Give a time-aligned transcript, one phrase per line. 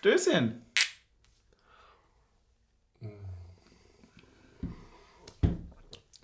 [0.00, 0.62] Stößchen.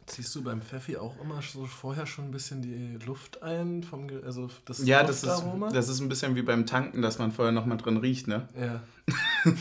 [0.06, 3.82] Ziehst du beim Pfeffi auch immer so vorher schon ein bisschen die Luft ein?
[3.82, 5.42] Vom, Ge- also das Ja, das ist,
[5.72, 8.48] das ist ein bisschen wie beim Tanken, dass man vorher nochmal drin riecht, ne?
[8.58, 8.82] Ja.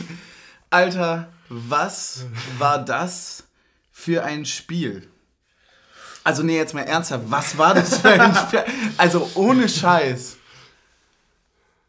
[0.70, 2.24] Alter, was
[2.58, 3.44] war das
[3.90, 5.08] für ein Spiel?
[6.24, 8.64] Also nee, jetzt mal ernsthaft, was war das für ein Spiel?
[8.96, 10.38] Also ohne Scheiß.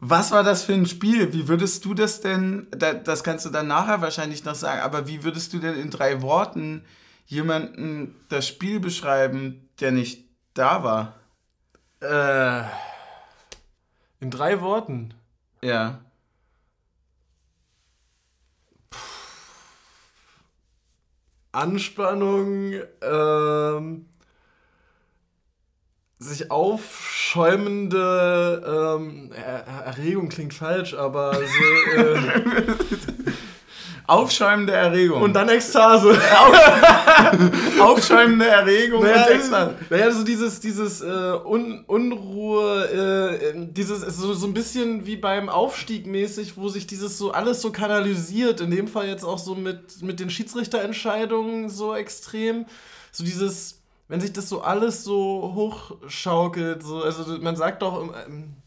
[0.00, 1.32] Was war das für ein Spiel?
[1.32, 5.08] Wie würdest du das denn, da- das kannst du dann nachher wahrscheinlich noch sagen, aber
[5.08, 6.84] wie würdest du denn in drei Worten
[7.26, 11.14] jemanden das Spiel beschreiben, der nicht da war?
[12.00, 12.62] Äh,
[14.20, 15.14] in drei Worten.
[15.62, 15.98] Ja.
[21.52, 24.06] Anspannung, ähm,
[26.20, 31.40] sich aufschäumende ähm, er Erregung klingt falsch, aber so,
[32.00, 32.18] äh,
[34.08, 35.20] Aufschäumende Erregung.
[35.20, 36.18] und dann Ekstase.
[37.80, 39.74] aufschäumende Erregung Naja, und Ekstase.
[39.90, 41.04] naja, so dieses, dieses äh,
[41.44, 42.86] Un Unruhe,
[43.44, 47.60] äh, dieses so, so ein bisschen wie beim Aufstieg mäßig, wo sich dieses so alles
[47.60, 48.62] so kanalisiert.
[48.62, 52.64] In dem Fall jetzt auch so mit, mit den Schiedsrichterentscheidungen so extrem.
[53.12, 53.77] So dieses,
[54.08, 58.57] wenn sich das so alles so hochschaukelt, so, also man sagt doch, ähm,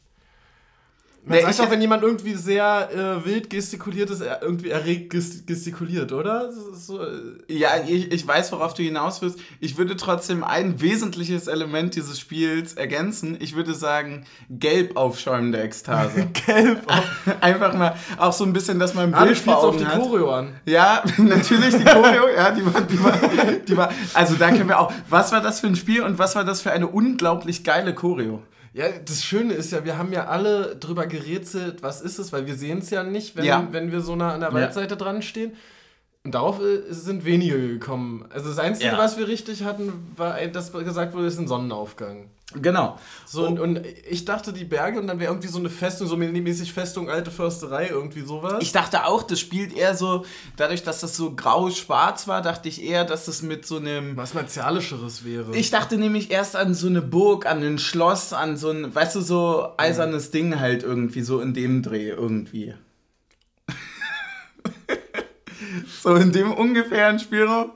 [1.23, 2.89] man Nee, sagt ich doch, wenn jemand irgendwie sehr
[3.21, 6.51] äh, wild gestikuliert ist, er irgendwie erregt gest- gestikuliert, oder?
[6.73, 7.11] So, äh,
[7.47, 9.37] Ja, ich, ich weiß, worauf du hinaus willst.
[9.59, 13.37] Ich würde trotzdem ein wesentliches Element dieses Spiels ergänzen.
[13.39, 16.27] Ich würde sagen, gelb aufschäumende Ekstase.
[16.47, 16.81] gelb.
[17.41, 19.77] Einfach mal auch so ein bisschen, dass man ein Ah, Bild spielst vor auf Augen
[19.77, 19.99] die hat.
[20.01, 20.55] Choreo an.
[20.65, 23.17] Ja, natürlich die Choreo, ja, die war, die war,
[23.67, 26.35] die war, also da können wir auch, was war das für ein Spiel und was
[26.35, 28.41] war das für eine unglaublich geile Choreo?
[28.73, 32.47] Ja, das Schöne ist ja, wir haben ja alle drüber gerätselt, was ist es, weil
[32.47, 33.67] wir sehen es ja nicht, wenn, Ja.
[33.71, 34.55] wenn wir so nah an der Ja.
[34.55, 35.53] Waldseite dran stehen.
[36.23, 38.25] Und darauf äh, sind wenige gekommen.
[38.29, 38.97] Also das Einzige, Ja.
[38.97, 42.29] was wir richtig hatten, war, dass gesagt wurde, ist ein Sonnenaufgang.
[42.55, 42.99] Genau.
[43.25, 46.17] So, und, und ich dachte, die Berge und dann wäre irgendwie so eine Festung, so
[46.17, 48.57] mäßig Festung, alte Försterei, irgendwie sowas.
[48.61, 50.25] Ich dachte auch, das spielt eher so,
[50.57, 54.33] dadurch, dass das so grau-schwarz war, dachte ich eher, dass das mit so einem was
[54.33, 55.55] Martialischeres wäre.
[55.55, 59.15] Ich dachte nämlich erst an so eine Burg, an ein Schloss, an so ein, weißt
[59.15, 62.73] du, so eisernes Ding halt irgendwie, so in dem Dreh irgendwie.
[66.01, 67.71] so in dem ungefähren Spielraum.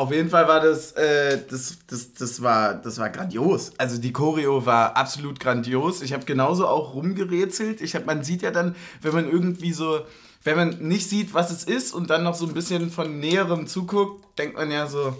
[0.00, 3.72] Auf jeden Fall war das, äh, das, das, das, war, das war grandios.
[3.76, 6.00] Also die Choreo war absolut grandios.
[6.00, 7.82] Ich habe genauso auch rumgerätselt.
[7.82, 10.00] Ich hab, man sieht ja dann, wenn man irgendwie so,
[10.42, 13.66] wenn man nicht sieht, was es ist und dann noch so ein bisschen von näherem
[13.66, 15.14] zuguckt, denkt man ja so,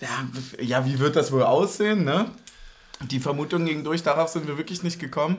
[0.00, 0.08] ja,
[0.60, 2.26] ja, wie wird das wohl aussehen, ne?
[3.02, 5.38] Die Vermutung ging durch, darauf sind wir wirklich nicht gekommen.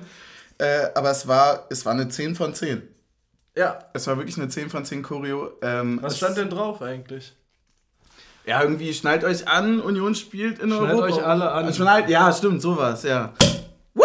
[0.57, 2.81] Äh, aber es war, es war eine 10 von 10.
[3.57, 3.77] ja.
[3.93, 5.51] Es war wirklich eine 10 von 10 Choreo.
[5.61, 7.35] Ähm, Was stand denn drauf eigentlich?
[8.45, 11.05] Ja, irgendwie schnallt euch an, Union spielt in Schnallt Europa.
[11.05, 11.73] euch alle an.
[11.73, 13.33] Schnallt, ja, stimmt, sowas, ja.
[13.95, 14.03] Woo!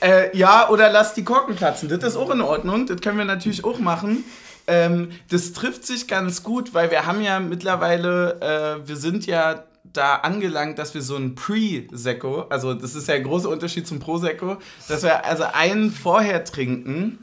[0.00, 1.88] Äh, ja, oder lasst die Korken platzen.
[1.88, 2.86] Das ist auch in Ordnung.
[2.86, 4.24] Das können wir natürlich auch machen.
[4.66, 9.64] Ähm, das trifft sich ganz gut, weil wir haben ja mittlerweile, äh, wir sind ja
[9.92, 14.00] da angelangt, dass wir so ein Pre-Sekko, also das ist ja ein großer Unterschied zum
[14.00, 14.56] Pro-Sekko,
[14.88, 17.20] dass wir also einen vorher trinken,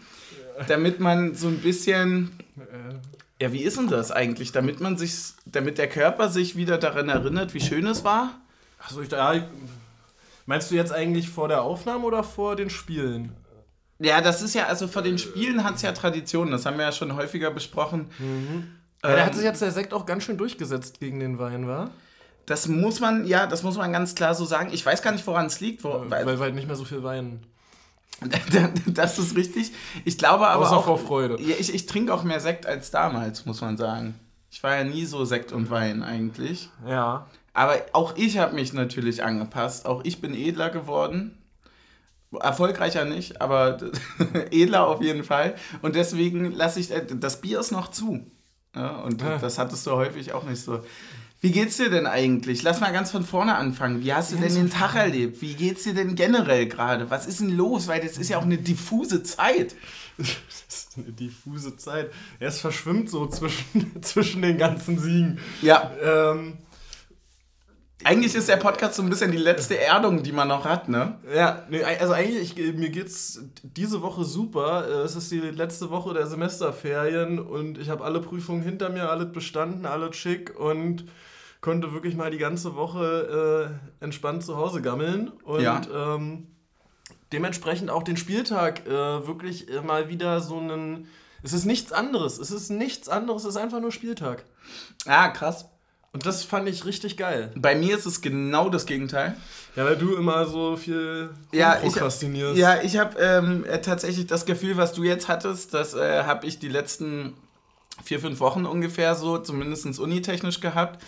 [0.67, 2.31] damit man so ein bisschen
[3.43, 4.51] ja, wie ist denn das eigentlich?
[4.51, 5.13] Damit man sich,
[5.45, 8.31] damit der Körper sich wieder daran erinnert, wie schön es war?
[8.79, 9.43] Achso, ich, ja, ich-
[10.45, 13.33] meinst du jetzt eigentlich vor der Aufnahme oder vor den Spielen?
[13.99, 16.85] Ja, das ist ja, also vor den Spielen hat es ja Tradition, das haben wir
[16.85, 18.09] ja schon häufiger besprochen.
[19.03, 21.67] Ja, da Ähm, hat sich jetzt der Sekt auch ganz schön durchgesetzt gegen den Wein,
[21.67, 21.89] war?
[22.45, 24.69] das muss man, ja, das muss man ganz klar so sagen.
[24.73, 25.83] Ich weiß gar nicht, woran es liegt.
[25.85, 27.39] Wo, Weil, weil, weil nicht mehr so viel Wein.
[28.87, 29.71] das ist richtig.
[30.05, 31.35] Ich glaube aber Außer auch, vor Freude.
[31.39, 34.15] Ich, ich trinke auch mehr Sekt als damals, muss man sagen.
[34.51, 36.69] Ich war ja nie so Sekt und Wein eigentlich.
[36.87, 37.25] Ja.
[37.53, 39.85] Aber auch ich habe mich natürlich angepasst.
[39.85, 41.37] Auch ich bin edler geworden.
[42.39, 43.77] Erfolgreicher nicht, aber
[44.51, 45.55] edler auf jeden Fall.
[45.83, 48.25] Und deswegen lasse ich, äh, das Bier ist noch zu.
[48.75, 49.37] Ja, und Ah.
[49.39, 50.79] das hattest du häufig auch nicht so.
[51.43, 52.63] Wie geht's dir denn eigentlich?
[52.63, 54.01] Lass mal ganz von vorne anfangen.
[54.01, 55.41] Wie hast du denn den Tag erlebt?
[55.41, 57.09] Wie geht's dir denn generell gerade?
[57.09, 57.89] Was ist denn los?
[57.89, 59.75] Weil das ist ja auch eine diffuse Zeit.
[60.17, 60.37] Das
[60.69, 62.11] ist eine diffuse Zeit.
[62.39, 65.39] Er ist verschwimmt so zwischen, zwischen den ganzen Siegen.
[65.61, 66.53] Ja, Ähm,
[68.05, 71.17] eigentlich ist der Podcast so ein bisschen die letzte Erdung, die man noch hat, ne?
[71.33, 71.65] ja,
[71.99, 74.87] also eigentlich, ich, mir geht's diese Woche super.
[74.87, 79.09] Äh, Es ist die letzte Woche der Semesterferien und ich habe alle Prüfungen hinter mir,
[79.09, 81.05] alles bestanden, alles schick und
[81.63, 85.29] konnte wirklich mal die ganze Woche äh, entspannt zu Hause gammeln.
[85.43, 85.81] Und Ja.
[86.15, 86.47] ähm,
[87.31, 88.91] dementsprechend auch den Spieltag äh,
[89.25, 91.07] wirklich äh, mal wieder so einen
[91.41, 92.37] Es ist nichts anderes.
[92.37, 93.43] Es ist nichts anderes.
[93.43, 94.45] Es ist einfach nur Spieltag.
[95.07, 95.65] Ah, krass.
[96.11, 97.51] Und das fand ich richtig geil.
[97.55, 99.35] Bei mir ist es genau das Gegenteil.
[99.75, 102.55] Ja, weil du immer so viel Ja, ich, prokrastinierst.
[102.57, 106.45] ja, ich habe ähm, äh, tatsächlich das Gefühl, was du jetzt hattest, das äh, habe
[106.45, 107.33] ich die letzten
[108.03, 111.01] vier, fünf Wochen ungefähr so, zumindest unitechnisch gehabt.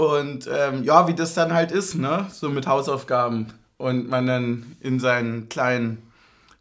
[0.00, 2.26] Und ähm, ja, wie das dann halt ist, ne?
[2.32, 3.52] So mit Hausaufgaben.
[3.76, 6.10] Und man dann in seinen kleinen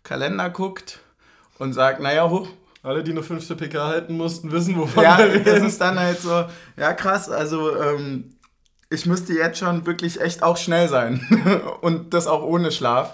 [0.03, 0.99] Kalender guckt
[1.57, 2.49] und sagt, naja, hoch,
[2.83, 5.67] Alle, die eine fünfte PK halten mussten, wissen, wovon ja, wir das reden.
[5.67, 6.45] ist dann halt so,
[6.75, 8.35] ja krass, also ähm,
[8.89, 11.25] ich müsste jetzt schon wirklich echt auch schnell sein
[11.81, 13.13] und das auch ohne Schlaf.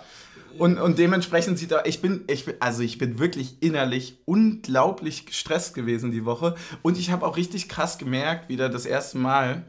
[0.57, 5.27] Und, und dementsprechend sieht er, ich bin, ich bin, also ich bin wirklich innerlich unglaublich
[5.27, 6.55] gestresst gewesen die Woche.
[6.81, 9.65] Und ich habe auch richtig krass gemerkt, wieder das erste Mal,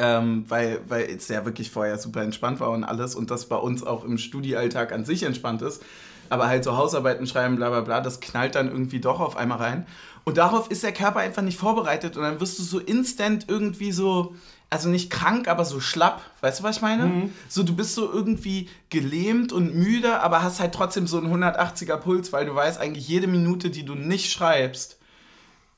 [0.00, 3.56] ähm, weil, weil es ja wirklich vorher super entspannt war und alles und das bei
[3.56, 5.82] uns auch im Studiealltag an sich entspannt ist.
[6.30, 9.58] Aber halt so Hausarbeiten schreiben, bla bla bla, das knallt dann irgendwie doch auf einmal
[9.58, 9.86] rein.
[10.24, 13.92] Und darauf ist der Körper einfach nicht vorbereitet und dann wirst du so instant irgendwie
[13.92, 14.34] so,
[14.70, 16.22] also nicht krank, aber so schlapp.
[16.40, 17.04] Weißt du, was ich meine?
[17.48, 21.96] So, du bist so irgendwie gelähmt und müde, aber hast halt trotzdem so einen 180er
[21.96, 24.98] Puls, weil du weißt, eigentlich jede Minute, die du nicht schreibst,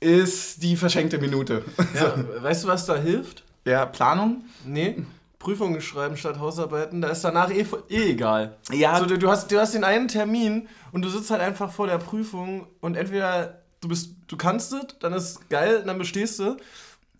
[0.00, 1.64] ist die verschenkte Minute.
[1.94, 3.44] Ja, weißt du, was da hilft?
[3.64, 4.44] Ja, Planung?
[4.66, 5.04] Nee.
[5.38, 8.56] Prüfungen schreiben statt Hausarbeiten, da ist danach eh, eh egal.
[8.70, 8.98] Ja.
[8.98, 11.88] So, du, du, hast, du hast den einen Termin und du sitzt halt einfach vor
[11.88, 16.56] der Prüfung und entweder du bist, du kannst es, dann ist geil, dann bestehst du.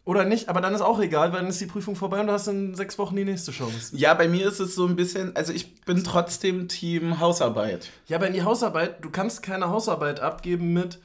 [0.05, 2.33] Oder nicht, aber dann ist auch egal, weil dann ist die Prüfung vorbei und du
[2.33, 3.97] hast in sechs Wochen die nächste Chance.
[3.97, 7.89] Ja, bei mir ist es so ein bisschen, also ich bin trotzdem Team Hausarbeit.
[8.09, 10.99] Ja, aber in die Hausarbeit, du kannst keine Hausarbeit abgeben mit,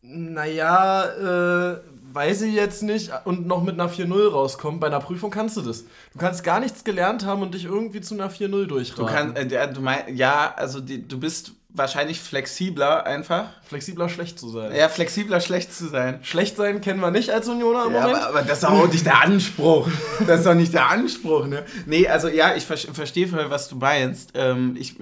[0.00, 1.80] naja, äh,
[2.12, 4.80] weiß ich jetzt nicht, und noch mit einer 4-0 rauskommen.
[4.80, 5.84] Bei einer Prüfung kannst du das.
[6.12, 9.06] Du kannst gar nichts gelernt haben und dich irgendwie zu einer 4-0 durchraten.
[9.06, 13.50] Du kannst, äh, du mein, ja, also die, du bist wahrscheinlich flexibler einfach.
[13.62, 14.74] Flexibler schlecht zu sein.
[14.74, 16.18] Ja, flexibler schlecht zu sein.
[16.22, 18.18] Schlecht sein kennen wir nicht als Unioner im Ja, Moment.
[18.18, 19.88] aber, aber das ist doch auch nicht der Anspruch.
[20.26, 21.64] Das ist doch nicht der Anspruch, ne?
[21.86, 24.32] Nee, also ja, ich ver verstehe voll, was du meinst.
[24.34, 24.96] Ähm, ich,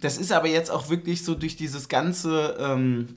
[0.00, 2.56] das ist aber jetzt auch wirklich so durch dieses ganze.
[2.60, 3.16] Ähm,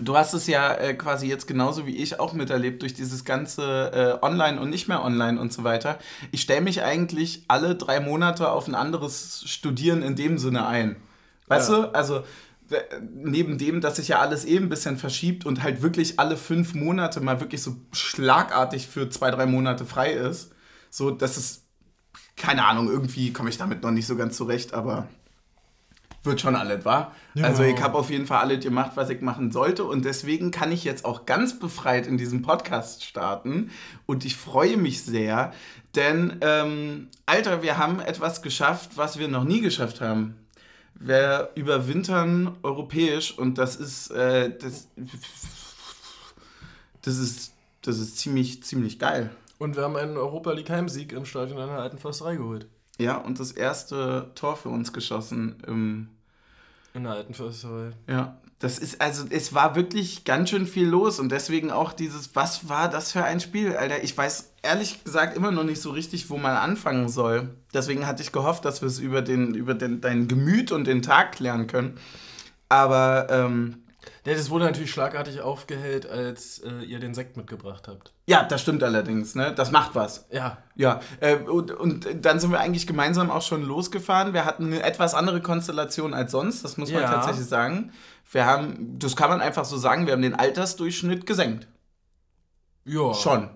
[0.00, 4.18] du hast es ja äh, quasi jetzt genauso wie ich auch miterlebt, durch dieses ganze
[4.22, 5.98] äh, Online und nicht mehr Online und so weiter.
[6.32, 10.96] Ich stelle mich eigentlich alle drei Monate auf ein anderes Studieren in dem Sinne ein.
[11.48, 11.76] Weißt Ja.
[11.82, 11.94] du?
[11.94, 12.22] Also
[13.12, 16.74] neben dem, dass sich ja alles eben ein bisschen verschiebt und halt wirklich alle fünf
[16.74, 20.52] Monate mal wirklich so schlagartig für zwei, drei Monate frei ist,
[20.88, 21.64] so dass es,
[22.36, 25.08] keine Ahnung, irgendwie komme ich damit noch nicht so ganz zurecht, aber
[26.22, 27.12] wird schon alles, wa?
[27.34, 27.46] Ja.
[27.46, 30.70] Also ich habe auf jeden Fall alles gemacht, was ich machen sollte und deswegen kann
[30.72, 33.70] ich jetzt auch ganz befreit in diesem Podcast starten
[34.06, 35.52] und ich freue mich sehr,
[35.94, 40.36] denn, ähm, Alter, wir haben etwas geschafft, was wir noch nie geschafft haben.
[40.94, 44.88] Wir überwintern europäisch und das ist, äh, das,
[47.02, 49.30] das ist, das ist ziemlich, ziemlich geil.
[49.58, 52.66] Und wir haben einen Europa League Heimsieg im Stadion einer alten Försterei geholt.
[53.00, 56.08] Ja, und das erste Tor für uns geschossen im,
[56.94, 57.92] In der alten Försterei.
[58.06, 58.36] ja.
[58.62, 62.68] Das ist, also, es war wirklich ganz schön viel los und deswegen auch dieses, was
[62.68, 64.04] war das für ein Spiel, Alter?
[64.04, 67.56] Ich weiß ehrlich gesagt immer noch nicht so richtig, wo man anfangen soll.
[67.72, 71.00] Deswegen hatte ich gehofft, dass wir es über, den, über den, dein Gemüt und den
[71.00, 71.96] Tag klären können.
[72.68, 73.78] Aber, ähm,
[74.24, 78.12] Ja, das wurde natürlich schlagartig aufgehellt, als äh, ihr den Sekt mitgebracht habt.
[78.26, 79.52] ja, das stimmt allerdings, ne?
[79.54, 80.26] Das macht was.
[80.30, 80.58] Ja.
[80.74, 84.32] Ja, äh, und, und dann sind wir eigentlich gemeinsam auch schon losgefahren.
[84.32, 87.10] Wir hatten eine etwas andere Konstellation als sonst, das muss man Ja.
[87.10, 87.92] tatsächlich sagen.
[88.32, 91.66] Wir haben, das kann man einfach so sagen, wir haben den Altersdurchschnitt gesenkt.
[92.84, 93.12] Ja.
[93.14, 93.50] Schon.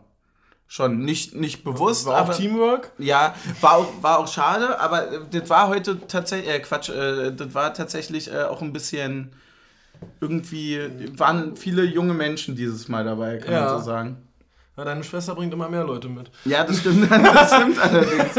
[0.67, 0.99] Schon.
[1.05, 2.33] Nicht, nicht bewusst, War auch aber.
[2.35, 2.93] Teamwork?
[2.99, 7.33] Ja, war auch, war auch schade, aber äh, das war heute tatsächlich, äh, Quatsch, äh,
[7.33, 9.35] das war tatsächlich äh, auch ein bisschen
[10.21, 10.81] irgendwie,
[11.19, 13.65] waren viele junge Menschen dieses Mal dabei, kann Ja.
[13.67, 14.17] man so sagen.
[14.77, 16.31] Ja, deine Schwester bringt immer mehr Leute mit.
[16.45, 18.35] Ja, das stimmt, das stimmt allerdings.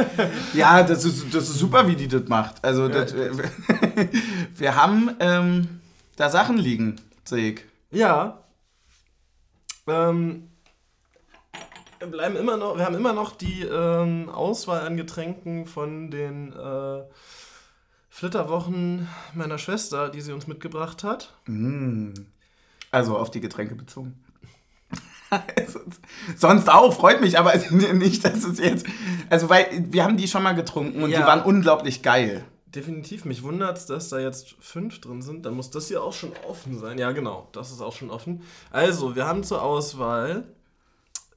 [0.53, 2.63] Ja, das ist, das ist super, wie die das macht.
[2.63, 3.31] Also, das, äh,
[4.57, 5.79] wir haben ähm,
[6.17, 7.62] da Sachen liegen, sehe ich.
[7.91, 8.39] Ja.
[9.88, 10.50] Ähm,
[12.00, 16.51] wir bleiben immer noch, wir haben immer noch die ähm, Auswahl an Getränken von den
[16.51, 17.01] äh,
[18.15, 21.34] Flitterwochen meiner Schwester, die sie uns mitgebracht hat.
[22.89, 24.24] Also auf die Getränke bezogen.
[26.38, 28.86] Sonst auch, freut mich, aber nicht, dass es jetzt.
[29.29, 31.27] Also, weil wir haben die schon mal getrunken und die Ja.
[31.27, 32.45] waren unglaublich geil.
[32.67, 35.45] Definitiv, mich wundert es, dass da jetzt fünf drin sind.
[35.45, 36.98] Dann muss das hier auch schon offen sein.
[36.98, 38.43] Ja, genau, das ist auch schon offen.
[38.72, 40.45] Also, wir haben zur Auswahl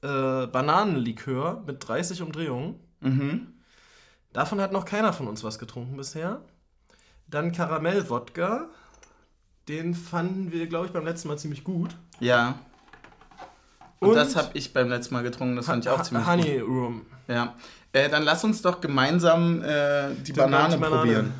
[0.01, 2.79] äh, Bananenlikör mit 30 Umdrehungen.
[3.01, 3.47] Mhm.
[4.31, 6.39] Davon hat noch keiner von uns was getrunken bisher.
[7.29, 8.67] Dann Karamell-Wodka.
[9.67, 11.95] Den fanden wir, glaube ich, beim letzten Mal ziemlich gut.
[12.19, 12.59] Ja.
[13.99, 16.59] Und, Und das habe ich beim letzten Mal getrunken, das fand ich auch ziemlich Honey
[16.59, 16.67] gut.
[16.69, 17.05] Room.
[17.27, 17.55] Ja.
[17.91, 20.95] Äh, dann lass uns doch gemeinsam äh, die Die Banane, Banane.
[21.01, 21.33] probieren.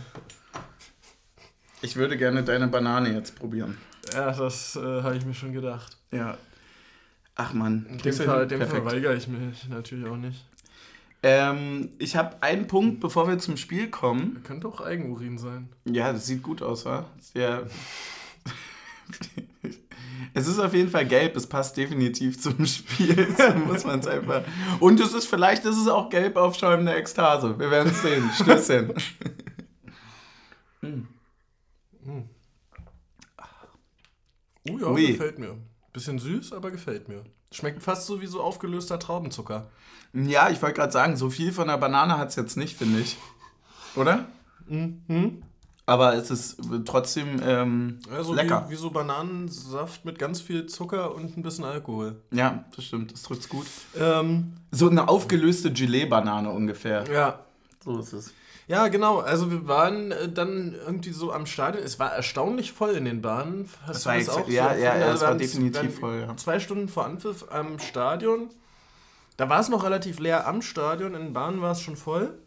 [1.81, 3.77] Ich würde gerne deine Banane jetzt probieren.
[4.13, 5.97] Ja, das äh, habe ich mir schon gedacht.
[6.11, 6.37] Ja.
[7.35, 7.85] Ach man.
[7.85, 10.45] In dem Fall, dem Fall weigere ich mich natürlich auch nicht.
[11.21, 14.41] Ähm, ich habe einen Punkt, bevor wir zum Spiel kommen.
[14.43, 15.69] Könnte auch Eigenurin sein.
[15.85, 17.09] Ja, das sieht gut aus, wa?
[17.19, 17.67] Sehr.
[20.33, 23.27] es ist auf jeden Fall gelb, es passt definitiv zum Spiel.
[23.37, 24.43] So muss man es einfach.
[24.79, 27.59] Und es ist vielleicht ist es auch gelb aufschäumende Ekstase.
[27.59, 28.29] Wir werden es sehen.
[28.35, 28.93] Stößchen.
[34.69, 35.07] Oh ja, Ui.
[35.07, 35.57] gefällt mir.
[35.93, 37.23] Bisschen süß, aber gefällt mir.
[37.51, 39.67] Schmeckt fast so wie so aufgelöster Traubenzucker.
[40.13, 42.99] Ja, ich wollte gerade sagen, so viel von der Banane hat es jetzt nicht, finde
[42.99, 43.17] ich.
[43.95, 44.25] Oder?
[44.67, 45.43] Mhm.
[45.85, 48.65] Aber es ist trotzdem ähm, Also lecker.
[48.67, 52.21] Wie, wie so Bananensaft mit ganz viel Zucker und ein bisschen Alkohol.
[52.31, 53.65] Ja, das stimmt, das trifft's gut.
[53.99, 57.05] Ähm, So eine aufgelöste Gelee-Banane ungefähr.
[57.11, 57.39] ja.
[57.83, 58.33] So ist es.
[58.69, 59.17] Ja, genau.
[59.17, 61.83] Also wir waren äh, dann irgendwie so am Stadion.
[61.83, 63.67] Es war erstaunlich voll in den Bahnen.
[63.87, 66.25] Hast Es du war das auch so ja, ja, ja, Also es war definitiv voll,
[66.27, 66.37] ja.
[66.37, 68.49] Zwei Stunden vor Anpfiff am Stadion.
[69.37, 71.15] Da war es noch relativ leer am Stadion.
[71.15, 72.37] In den Bahnen war es schon voll.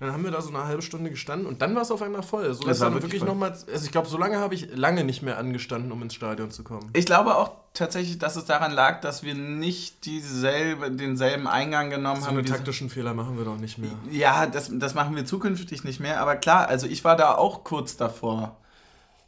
[0.00, 2.22] Dann haben wir da so eine halbe Stunde gestanden und dann war es auf einmal
[2.22, 2.44] voll.
[2.54, 3.50] So Es dass war wirklich wirklich nochmal.
[3.50, 6.64] Also ich glaube, so lange habe ich lange nicht mehr angestanden, um ins Stadion zu
[6.64, 6.88] kommen.
[6.94, 12.22] Ich glaube auch tatsächlich, dass es daran lag, dass wir nicht dieselbe, denselben Eingang genommen
[12.22, 12.38] So haben.
[12.38, 13.90] einen so- taktischen Fehler machen wir doch nicht mehr.
[14.10, 16.20] Ja, das, das machen wir zukünftig nicht mehr.
[16.22, 18.56] Aber klar, also ich war da auch kurz davor,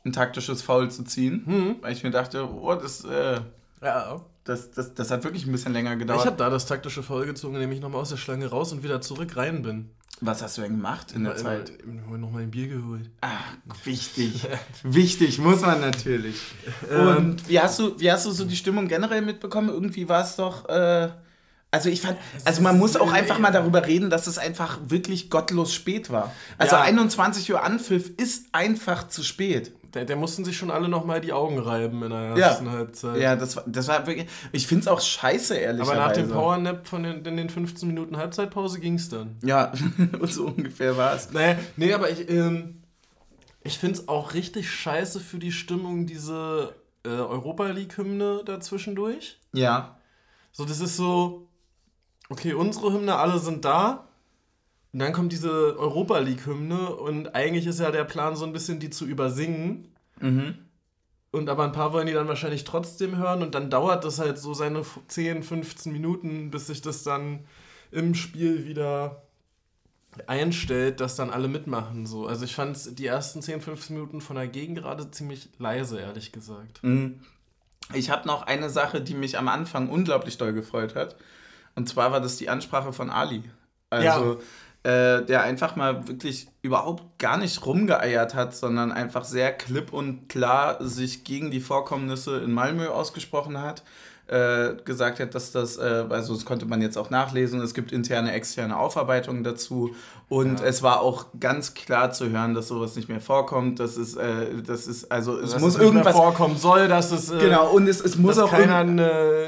[0.06, 1.42] ein taktisches Foul zu ziehen.
[1.44, 1.76] Hm.
[1.82, 3.40] Weil ich mir dachte, oh, das, äh,
[3.82, 4.22] Ja.
[4.44, 6.24] das, das, das hat wirklich ein bisschen länger Ich gedauert.
[6.24, 9.02] habe da das taktische Foul gezogen, indem ich nochmal aus der Schlange raus und wieder
[9.02, 9.90] zurück rein bin.
[10.24, 11.72] Was hast du denn gemacht in der Immer- Zeit?
[11.82, 13.10] immer Nochmal ein Bier geholt.
[13.22, 13.42] Ach,
[13.84, 14.46] wichtig.
[14.84, 16.36] wichtig, muss man natürlich.
[16.90, 19.68] Ähm, Und wie hast, du, wie hast du so die Stimmung generell mitbekommen?
[19.68, 20.68] Irgendwie war es doch.
[20.68, 21.08] Äh,
[21.72, 25.28] also ich fand, also man muss auch einfach mal darüber reden, dass es einfach wirklich
[25.28, 26.30] gottlos spät war.
[26.56, 26.82] Also Ja.
[26.82, 29.72] 21 Uhr Anpfiff ist einfach zu spät.
[29.94, 32.48] Der, der mussten sich schon alle nochmal die Augen reiben in der Ja.
[32.48, 33.20] ersten Halbzeit.
[33.20, 34.26] Ja, das war, das war wirklich.
[34.52, 37.86] Ich finde es auch scheiße, ehrlich Aber nach dem Powernap von den, in den 15
[37.88, 39.36] Minuten Halbzeitpause ging es dann.
[39.42, 39.72] Ja,
[40.18, 41.30] und so ungefähr war es.
[41.32, 42.82] Naja, nee, aber ich, ähm,
[43.62, 49.38] ich finde es auch richtig scheiße für die Stimmung, diese äh, Europa League-Hymne dazwischendurch.
[49.52, 49.98] Ja.
[50.52, 51.48] So, das ist so,
[52.28, 54.08] okay, unsere Hymne, alle sind da.
[54.92, 58.78] Und dann kommt diese Europa League-Hymne und eigentlich ist ja der Plan, so ein bisschen
[58.78, 59.88] die zu übersingen.
[60.20, 60.54] Mhm.
[61.30, 64.38] Und aber ein paar wollen die dann wahrscheinlich trotzdem hören und dann dauert das halt
[64.38, 67.46] so seine 10, 15 Minuten, bis sich das dann
[67.90, 69.22] im Spiel wieder
[70.26, 72.04] einstellt, dass dann alle mitmachen.
[72.04, 72.26] So.
[72.26, 76.82] Also ich fand die ersten 10, 15 Minuten von der Gegengerade ziemlich leise, ehrlich gesagt.
[76.82, 77.20] Mhm.
[77.94, 81.16] Ich habe noch eine Sache, die mich am Anfang unglaublich doll gefreut hat.
[81.74, 83.42] Und zwar war das die Ansprache von Ali.
[83.88, 84.40] Also,
[84.84, 90.28] äh, der einfach mal wirklich überhaupt gar nicht rumgeeiert hat, sondern einfach sehr klipp und
[90.28, 93.84] klar sich gegen die Vorkommnisse in Malmö ausgesprochen hat.
[94.32, 97.92] Äh, gesagt hat, dass das, äh, also das konnte man jetzt auch nachlesen, es gibt
[97.92, 99.94] interne, externe Aufarbeitungen dazu
[100.30, 100.66] und Ja.
[100.66, 103.78] es war auch ganz klar zu hören, dass sowas nicht mehr vorkommt.
[103.78, 107.30] Das ist, äh, das ist, also es Dass muss es irgendwas vorkommen soll, dass es
[107.30, 108.98] äh, Genau, und es, es muss dass auch keiner ein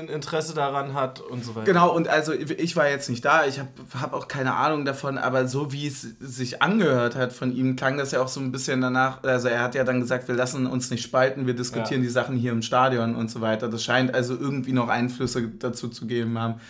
[0.09, 1.65] Interesse daran hat und so weiter.
[1.65, 5.17] Genau, und also ich war jetzt nicht da, ich habe hab auch keine Ahnung davon,
[5.17, 8.53] aber so wie es sich angehört hat von ihm, klang das ja auch so ein
[8.53, 12.03] bisschen danach, also er hat ja dann gesagt, wir lassen uns nicht spalten, wir diskutieren
[12.03, 12.07] Ja.
[12.09, 13.69] die Sachen hier im Stadion und so weiter.
[13.69, 16.61] Das scheint also irgendwie noch Einflüsse dazu zu geben haben.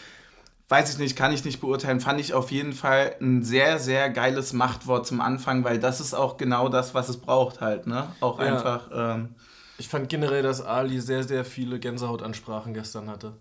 [0.68, 2.00] Weiß ich nicht, kann ich nicht beurteilen.
[2.00, 6.14] Fand ich auf jeden Fall ein sehr, sehr geiles Machtwort zum Anfang, weil das ist
[6.14, 8.08] auch genau das, was es braucht halt, ne?
[8.20, 8.56] Auch Ja.
[8.56, 9.34] einfach, ähm,
[9.76, 13.34] Ich fand generell, dass Ali sehr, sehr viele Gänsehautansprachen gestern hatte.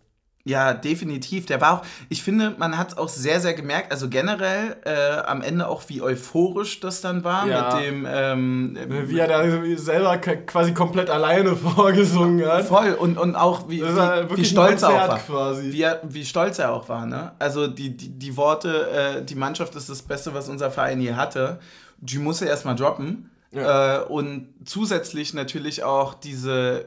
[0.46, 1.46] Ja, definitiv.
[1.46, 5.22] Der war auch, ich finde, man hat es auch sehr, sehr gemerkt, also generell äh,
[5.26, 7.76] am Ende auch, wie euphorisch das dann war Ja.
[7.76, 8.06] mit dem.
[8.10, 12.66] Ähm, Wie er da selber quasi komplett alleine vorgesungen hat.
[12.66, 15.20] voll und, und auch, wie, wie, wie stolz er auch war.
[15.20, 15.72] quasi.
[15.72, 17.32] Wie, er, wie stolz er auch war, ne?
[17.40, 21.14] Also die, die, die Worte, äh, die Mannschaft ist das Beste, was unser Verein je
[21.14, 21.60] hatte.
[22.00, 23.30] Die muss er erstmal droppen.
[23.52, 24.02] Ja.
[24.02, 26.84] Äh, und zusätzlich natürlich auch diese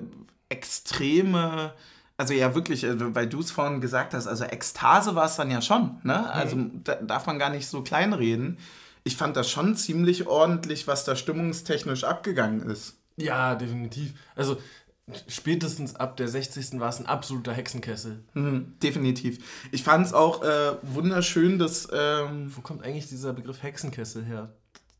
[0.50, 1.72] extreme,
[2.16, 5.50] also ja wirklich, äh, weil du es vorhin gesagt hast, also Ekstase war es dann
[5.50, 6.30] ja schon, ne?
[6.30, 8.58] Also da darf man gar nicht so kleinreden.
[9.04, 12.96] Ich fand das schon ziemlich ordentlich, was da stimmungstechnisch abgegangen ist.
[13.16, 14.14] Ja, definitiv.
[14.34, 14.58] Also
[15.28, 16.80] spätestens ab der 60.
[16.80, 18.24] war es ein absoluter Hexenkessel.
[18.34, 19.38] Mhm, definitiv.
[19.70, 24.52] Ich fand es auch äh, wunderschön, dass ähm, Wo kommt eigentlich dieser Begriff Hexenkessel her?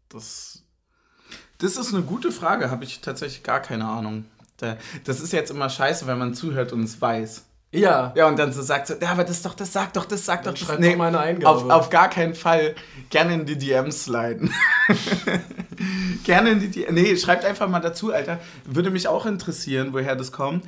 [0.08, 0.62] Das.
[1.58, 4.24] das ist eine gute Frage, habe ich tatsächlich gar keine Ahnung.
[4.58, 7.44] Da, das ist jetzt immer scheiße, wenn man zuhört und es weiß.
[7.72, 8.12] Ja.
[8.16, 10.24] Ja, und dann so sagt so, ja, aber das ist doch, das sag doch, das
[10.24, 10.52] sag doch.
[10.52, 10.60] Das.
[10.60, 11.48] schreib doch mal eine Eingabe.
[11.48, 12.74] Auf, auf gar keinen Fall.
[13.10, 14.52] Gerne in die DMs sliden.
[16.24, 16.92] Gerne in die DMs.
[16.92, 18.38] Nee, schreibt einfach mal dazu, Alter.
[18.64, 20.64] Würde mich auch interessieren, woher das kommt.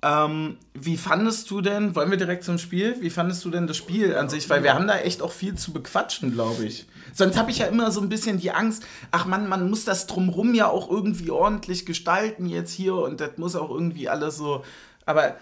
[0.00, 2.96] Ähm, wie fandest du denn, wollen wir direkt zum Spiel?
[3.00, 4.48] Wie fandest du denn das Spiel an sich?
[4.48, 6.86] Weil wir haben da echt auch viel zu bequatschen, glaube ich.
[7.12, 10.06] Sonst habe ich ja immer so ein bisschen die Angst, ach man, man muss das
[10.06, 14.64] drumrum ja auch irgendwie ordentlich gestalten jetzt hier und das muss auch irgendwie alles so.
[15.04, 15.36] Aber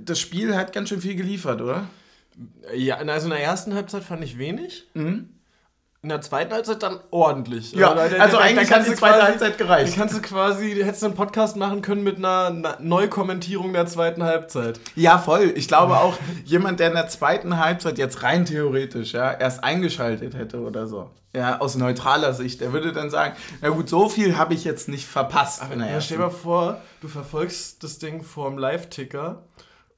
[0.00, 1.88] das Spiel hat ganz schön viel geliefert, oder?
[2.74, 4.86] Ja, also in der ersten Halbzeit fand ich wenig.
[4.92, 5.30] Mhm.
[6.06, 7.72] In der zweiten Halbzeit dann ordentlich.
[7.72, 9.92] Ja, da, da, also da, eigentlich da hat die zweite quasi- Halbzeit gereicht.
[9.92, 13.86] Da kannst du quasi, hättest du einen Podcast machen können mit einer Na- Neukommentierung der
[13.86, 14.78] zweiten Halbzeit.
[14.94, 15.52] Ja, voll.
[15.56, 20.36] Ich glaube auch, jemand, der in der zweiten Halbzeit jetzt rein theoretisch ja, erst eingeschaltet
[20.36, 24.38] hätte oder so, ja, aus neutraler Sicht, der würde dann sagen, na gut, so viel
[24.38, 25.60] habe ich jetzt nicht verpasst.
[25.72, 29.42] in der Ja, stell dir mal vor, du verfolgst das Ding vorm Live-Ticker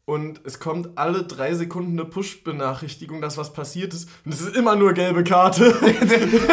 [0.09, 4.09] und es kommt alle drei Sekunden eine Push-Benachrichtigung, dass was passiert ist.
[4.25, 5.75] Und es ist immer nur gelbe Karte.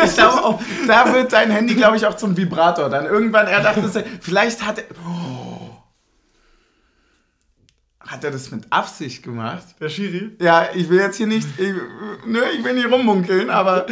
[0.05, 2.89] Ich glaube auch, da wird dein Handy, glaube ich, auch zum Vibrator.
[2.89, 4.83] Dann irgendwann, er dachte, vielleicht hat er.
[5.07, 5.71] Oh.
[8.01, 9.63] Hat er das mit Absicht gemacht?
[9.79, 10.35] Der Schiri.
[10.41, 11.73] Ja, ich will jetzt hier nicht, ich,
[12.27, 13.85] ne, ich will nicht rummunkeln, aber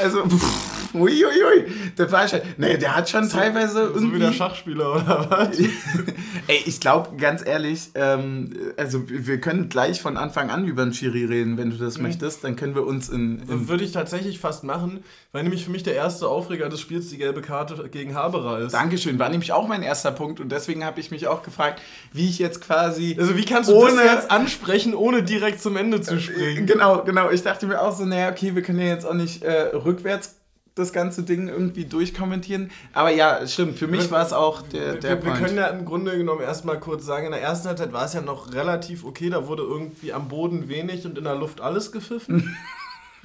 [0.00, 1.66] also, pff, uiuiui,
[1.98, 5.58] der schon, nee, der hat schon teilweise So irgendwie, wie der Schachspieler oder was?
[6.46, 10.92] ey, ich glaube, ganz ehrlich, ähm, also wir können gleich von Anfang an über den
[10.94, 12.04] Schiri reden, wenn du das Mhm.
[12.04, 15.70] möchtest, dann können wir uns in, in Würde ich tatsächlich fast machen, weil nämlich für
[15.70, 18.72] mich der erste Aufreger des Spiels die gelbe Karte gegen Haberer ist.
[18.72, 21.80] Dankeschön, war nämlich auch mein erster Punkt und deswegen habe ich mich auch gefragt,
[22.12, 25.76] wie ich jetzt quasi Also wie kannst du Ohne- das jetzt ansprechen, ohne direkt zum
[25.76, 26.66] Ende zu springen?
[26.66, 27.30] Genau, genau.
[27.30, 30.36] Ich dachte mir auch so, naja, okay, wir können ja jetzt auch nicht äh, rückwärts
[30.74, 32.70] das ganze Ding irgendwie durchkommentieren.
[32.92, 35.44] Aber ja, stimmt, für mich war es auch der, der wir, wir Point.
[35.44, 38.20] können ja im Grunde genommen erstmal kurz sagen, in der ersten Halbzeit war es ja
[38.20, 42.56] noch relativ okay, da wurde irgendwie am Boden wenig und in der Luft alles gepfiffen.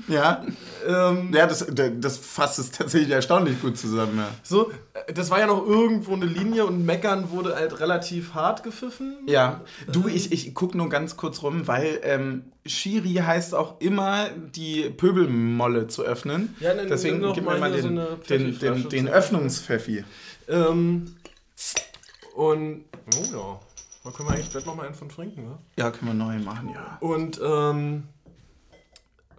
[0.08, 0.46] ja,
[0.88, 4.18] ähm, ja das, das fasst es tatsächlich erstaunlich gut zusammen.
[4.18, 4.30] Ja.
[4.44, 8.64] so, äh, das war ja noch irgendwo eine Linie und Meckern wurde halt relativ hart
[8.64, 9.18] gepfiffen.
[9.28, 14.30] Ja, du, ich, ich guck nur ganz kurz rum, weil ähm, Shiri heißt auch immer,
[14.30, 16.56] die Pöbelmolle zu öffnen.
[16.60, 19.08] Ja, dann Deswegen gib mal mir mal hier so den, den, den, den.
[19.08, 20.04] Öffnungspfeffi.
[20.48, 21.16] Ähm,
[22.36, 22.84] und,
[23.16, 23.60] oh ja,
[24.04, 25.58] da können wir eigentlich gleich nochmal einen von trinken, ne?
[25.78, 26.98] Ja, können wir neu machen, ja.
[27.00, 28.10] Und, ähm,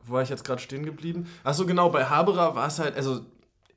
[0.07, 1.27] wo war ich jetzt gerade stehen geblieben?
[1.45, 3.21] Achso, genau, bei Haberer war es halt, also,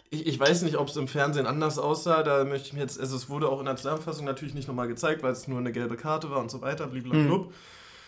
[0.10, 3.00] ich, ich weiß nicht, ob es im Fernsehen anders aussah, da möchte ich mir jetzt,
[3.00, 5.72] also es wurde auch in der Zusammenfassung natürlich nicht nochmal gezeigt, weil es nur eine
[5.72, 7.48] gelbe Karte war und so weiter, blablabla.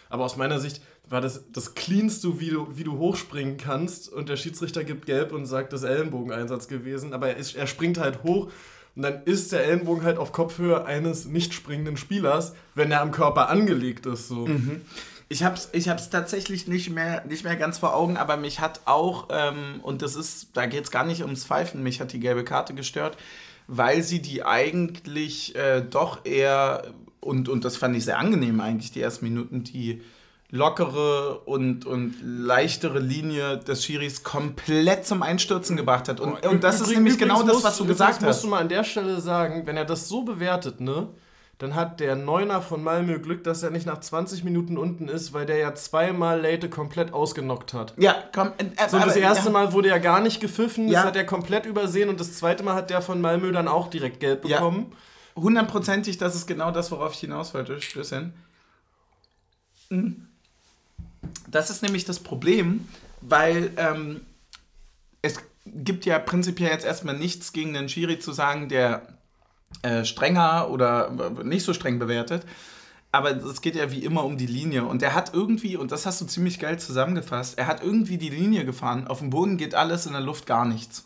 [0.09, 4.29] Aber aus meiner Sicht war das das cleanste, wie du, wie du hochspringen kannst und
[4.29, 7.97] der Schiedsrichter gibt gelb und sagt, das ist Ellenbogeneinsatz gewesen, aber er, ist, er springt
[7.97, 8.49] halt hoch
[8.95, 13.11] und dann ist der Ellenbogen halt auf Kopfhöhe eines nicht springenden Spielers, wenn er am
[13.11, 14.27] Körper angelegt ist.
[14.27, 14.45] So.
[15.31, 18.81] Ich hab's, ich hab's tatsächlich nicht mehr, nicht mehr ganz vor Augen, aber mich hat
[18.83, 22.43] auch, ähm, und das ist, da geht's gar nicht ums Pfeifen, mich hat die gelbe
[22.43, 23.15] Karte gestört,
[23.67, 26.83] weil sie die eigentlich äh, doch eher,
[27.21, 30.01] und, und das fand ich sehr angenehm eigentlich, die ersten Minuten, die
[30.49, 36.19] lockere und, und leichtere Linie des Schiris komplett zum Einstürzen gebracht hat.
[36.19, 38.43] Und, und das ist Übrigens- nämlich genau das, was du musst- gesagt musst hast.
[38.43, 41.07] du mal an der Stelle sagen, wenn er das so bewertet, ne,
[41.61, 45.31] dann hat der Neuner von Malmö Glück, dass er nicht nach 20 Minuten unten ist,
[45.33, 47.93] weil der ja zweimal Late komplett ausgenockt hat.
[47.97, 48.51] Ja, komm.
[48.57, 49.51] Äh, So, und das erste ja.
[49.51, 51.03] Mal wurde ja gar nicht gepfiffen, das Ja.
[51.03, 54.19] hat er komplett übersehen und das zweite Mal hat der von Malmö dann auch direkt
[54.19, 54.57] gelb Ja.
[54.57, 54.91] bekommen.
[55.35, 57.79] hundertprozentig, das ist genau das, worauf ich hinaus wollte.
[57.81, 58.33] Stößchen.
[59.89, 60.27] Mhm.
[61.47, 62.87] Das ist nämlich das Problem,
[63.21, 64.21] weil ähm,
[65.21, 69.03] es gibt ja prinzipiell jetzt erstmal nichts gegen den Schiri zu sagen, der
[69.81, 71.11] äh, strenger oder
[71.43, 72.45] nicht so streng bewertet.
[73.11, 74.85] Aber es geht ja wie immer um die Linie.
[74.85, 78.29] Und er hat irgendwie, und das hast du ziemlich geil zusammengefasst, er hat irgendwie die
[78.29, 79.07] Linie gefahren.
[79.07, 81.05] Auf dem Boden geht alles, in der Luft gar nichts.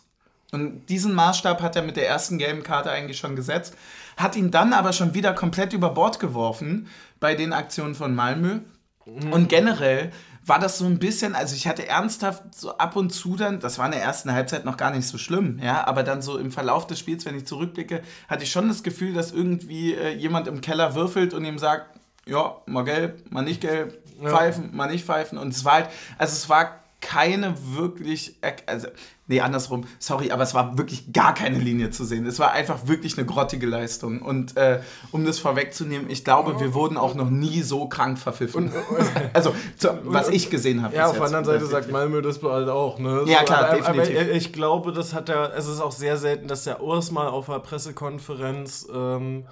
[0.52, 3.76] Und diesen Maßstab hat er mit der ersten gelben Karte eigentlich schon gesetzt,
[4.16, 6.86] hat ihn dann aber schon wieder komplett über Bord geworfen
[7.18, 8.60] bei den Aktionen von Malmö.
[9.04, 10.12] Und generell
[10.46, 13.78] war das so ein bisschen, also ich hatte ernsthaft so ab und zu dann, das
[13.78, 16.52] war in der ersten Halbzeit noch gar nicht so schlimm, ja, aber dann so im
[16.52, 20.46] Verlauf des Spiels, wenn ich zurückblicke, hatte ich schon das Gefühl, dass irgendwie äh, jemand
[20.46, 24.30] im Keller würfelt und ihm sagt, ja, mal gelb, mal nicht gelb, Ja.
[24.30, 25.36] pfeifen, mal nicht pfeifen.
[25.38, 28.88] Und es war halt, also es war keine wirklich, also,
[29.26, 32.26] nee, andersrum, sorry, aber es war wirklich gar keine Linie zu sehen.
[32.26, 34.22] Es war einfach wirklich eine grottige Leistung.
[34.22, 34.80] Und äh,
[35.12, 38.72] um das vorwegzunehmen, ich glaube, wir wurden auch noch nie so krank verpfiffen.
[39.34, 40.96] also, zu, was ich gesehen habe.
[40.96, 43.24] Ja, auf der anderen Seite sagt Malmö das halt auch, ne?
[43.26, 44.20] Ja, klar, aber, definitiv.
[44.20, 47.28] Aber ich glaube, das hat er, es ist auch sehr selten, dass der Urs mal
[47.28, 49.44] auf einer Pressekonferenz ähm,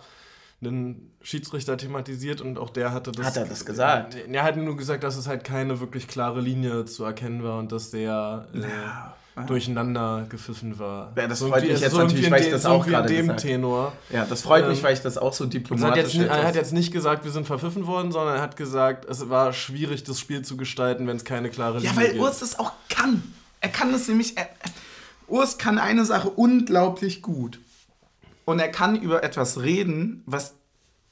[0.70, 3.26] einen Schiedsrichter thematisiert und auch der hatte das.
[3.26, 4.16] Hat er das gesagt?
[4.30, 7.72] Er hat nur gesagt, dass es halt keine wirklich klare Linie zu erkennen war und
[7.72, 9.14] dass der äh, Ja.
[9.46, 11.12] durcheinander gepfiffen war.
[11.16, 13.22] Ja, das So freut mich jetzt so natürlich, weil ich das so auch gerade dem
[13.26, 13.40] gesagt.
[13.40, 13.92] Tenor.
[14.10, 16.72] Ja, das freut mich, Ähm, weil ich das auch so diplomatisch jetzt, er hat jetzt
[16.72, 20.42] nicht gesagt, wir sind verpfiffen worden, sondern er hat gesagt, es war schwierig, das Spiel
[20.42, 22.20] zu gestalten, wenn es keine klare Ja, Linie weil gibt.
[22.22, 23.22] Urs das auch kann.
[23.60, 24.36] Er kann das nämlich.
[24.36, 24.48] Er,
[25.26, 27.58] Urs kann eine Sache unglaublich gut.
[28.44, 30.54] Und er kann über etwas reden, was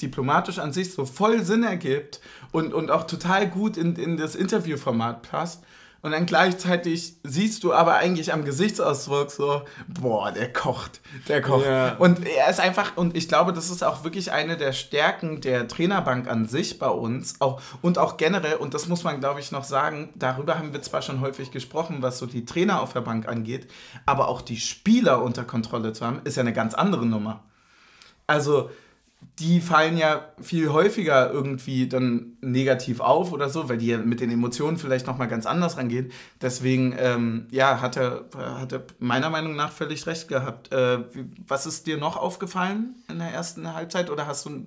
[0.00, 4.34] diplomatisch an sich so voll Sinn ergibt und, und auch total gut in, in das
[4.34, 5.64] Interviewformat passt.
[6.02, 11.64] Und dann gleichzeitig siehst du aber eigentlich am Gesichtsausdruck so, boah, der kocht, der kocht.
[11.64, 11.94] Ja.
[11.94, 15.68] Und er ist einfach, und ich glaube, das ist auch wirklich eine der Stärken der
[15.68, 19.52] Trainerbank an sich bei uns auch, und auch generell, und das muss man, glaube ich,
[19.52, 23.02] noch sagen, darüber haben wir zwar schon häufig gesprochen, was so die Trainer auf der
[23.02, 23.70] Bank angeht,
[24.04, 27.44] aber auch die Spieler unter Kontrolle zu haben, ist ja eine ganz andere Nummer.
[28.26, 28.70] Also,
[29.38, 34.20] die fallen ja viel häufiger irgendwie dann negativ auf oder so, weil die ja mit
[34.20, 36.12] den Emotionen vielleicht nochmal ganz anders rangehen.
[36.40, 40.72] Deswegen, ähm, ja, hat er, hat er meiner Meinung nach völlig recht gehabt.
[40.72, 40.98] Äh,
[41.46, 44.66] was ist dir noch aufgefallen in der ersten Halbzeit oder hast du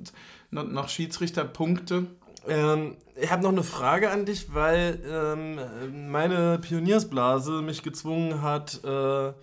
[0.51, 2.07] noch, noch Schiedsrichterpunkte?
[2.47, 8.83] Ähm, ich habe noch eine Frage an dich, weil ähm, meine Pioniersblase mich gezwungen hat,
[8.83, 9.33] äh,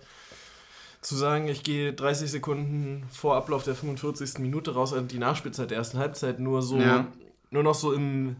[1.03, 4.39] zu sagen, ich gehe 30 Sekunden vor Ablauf der 45.
[4.39, 7.07] Minute raus an die Nachspielzeit der ersten Halbzeit nur so, Ja.
[7.51, 8.37] nur noch so im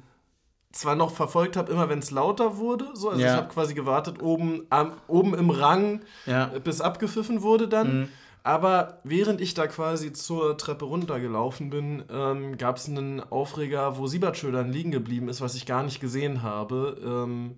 [0.72, 3.28] zwar noch verfolgt habe, immer wenn es lauter wurde, so, also Ja.
[3.28, 6.52] ich habe quasi gewartet oben am, oben im Rang, Ja.
[6.56, 8.00] äh, bis abgepfiffen wurde dann.
[8.02, 8.10] Mhm.
[8.46, 14.08] Aber während ich da quasi zur Treppe runtergelaufen bin, ähm, gab es einen Aufreger, wo
[14.08, 16.98] Siebertschö dann liegen geblieben ist, was ich gar nicht gesehen habe.
[17.06, 17.56] Ähm,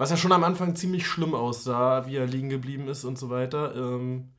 [0.00, 3.28] was ja schon am Anfang ziemlich schlimm aussah, wie er liegen geblieben ist und so
[3.30, 3.74] weiter.
[3.76, 4.30] Ähm,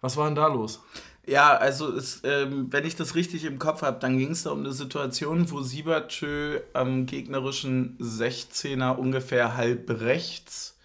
[0.00, 0.80] was war denn da los?
[1.26, 4.50] Ja, also es, ähm, wenn ich das richtig im Kopf habe, dann ging es da
[4.50, 10.76] um eine Situation, wo Siebertschö am gegnerischen 16er ungefähr halb rechts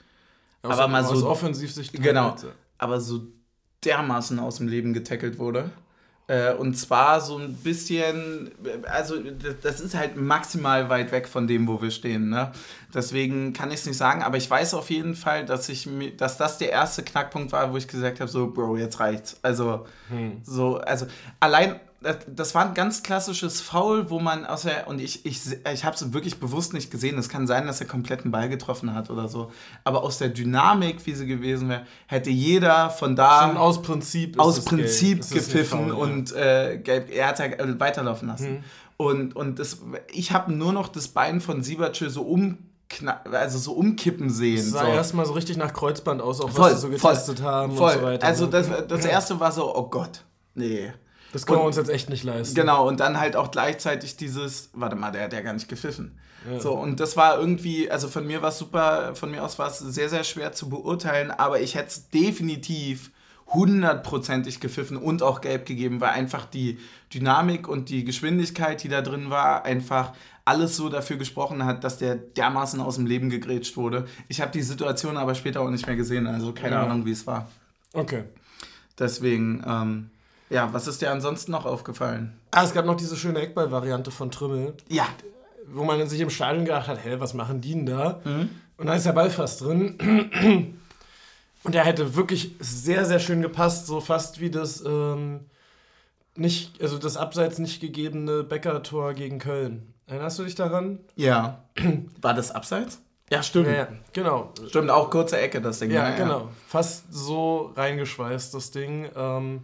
[0.62, 1.94] Aus, Aber mal so- aus Offensivsicht.
[1.94, 2.36] Genau.
[2.78, 3.28] aber so
[3.84, 5.72] dermaßen aus dem Leben getackelt wurde.
[6.28, 8.52] Äh, und zwar so ein bisschen,
[8.90, 9.16] also
[9.62, 12.30] das- ist halt maximal weit weg von dem, wo wir stehen.
[12.30, 12.52] Ne?
[12.94, 16.38] Deswegen kann ich es nicht sagen, aber ich weiß auf jeden Fall, dass, ich, dass
[16.38, 19.38] das der erste Knackpunkt war, wo ich gesagt habe, so, Bro, jetzt reicht's.
[19.42, 19.86] Also,
[20.44, 21.08] so, also
[21.42, 25.40] allein, das, das war ein ganz klassisches Foul, wo man aus der, und ich, ich,
[25.74, 28.50] ich habe es wirklich bewusst nicht gesehen, es kann sein, dass er komplett einen Ball
[28.50, 29.52] getroffen hat oder so,
[29.84, 34.40] aber aus der Dynamik, wie sie gewesen wäre, hätte jeder von da Schon aus Prinzip.
[34.40, 35.94] aus Prinzip gepfiffen faul, ja.
[35.94, 37.10] und äh, gelb.
[37.10, 38.64] Er hat ja äh, weiterlaufen lassen.
[38.98, 39.80] Und, und das,
[40.12, 44.60] ich habe nur noch das Bein von Siebertschö so umkna also so umkippen sehen.
[44.60, 44.92] Es sah so.
[44.92, 47.94] erstmal so richtig nach Kreuzband aus, auch Voll, was sie so voll, getestet haben Voll.
[47.94, 48.28] und so weiter.
[48.28, 48.52] Also ne?
[48.52, 50.94] das, das erste war so, oh Gott, nee.
[51.34, 52.56] Das können wir und- uns jetzt echt nicht leisten.
[52.56, 56.18] Genau, und dann halt auch gleichzeitig dieses, warte mal, der hat ja gar nicht gepfiffen.
[56.50, 56.60] Ja.
[56.60, 59.68] So, und das war irgendwie, also von mir war es super, von mir aus war
[59.68, 63.12] es sehr, sehr schwer zu beurteilen, aber ich hätte es definitiv
[63.48, 66.80] hundertprozentig gepfiffen und auch gelb gegeben, weil einfach die
[67.14, 70.14] Dynamik und die Geschwindigkeit, die da drin war, einfach
[70.46, 74.06] alles so dafür gesprochen hat, dass der dermaßen aus dem Leben gegrätscht wurde.
[74.28, 76.84] Ich habe die Situation aber später auch nicht mehr gesehen, also keine Ja.
[76.84, 77.50] Ahnung, wie es war.
[77.94, 78.24] Okay.
[79.00, 80.10] Deswegen, ähm,
[80.50, 82.38] ja, was ist dir ansonsten noch aufgefallen?
[82.52, 85.08] Ah, es gab noch diese schöne Eckball-Variante von Trümmel, Ja,
[85.68, 88.22] wo man sich im Stadion gedacht hat, hä, was machen die denn da?
[88.24, 88.50] Mhm.
[88.78, 90.78] Und dann ist der Ball fast drin.
[91.64, 95.46] Und er hätte wirklich sehr, sehr schön gepasst, so fast wie das ähm,
[96.36, 99.94] nicht, also das abseits nicht gegebene Becker-Tor gegen Köln.
[100.06, 101.00] Erinnerst du dich daran?
[101.16, 101.64] Ja.
[102.22, 103.00] War das abseits?
[103.30, 103.68] Ja, stimmt.
[103.68, 104.52] Ja, ja, genau.
[104.68, 105.92] Stimmt, auch kurze Ecke, das Ding.
[105.92, 106.50] Ja, genau.
[106.68, 109.10] Fast so reingeschweißt, das Ding.
[109.16, 109.64] Ähm,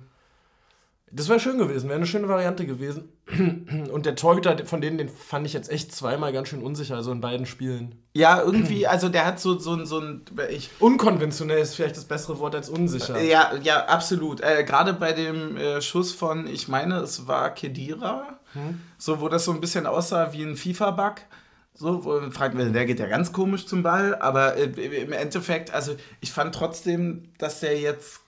[1.11, 3.09] das wäre schön gewesen, wäre eine schöne Variante gewesen.
[3.91, 7.11] Und der Torhüter, von denen, den fand ich jetzt echt zweimal ganz schön unsicher, also
[7.11, 7.95] in beiden Spielen.
[8.13, 10.25] Ja, irgendwie, also der hat so, so, so ein.
[10.49, 13.19] Ich, Unkonventionell ist vielleicht das bessere Wort als unsicher.
[13.21, 14.41] ja, ja, absolut.
[14.41, 18.39] Äh, Gerade bei dem äh, Schuss von, ich meine, es war Kedira,
[18.97, 21.21] so wo das so ein bisschen aussah wie ein FIFA-Bug.
[21.75, 25.73] So, wo man fragt, der geht ja ganz komisch zum Ball, aber äh, im Endeffekt,
[25.73, 28.19] also ich fand trotzdem, dass der jetzt,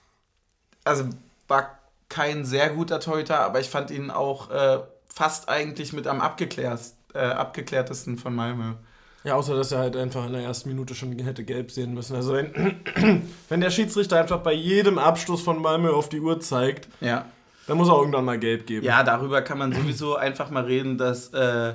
[0.84, 1.04] also
[1.48, 1.81] war
[2.12, 6.80] kein sehr guter Torhüter, aber ich fand ihn auch äh, fast eigentlich mit am abgeklärt,
[7.14, 8.74] äh, abgeklärtesten von Malmö.
[9.24, 12.14] Ja, außer dass er halt einfach in der ersten Minute schon hätte gelb sehen müssen.
[12.16, 12.80] Also wenn,
[13.48, 17.24] wenn der Schiedsrichter einfach bei jedem Abstoß von Malmö auf die Uhr zeigt, Ja.
[17.66, 18.84] dann muss er irgendwann mal gelb geben.
[18.84, 21.74] Ja, darüber kann man sowieso einfach mal reden, dass, äh,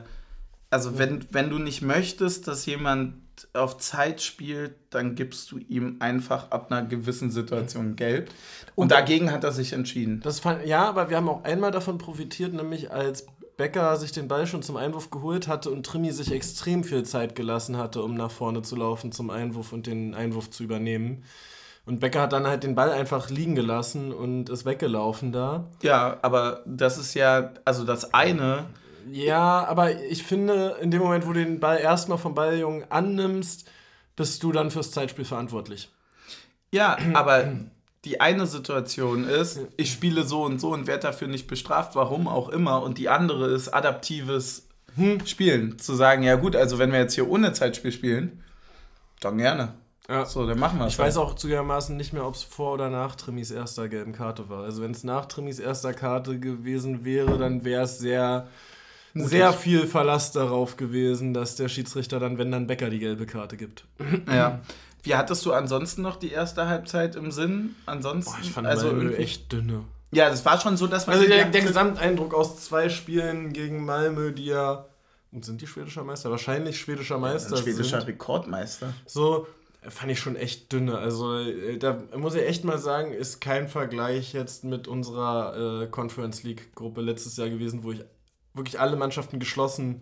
[0.69, 3.13] also wenn, wenn du nicht möchtest, dass jemand
[3.53, 8.29] auf Zeit spielt, dann gibst du ihm einfach ab einer gewissen Situation gelb.
[8.75, 10.21] Und, und dagegen hat er sich entschieden.
[10.21, 14.27] Das fand, ja, aber wir haben auch einmal davon profitiert, nämlich als Becker sich den
[14.27, 18.13] Ball schon zum Einwurf geholt hatte und Trimi sich extrem viel Zeit gelassen hatte, um
[18.13, 21.23] nach vorne zu laufen zum Einwurf und den Einwurf zu übernehmen.
[21.87, 25.69] Und Becker hat dann halt den Ball einfach liegen gelassen und ist weggelaufen da.
[25.81, 28.65] Ja, aber das ist ja, also das eine.
[29.11, 33.69] Ja, aber ich finde, in dem Moment, wo du den Ball erstmal vom Balljungen annimmst,
[34.15, 35.89] bist du dann fürs Zeitspiel verantwortlich.
[36.71, 37.53] Ja, aber
[38.03, 42.27] die eine Situation ist, ich spiele so und so und werde dafür nicht bestraft, warum
[42.27, 42.81] auch immer.
[42.83, 45.77] Und die andere ist adaptives hm, Spielen.
[45.79, 48.43] Zu sagen, ja gut, also wenn wir jetzt hier ohne Zeitspiel spielen,
[49.19, 49.73] dann gerne.
[50.09, 50.25] Ja.
[50.25, 50.93] So, dann machen wir es.
[50.93, 54.47] Ich weiß auch zugegebenermaßen nicht mehr, ob es vor oder nach Trimis erster gelben Karte
[54.47, 54.63] war.
[54.63, 58.47] Also wenn es nach Trimis erster Karte gewesen wäre, dann wäre es sehr,
[59.19, 63.57] sehr viel Verlass darauf gewesen, dass der Schiedsrichter dann, wenn dann Becker die gelbe Karte
[63.57, 63.85] gibt.
[64.27, 64.61] Ja.
[65.03, 67.75] Wie hattest du ansonsten noch die erste Halbzeit im Sinn?
[67.85, 69.85] Ansonsten, Boah, ich fand also Malmö echt dünne.
[70.11, 71.15] Ja, das war schon so, dass man.
[71.15, 74.85] Also der, der Gesamteindruck aus zwei Spielen gegen Malmö, die ja.
[75.31, 76.31] Und sind die schwedischer Meister?
[76.31, 77.55] Wahrscheinlich schwedischer Meister.
[77.55, 78.09] Ja, schwedischer sind.
[78.09, 78.93] Rekordmeister.
[79.05, 79.47] So,
[79.81, 80.97] fand ich schon echt dünne.
[80.97, 85.87] Also äh, da muss ich echt mal sagen, ist kein Vergleich jetzt mit unserer äh,
[85.87, 88.03] Conference League Gruppe letztes Jahr gewesen, wo ich
[88.57, 90.01] wirklich alle Mannschaften geschlossen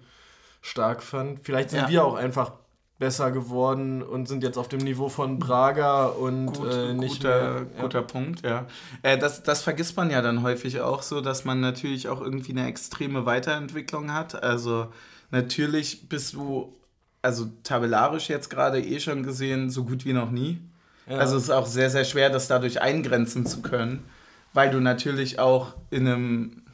[0.61, 1.39] stark fand.
[1.43, 1.89] Vielleicht sind ja.
[1.89, 2.53] wir auch einfach
[2.97, 7.53] besser geworden und sind jetzt auf dem Niveau von Braga und Gut, äh, nicht guter,
[7.53, 7.81] mehr, ja.
[7.81, 8.67] guter Punkt, ja.
[9.01, 12.53] Äh, das, das vergisst man ja dann häufig auch so, dass man natürlich auch irgendwie
[12.53, 14.41] eine extreme Weiterentwicklung hat.
[14.41, 14.87] Also
[15.29, 16.73] natürlich bist du,
[17.21, 20.61] also tabellarisch jetzt gerade eh schon gesehen, so gut wie noch nie.
[21.07, 21.17] Ja.
[21.17, 24.05] Also es ist auch sehr, sehr schwer, das dadurch eingrenzen zu können,
[24.53, 26.64] weil du natürlich auch in einem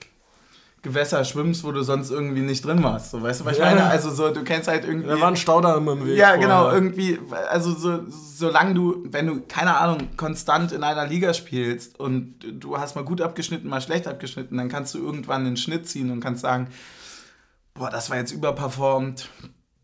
[0.84, 3.12] Gewässer schwimmst, wo du sonst irgendwie nicht drin warst.
[3.12, 3.84] So, weißt du, was ich meine?
[3.84, 5.10] Also so, du kennst halt irgendwie.
[5.10, 6.18] Da war ein Staudamm im Weg.
[6.18, 11.36] Ja, genau, irgendwie, also so, solange du, wenn du, keine Ahnung, konstant in einer Liga
[11.36, 15.58] spielst und du hast mal gut abgeschnitten, mal schlecht abgeschnitten, dann kannst du irgendwann einen
[15.58, 16.68] Schnitt ziehen und kannst sagen,
[17.76, 19.30] boah, das war jetzt überperformt,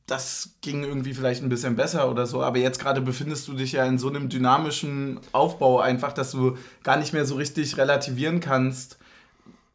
[0.07, 3.73] das ging irgendwie vielleicht ein bisschen besser oder so, aber jetzt gerade befindest du dich
[3.73, 8.39] ja in so einem dynamischen Aufbau einfach, dass du gar nicht mehr so richtig relativieren
[8.39, 8.96] kannst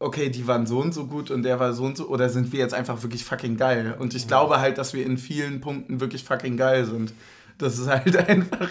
[0.02, 2.52] okay, die waren so und so gut und der war so und so, oder sind
[2.52, 3.96] wir jetzt einfach wirklich fucking geil?
[3.98, 7.14] Und ich glaube halt, dass wir in vielen Punkten wirklich fucking geil sind.
[7.58, 8.68] Das ist halt einfach,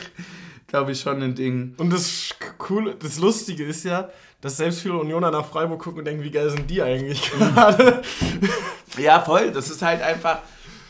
[0.68, 1.74] glaube ich, schon ein Ding.
[1.78, 4.10] Und das Coole, das Lustige ist ja,
[4.42, 8.02] dass selbst viele Unioner nach Freiburg gucken und denken, wie geil sind die eigentlich gerade?
[8.98, 9.52] ja, voll.
[9.52, 10.40] Das ist halt einfach,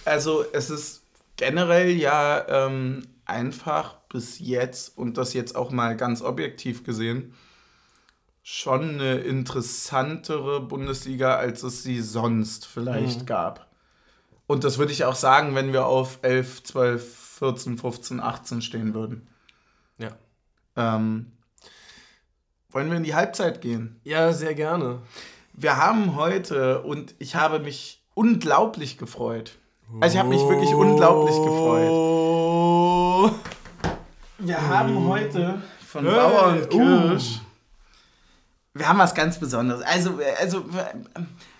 [0.05, 1.03] also es ist
[1.37, 7.33] generell ja ähm, einfach bis jetzt und das jetzt auch mal ganz objektiv gesehen
[8.43, 13.25] schon eine interessantere Bundesliga, als es sie sonst vielleicht mhm.
[13.25, 13.67] gab.
[14.47, 18.93] Und das würde ich auch sagen, wenn wir auf 11, 12, 14, 15, 18 stehen
[18.93, 19.27] würden.
[19.97, 20.09] Ja.
[20.75, 21.31] Ähm,
[22.69, 23.99] wollen wir in die Halbzeit gehen?
[24.03, 24.99] Ja, sehr gerne.
[25.53, 29.57] Wir haben heute, und ich habe mich unglaublich gefreut.
[29.99, 31.91] Also ich habe mich wirklich unglaublich gefreut.
[34.39, 37.41] Wir haben heute von Bauer und Kirsch
[38.73, 39.81] wir haben was ganz Besonderes.
[39.83, 40.65] Also, also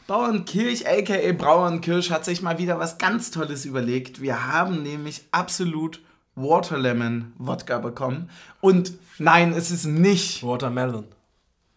[0.07, 4.21] Bauernkirch, aka Brauernkirsch, hat sich mal wieder was ganz Tolles überlegt.
[4.21, 6.01] Wir haben nämlich absolut
[6.35, 8.29] Waterlemon Wodka bekommen.
[8.61, 10.43] Und nein, es ist nicht.
[10.43, 11.05] Watermelon.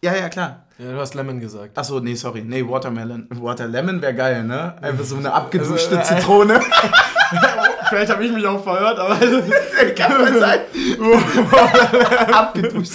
[0.03, 0.65] Ja, ja, klar.
[0.77, 1.77] Ja, du hast Lemon gesagt.
[1.77, 2.43] Achso, nee, sorry.
[2.43, 3.27] Nee, Watermelon.
[3.29, 4.75] Waterlemon wäre geil, ne?
[4.81, 6.59] Einfach so eine abgeduschte also, äh, Zitrone.
[7.89, 9.15] Vielleicht habe ich mich auch verhört, aber.
[9.95, 10.59] Kann man sein.
[12.33, 12.93] Abgeduscht.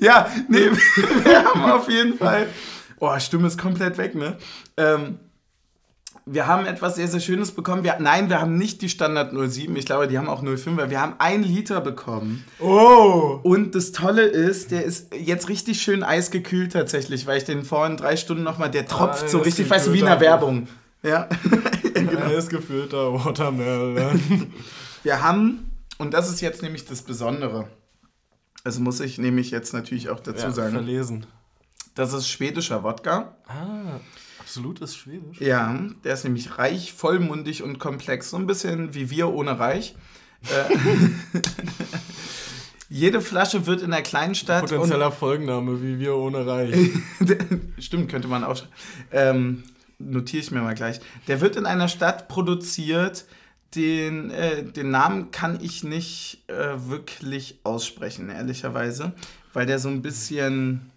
[0.00, 0.70] ja, nee,
[1.24, 2.46] wir haben auf jeden Fall.
[2.98, 4.36] Oh, Stimme ist komplett weg, ne?
[4.76, 5.18] Ähm,
[6.28, 7.84] wir haben etwas sehr, sehr Schönes bekommen.
[7.84, 9.76] Wir, nein, wir haben nicht die Standard 07.
[9.76, 10.90] Ich glaube, die haben auch 05.
[10.90, 12.44] Wir haben einen Liter bekommen.
[12.58, 13.38] Oh!
[13.44, 17.96] Und das Tolle ist, der ist jetzt richtig schön eisgekühlt tatsächlich, weil ich den vorhin
[17.96, 20.66] drei Stunden nochmal, der tropft ah, so richtig, weißt du, wie in der Werbung.
[21.04, 21.28] Ja.
[22.04, 22.26] Genau.
[22.26, 24.52] Eisgefüllter Watermelon.
[25.02, 27.68] wir haben, und das ist jetzt nämlich das Besondere,
[28.64, 30.72] das muss ich nämlich jetzt natürlich auch dazu ja, sagen.
[30.72, 31.26] Verlesen.
[31.94, 33.36] Das ist schwedischer Wodka.
[33.46, 34.00] Ah.
[34.46, 35.40] Absolut ist schwedisch.
[35.40, 38.30] Ja, der ist nämlich reich, vollmundig und komplex.
[38.30, 39.96] So ein bisschen wie wir ohne Reich.
[40.44, 40.76] Äh,
[42.88, 44.68] jede Flasche wird in der Kleinstadt.
[44.68, 46.90] Potenzieller Folgenname, wie wir ohne Reich.
[47.80, 48.62] Stimmt, könnte man auch.
[49.10, 49.64] Ähm,
[49.98, 51.00] notiere ich mir mal gleich.
[51.28, 53.24] Der wird in einer Stadt produziert.
[53.74, 59.12] Den, äh, den Namen kann ich nicht äh, wirklich aussprechen, ehrlicherweise,
[59.52, 60.90] weil der so ein bisschen.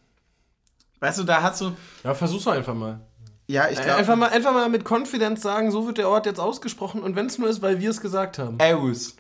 [0.99, 1.75] Weißt du, da hat so.
[2.03, 2.99] Ja, versuch's einfach mal.
[3.47, 3.95] Ja, ich glaube.
[3.95, 7.25] Einfach mal, einfach mal mit Confidence sagen, so wird der Ort jetzt ausgesprochen und wenn
[7.25, 8.59] es nur ist, weil wir es gesagt haben.
[8.62, 9.15] Aarhus.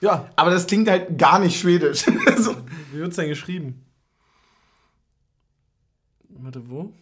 [0.00, 0.30] Ja.
[0.36, 2.04] Aber das klingt halt gar nicht schwedisch.
[2.36, 2.54] so.
[2.92, 3.84] Wie wird es denn geschrieben?
[6.28, 6.92] Warte, wo?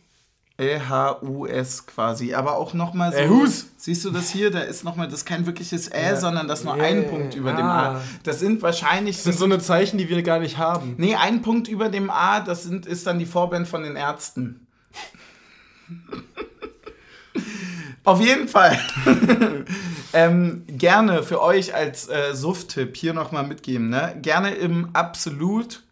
[0.62, 2.34] E-H-U-S quasi.
[2.34, 3.18] Aber auch nochmal so.
[3.18, 3.66] Aarhus.
[3.76, 4.50] Siehst du das hier?
[4.50, 6.16] Da ist nochmal, das ist kein wirkliches Ä, Ja.
[6.16, 7.96] sondern das nur Ja, ein Punkt über dem ah.
[7.96, 8.00] A.
[8.22, 9.16] Das sind wahrscheinlich.
[9.16, 10.94] Das sind so eine Zeichen, die wir gar nicht haben.
[10.98, 14.66] nee, ein Punkt über dem A, das sind, ist dann die Vorband von den Ärzten.
[18.04, 18.78] Auf jeden Fall.
[20.12, 23.90] ähm, gerne für euch als äh, Suft-Tipp hier nochmal mitgeben.
[23.90, 24.16] Ne?
[24.20, 25.84] Gerne im Absolut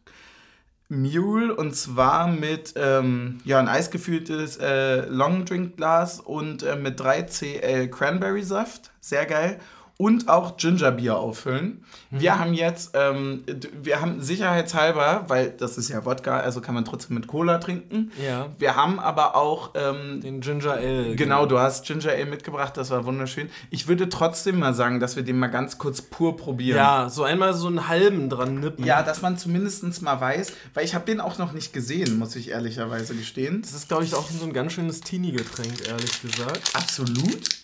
[0.91, 6.99] Mule und zwar mit ähm, ja, ein eisgefülltes äh, Long Drink Glas und äh, mit
[6.99, 8.91] 3 CL Cranberry Saft.
[9.01, 9.61] Sehr geil.
[10.01, 11.85] Und auch Gingerbier auffüllen.
[12.11, 13.45] Wir haben jetzt, ähm,
[13.83, 18.11] wir haben sicherheitshalber, weil das ist ja Wodka, also kann man trotzdem mit Cola trinken.
[18.25, 18.47] Ja.
[18.59, 21.17] Wir haben aber auch ähm, Den Ginger Ale.
[21.17, 23.51] Genau, du hast Ginger Ale mitgebracht, das war wunderschön.
[23.69, 26.79] Ich würde trotzdem mal sagen, dass wir den mal ganz kurz pur probieren.
[26.79, 28.87] Ja, so einmal so einen halben dran nippen.
[28.87, 32.37] Ja, dass man zumindest mal weiß, weil ich habe den auch noch nicht gesehen, muss
[32.37, 33.61] ich ehrlicherweise gestehen.
[33.61, 36.71] Das ist, glaube ich, auch so ein ganz schönes Teenie-Getränk, ehrlich gesagt.
[36.73, 37.60] Absolut.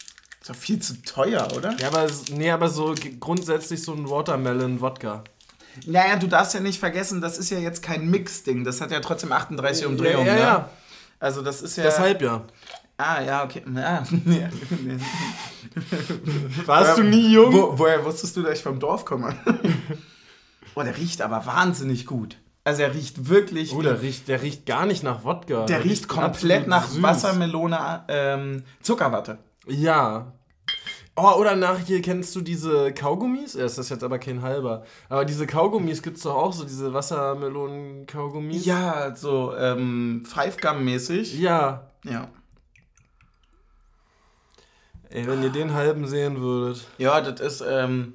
[0.46, 1.76] Ist doch viel zu teuer, oder?
[1.80, 5.24] Ja, aber, nee, aber so grundsätzlich so ein Watermelon-Wodka.
[5.87, 8.62] Naja, du darfst ja nicht vergessen, das ist ja jetzt kein Mix-Ding.
[8.62, 10.24] Das hat ja trotzdem 38 Umdrehungen.
[10.24, 10.46] Ja, ja, ne?
[10.46, 10.70] ja.
[11.18, 11.82] Also das ist ja...
[11.82, 12.44] Deshalb ja.
[12.96, 13.61] Ah, ja, okay.
[13.74, 14.04] Ja.
[16.66, 17.52] Warst Ja, du nie jung?
[17.52, 19.35] Wo, woher wusstest du, dass ich vom Dorf komme?
[20.76, 22.37] oh, der riecht aber wahnsinnig gut.
[22.62, 23.74] Also er riecht wirklich...
[23.74, 25.66] Oh, der riecht, der riecht gar nicht nach Wodka.
[25.66, 27.02] der riecht komplett absolut nach süß.
[27.02, 29.38] Wassermelone, ähm, Zuckerwatte.
[29.66, 30.33] Ja.
[31.14, 33.55] Oh, oder nach hier kennst du diese Kaugummis?
[33.55, 34.85] Ja, ist das jetzt aber kein halber.
[35.09, 38.66] Aber diese Kaugummis gibt's doch auch so, diese Wassermelonen-Kaugummis.
[38.66, 41.38] Ja, so ähm, Five Gum-mäßig.
[41.38, 41.90] Ja.
[42.05, 42.29] Ja.
[45.09, 46.87] Ey, wenn ihr den halben sehen würdet.
[46.98, 48.14] Ja, das ist, ähm,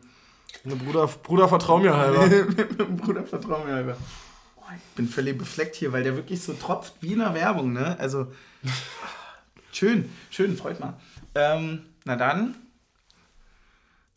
[0.64, 2.28] Ne, Bruder, Bruder, vertrau mir halber.
[2.98, 3.98] Bruder, vertrau mir halber.
[4.58, 7.74] Oh, ich bin völlig befleckt hier, weil der wirklich so tropft wie in der Werbung,
[7.74, 7.98] ne?
[8.00, 8.28] Also,
[9.72, 10.94] schön, schön, freut mal.
[11.36, 12.56] Ähm, na dann,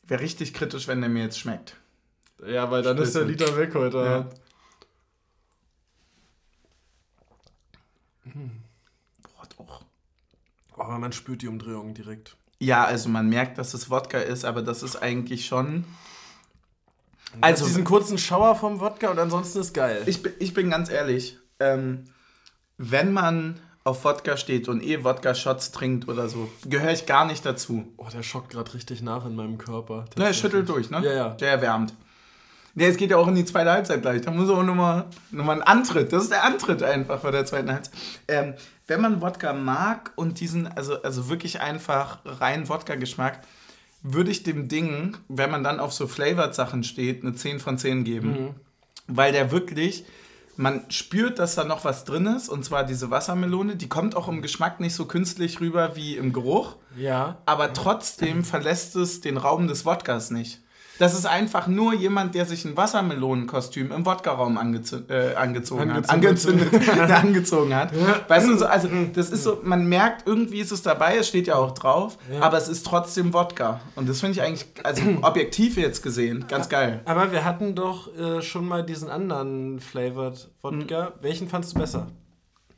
[0.06, 1.76] wäre richtig kritisch, wenn der mir jetzt schmeckt.
[2.46, 3.24] Ja, weil dann ist der.
[3.24, 3.98] Liter weg heute.
[3.98, 4.28] Ja.
[9.22, 9.84] Boah, doch.
[10.76, 12.36] Oh, aber man spürt die Umdrehung direkt.
[12.58, 15.84] Ja, also man merkt, dass es Wodka ist, aber das ist eigentlich schon.
[17.40, 20.02] Also diesen kurzen Schauer vom Wodka und ansonsten ist geil.
[20.06, 22.04] Ich, bin- ich bin ganz ehrlich, ähm,
[22.78, 27.44] wenn man auf Wodka steht und eh Wodka-Shots trinkt oder so, gehöre ich gar nicht
[27.44, 27.92] dazu.
[27.98, 30.06] oh, der schockt gerade richtig nach in meinem Körper.
[30.16, 31.02] Ne, schüttelt durch, ne?
[31.04, 31.28] Ja, ja.
[31.30, 31.94] Der erwärmt.
[32.74, 34.22] Der, es geht ja auch in die zweite Halbzeit gleich.
[34.22, 36.12] Da muss auch nochmal noch mal ein Antritt.
[36.12, 37.94] Das ist der Antritt einfach vor der zweiten Halbzeit.
[38.26, 38.54] Ähm,
[38.86, 43.40] wenn man Wodka mag und diesen, also, also wirklich einfach rein Wodka-Geschmack,
[44.02, 48.04] würde ich dem Ding, wenn man dann auf so Flavored-Sachen steht, eine 10 von 10
[48.04, 48.28] geben.
[48.28, 48.54] Mhm.
[49.06, 50.04] Weil der wirklich,
[50.56, 53.76] man spürt, dass da noch was drin ist, und zwar diese Wassermelone.
[53.76, 57.38] Die kommt auch im Geschmack nicht so künstlich rüber wie im Geruch Ja.
[57.46, 60.60] aber trotzdem verlässt es den Raum des Wodkas nicht.
[60.98, 66.08] Das ist einfach nur jemand, der sich ein Wassermelonenkostüm im Wodka-Raum angezü- äh, angezogen hat.
[66.08, 66.68] Angezündet.
[67.10, 67.90] Angezogen hat.
[68.28, 71.48] Weißt du, so, also das ist so, man merkt, irgendwie ist es dabei, es steht
[71.48, 72.42] ja auch drauf, Ja.
[72.42, 73.80] aber es ist trotzdem Wodka.
[73.96, 77.00] Und das finde ich eigentlich, also objektiv jetzt gesehen, ganz geil.
[77.06, 81.12] Aber wir hatten doch äh, schon mal diesen anderen Flavored Wodka.
[81.20, 82.06] Welchen fandst du besser?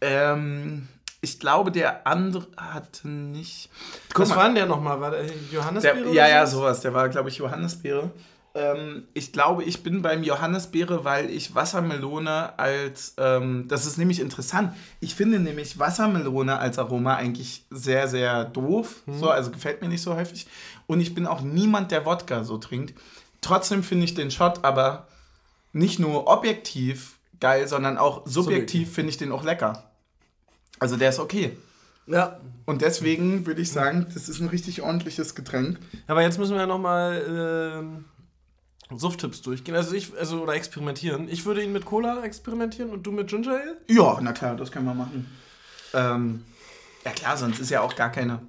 [0.00, 0.88] Ähm,
[1.26, 3.68] ich glaube, der andere hatte nicht.
[4.10, 4.36] Guck Was mal.
[4.36, 5.00] war denn der nochmal?
[5.00, 6.04] War der Johannisbeere?
[6.04, 6.58] Der, ja, ja, so?
[6.58, 6.80] sowas.
[6.82, 8.12] Der war, glaube ich, Johannisbeere.
[8.54, 13.14] Ähm, ich glaube, ich bin beim Johannisbeere, weil ich Wassermelone als.
[13.18, 14.72] Ähm, das ist nämlich interessant.
[15.00, 19.02] Ich finde nämlich Wassermelone als Aroma eigentlich sehr, sehr doof.
[19.08, 20.46] So, also gefällt mir nicht so häufig.
[20.86, 22.94] Und ich bin auch niemand, der Wodka so trinkt.
[23.40, 25.08] Trotzdem finde ich den Shot aber
[25.72, 28.94] nicht nur objektiv geil, sondern auch subjektiv Subjektiv.
[28.94, 29.90] finde ich den auch lecker.
[30.78, 31.56] Also der ist okay.
[32.06, 32.40] Ja.
[32.66, 35.78] Und deswegen würde ich sagen, das ist ein richtig ordentliches Getränk.
[36.06, 38.04] Aber jetzt müssen wir ja nochmal ähm,
[38.94, 39.74] Sufttipps durchgehen.
[39.74, 41.28] Also ich, also oder experimentieren.
[41.28, 43.76] Ich würde ihn mit Cola experimentieren und du mit Ginger Ale?
[43.88, 45.26] Ja, na klar, das können wir machen.
[45.94, 46.44] Ähm,
[47.04, 48.40] ja klar, sonst ist ja auch gar keine.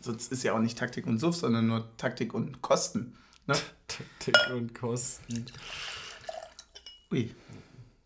[0.00, 3.16] Sonst ist ja auch nicht Taktik und Suff, sondern nur Taktik und Kosten.
[3.46, 3.54] Ne?
[3.88, 5.46] Taktik und Kosten.
[7.10, 7.34] Ui.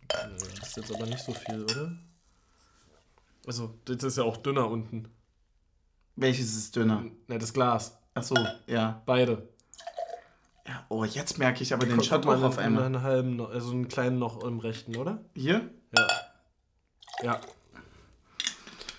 [0.09, 1.93] Das ist jetzt aber nicht so viel, oder?
[3.51, 5.09] Also, das ist ja auch dünner unten.
[6.15, 7.07] Welches ist dünner?
[7.27, 7.99] Ne, das Glas.
[8.15, 8.37] Ach so,
[8.69, 9.03] ja.
[9.07, 9.49] Beide.
[10.69, 10.87] ja.
[10.89, 12.85] Oh, jetzt merke ich aber den Shot auch auf einmal.
[12.85, 15.25] Einen halben, noch, also einen kleinen noch im rechten, oder?
[15.35, 15.69] Hier?
[15.97, 16.07] Ja.
[17.25, 17.41] Ja.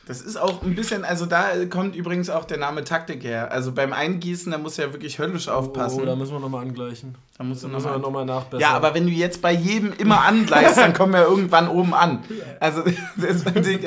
[0.08, 3.52] Das ist auch ein bisschen, also da kommt übrigens auch der Name Taktik her.
[3.52, 6.00] Also beim Eingießen, da muss ja wirklich höllisch aufpassen.
[6.02, 7.16] Oh, da müssen wir nochmal angleichen.
[7.38, 8.60] Da musst du Da noch müssen wir mal nochmal nachbessern.
[8.60, 12.24] Ja, aber wenn du jetzt bei jedem immer angleichst, dann kommen wir irgendwann oben an.
[12.60, 12.84] Also,
[13.16, 13.80] das Ding,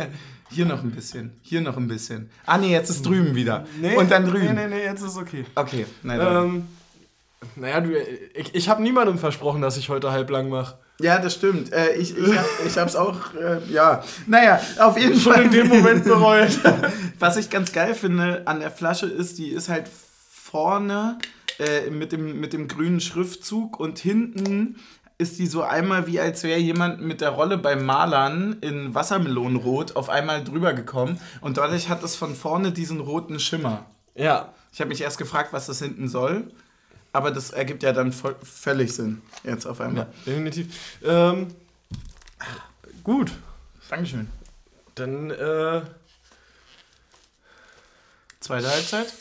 [0.51, 2.31] hier noch ein bisschen, hier noch ein bisschen.
[2.47, 3.65] Ah, nee, jetzt ist drüben wieder.
[3.97, 4.55] Und dann drüben.
[4.55, 5.45] Nee, nee, nee, jetzt ist okay.
[5.57, 6.45] Okay, nein, dann.
[6.45, 6.69] Ähm,
[7.57, 7.91] naja, du,
[8.35, 10.77] ich, ich habe niemandem versprochen, dass ich heute halblang mache.
[11.01, 11.73] Ja, das stimmt.
[11.73, 14.05] Äh, ich, ich, hab, ich hab's auch, äh, ja.
[14.27, 15.45] Naja, auf jeden Schon Fall.
[15.45, 16.59] in dem Moment bereut.
[17.19, 21.19] Was ich ganz geil finde an der Flasche ist, die ist halt vorne
[21.59, 24.77] äh, mit, dem, mit dem grünen Schriftzug und hinten
[25.19, 29.95] ist die so einmal wie als wäre jemand mit der Rolle beim Malern in Wassermelonenrot
[29.97, 33.87] auf einmal drüber gekommen und dadurch hat es von vorne diesen roten Schimmer.
[34.15, 34.53] ja.
[34.73, 36.49] Ich habe mich erst gefragt, was das hinten soll,
[37.15, 40.13] aber das ergibt ja dann voll, völlig Sinn jetzt auf einmal.
[40.27, 40.99] Definitiv.
[41.03, 41.47] Ähm,
[43.03, 43.33] gut,
[43.89, 44.29] Dankeschön.
[44.97, 45.83] dann äh,
[48.41, 49.15] Zweite Halbzeit?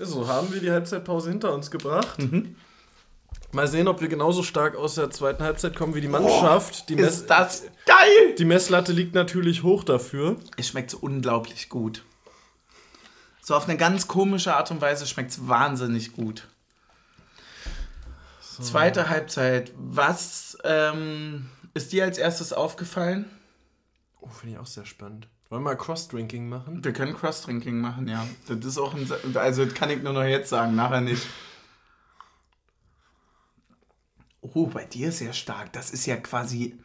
[0.00, 2.18] so haben wir die Halbzeitpause hinter uns gebracht.
[2.18, 2.56] Mhm.
[3.52, 6.88] Mal sehen, ob wir genauso stark aus der zweiten Halbzeit kommen wie die Mannschaft.
[6.88, 8.34] die, Mess Ist das geil!
[8.36, 10.36] die Messlatte liegt natürlich hoch dafür.
[10.56, 12.02] Es schmeckt so unglaublich gut.
[13.40, 16.48] So auf eine ganz komische Art und Weise schmeckt es wahnsinnig gut.
[18.62, 19.72] Zweite Halbzeit.
[19.76, 23.26] Was ähm, ist dir als erstes aufgefallen?
[24.20, 25.28] Oh, finde ich auch sehr spannend.
[25.50, 26.82] Wollen wir mal Cross-Drinking machen?
[26.84, 28.26] Wir können Cross-Drinking machen, ja.
[28.48, 31.26] Das ist auch ein, also das kann ich nur noch jetzt sagen, nachher nicht.
[34.40, 35.72] Oh, bei dir ist ja stark.
[35.72, 36.78] Das ist ja quasi.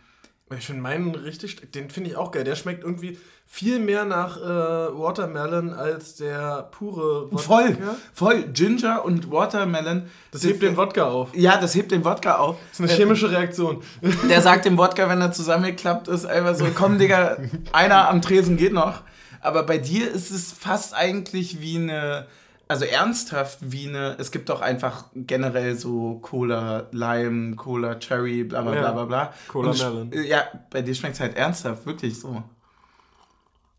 [0.57, 2.43] Ich finde meinen richtig, den finde ich auch geil.
[2.43, 7.37] Der schmeckt irgendwie viel mehr nach äh, Watermelon als der pure Wodka.
[7.37, 7.77] Voll,
[8.13, 8.43] voll.
[8.53, 10.03] Ginger und Watermelon.
[10.31, 11.35] Das hebt den Wodka auf.
[11.35, 12.57] Ja, das hebt den Wodka auf.
[12.69, 13.81] Das ist eine chemische Reaktion.
[14.29, 17.37] Der sagt dem Wodka, wenn er zusammengeklappt ist, einfach so, komm Digga,
[17.71, 19.01] einer am Tresen geht noch.
[19.41, 22.27] Aber bei dir ist es fast eigentlich wie eine,
[22.69, 28.61] also ernsthaft wie eine, es gibt doch einfach generell so Cola Lime, Cola Cherry, bla
[28.61, 28.79] bla Ja.
[28.81, 29.33] bla bla bla.
[29.47, 29.79] Cola Und
[30.11, 30.25] Melon.
[30.25, 32.43] Ja, bei dir schmeckt es halt ernsthaft, wirklich so.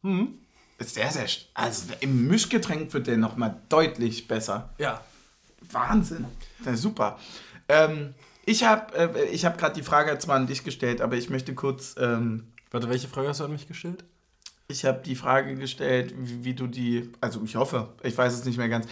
[0.02, 0.34] Mhm.
[0.78, 4.70] Ist sehr, sehr, also im Mischgetränk wird der nochmal deutlich besser.
[4.78, 5.00] Ja.
[5.70, 6.24] Wahnsinn.
[6.64, 7.18] Das ist super.
[7.68, 8.14] Ähm,
[8.44, 11.54] ich habe äh, ich hab gerade die Frage zwar an dich gestellt, aber ich möchte
[11.54, 14.04] kurz, ähm, Warte, welche Frage hast du an mich gestellt?
[14.70, 18.44] Ich habe die Frage gestellt, wie, wie du die, also ich hoffe, ich weiß es
[18.44, 18.86] nicht mehr ganz,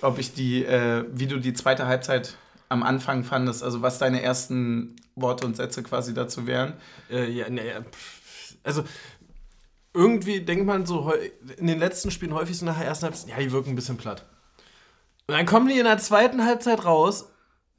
[0.00, 2.36] ob ich die, äh, wie du die zweite Halbzeit
[2.68, 6.74] am Anfang fandest, also was deine ersten Worte und Sätze quasi dazu wären.
[7.10, 8.56] Äh, ja, ne, ja, pff.
[8.62, 8.84] also
[9.94, 11.12] irgendwie denkt man so
[11.58, 13.98] in den letzten Spielen häufig so nach der ersten Halbzeit, ja, die wirken ein bisschen
[13.98, 14.24] platt.
[15.26, 17.30] Und dann kommen die in der zweiten Halbzeit raus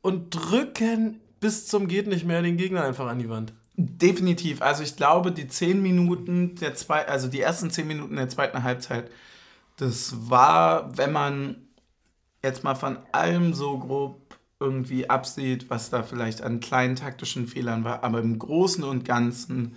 [0.01, 3.53] und drücken bis zum geht nicht mehr den Gegner einfach an die Wand.
[3.75, 4.61] Definitiv.
[4.61, 8.61] Also ich glaube, die zehn Minuten der zwei, also die ersten zehn Minuten der zweiten
[8.63, 9.09] Halbzeit,
[9.77, 11.55] das war, wenn man
[12.43, 14.19] jetzt mal von allem so grob
[14.59, 19.75] irgendwie absieht, was da vielleicht an kleinen taktischen Fehlern war, aber im Großen und Ganzen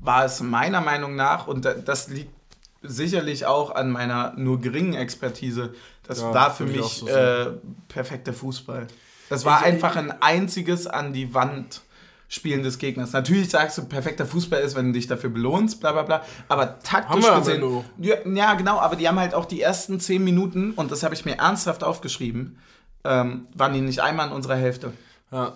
[0.00, 2.32] war es meiner Meinung nach, und da- das liegt
[2.82, 5.74] sicherlich auch an meiner nur geringen Expertise,
[6.06, 7.52] das Ja, war für mich so äh,
[7.88, 8.86] perfekter Fußball.
[9.28, 11.82] Das war Ich- einfach ein einziges an die Wand
[12.30, 13.12] Spielen des Gegners.
[13.12, 16.22] Natürlich sagst du, perfekter Fußball ist, wenn du dich dafür belohnst, bla bla bla.
[16.48, 17.60] Aber taktisch Haben aber gesehen.
[17.60, 17.84] nur.
[17.98, 21.14] Ja, ja, genau, aber die haben halt auch die ersten zehn Minuten, und das habe
[21.14, 22.58] ich mir ernsthaft aufgeschrieben,
[23.04, 24.92] ähm, waren die nicht einmal in unserer Hälfte.
[25.32, 25.54] Ja.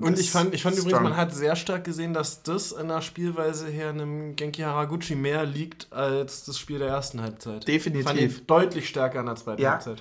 [0.00, 1.10] Und Das ich fand, ich fand ist übrigens, strong.
[1.10, 5.44] man hat sehr stark gesehen, dass das in der Spielweise her einem Genki Haraguchi mehr
[5.44, 7.66] liegt als das Spiel der ersten Halbzeit.
[7.66, 8.06] Definitiv.
[8.06, 9.72] Fand ich deutlich stärker in der zweiten Ja.
[9.72, 10.00] Halbzeit.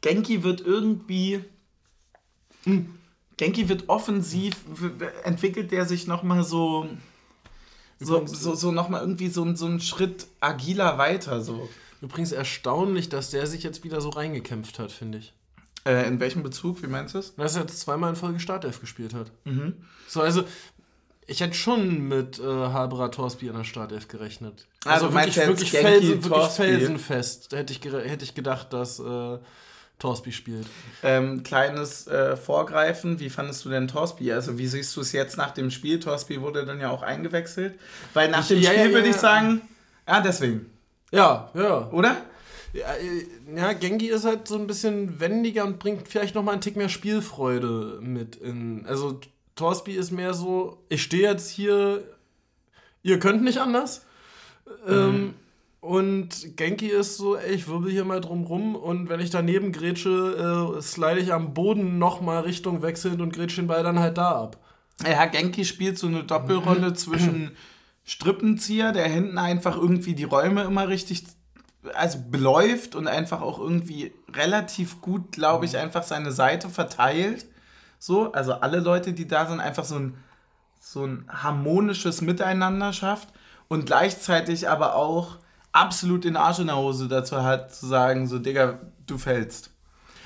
[0.00, 1.44] Genki wird irgendwie.
[3.36, 4.56] Genki wird offensiv,
[5.24, 6.88] entwickelt der sich nochmal so.
[8.00, 11.40] So, so, so nochmal irgendwie so, so einen Schritt agiler weiter.
[11.40, 11.68] So.
[12.02, 15.32] Übrigens erstaunlich, dass der sich jetzt wieder so reingekämpft hat, finde ich.
[15.86, 16.82] Äh, in welchem Bezug?
[16.82, 17.34] Wie meinst du es?
[17.36, 19.30] Dass er jetzt zweimal in Folge Startelf gespielt hat.
[19.44, 19.74] Mhm.
[20.08, 20.44] So, also,
[21.26, 24.66] ich hätte schon mit äh, Haberer Torsby in der Startelf gerechnet.
[24.84, 27.52] Also meinst wirklich, wirklich, felsen, wirklich felsenfest.
[27.52, 29.38] Da hätte ich, hätte ich gedacht, dass äh,
[30.04, 30.66] Torsby spielt.
[31.02, 34.32] Ähm, kleines äh, Vorgreifen, wie fandest du denn Torsby?
[34.32, 35.98] Also wie siehst du es jetzt nach dem Spiel?
[35.98, 37.78] Torsby wurde dann ja auch eingewechselt.
[38.12, 39.14] Weil nach Ich- dem ja, Spiel ja, würde ja.
[39.14, 39.62] ich sagen,
[40.06, 40.66] ja deswegen,
[41.10, 41.88] Ja, ja.
[41.90, 42.18] oder?
[42.74, 46.60] Ja, äh, Genki ist halt so ein bisschen wendiger und bringt vielleicht noch mal einen
[46.60, 48.84] Tick mehr Spielfreude mit in.
[48.86, 49.20] Also
[49.56, 52.02] Torsby ist mehr so, ich stehe jetzt hier,
[53.02, 54.04] ihr könnt nicht anders.
[54.86, 55.32] Ähm,
[55.84, 59.70] und Genki ist so, ey, ich wirbel hier mal drum rum und wenn ich daneben
[59.70, 63.98] grätsche, äh, slide ich am Boden noch mal Richtung wechselnd und grätsche den Ball dann
[63.98, 64.56] halt da ab.
[65.06, 67.50] Ja, Genki spielt so eine Doppelrolle zwischen
[68.06, 71.24] Strippenzieher, der hinten einfach irgendwie die Räume immer richtig
[71.92, 77.44] also beläuft und einfach auch irgendwie relativ gut, glaube ich, einfach seine Seite verteilt.
[77.98, 80.14] So, also alle Leute, die da sind, einfach so ein,
[80.80, 83.28] so ein harmonisches Miteinander schafft
[83.68, 85.43] und gleichzeitig aber auch
[85.74, 89.70] absolut den Arsch in der Hose dazu hat, zu sagen, so, Digga, du fällst.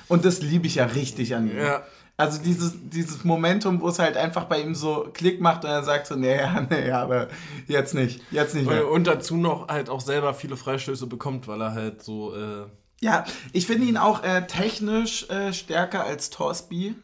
[0.06, 1.58] Und das liebe ich ja richtig an ihm.
[1.58, 1.82] Ja.
[2.16, 5.84] Also dieses, dieses Momentum, wo es halt einfach bei ihm so Klick macht und er
[5.84, 7.28] sagt so, nee, ja, nee, aber
[7.66, 8.90] jetzt nicht, jetzt nicht mehr.
[8.90, 12.34] Und dazu noch halt auch selber viele Freistöße bekommt, weil er halt so.
[12.34, 12.66] Äh
[13.00, 16.96] ja, ich finde ihn auch äh, technisch äh, stärker als Torsby.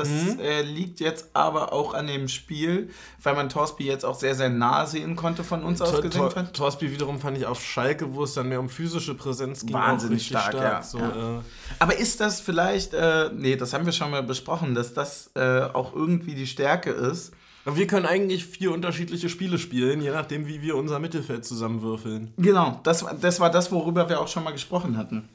[0.00, 0.40] Das mhm.
[0.40, 2.90] äh, liegt jetzt aber auch an dem Spiel,
[3.22, 6.30] weil man Torsby jetzt auch sehr, sehr nah sehen konnte von uns aus gesehen.
[6.30, 9.74] Tor, Torsby wiederum fand ich auf Schalke, wo es dann mehr um physische Präsenz ging.
[9.74, 10.82] Wahnsinnig stark, stark, ja.
[10.82, 11.38] So, ja.
[11.38, 11.40] Äh
[11.78, 15.62] aber ist das vielleicht, äh, nee, das haben wir schon mal besprochen, dass das äh,
[15.72, 17.32] auch irgendwie die Stärke ist.
[17.66, 22.32] Wir können eigentlich vier unterschiedliche Spiele spielen, je nachdem, wie wir unser Mittelfeld zusammenwürfeln.
[22.38, 25.28] Genau, das, das war das, worüber wir auch schon mal gesprochen hatten.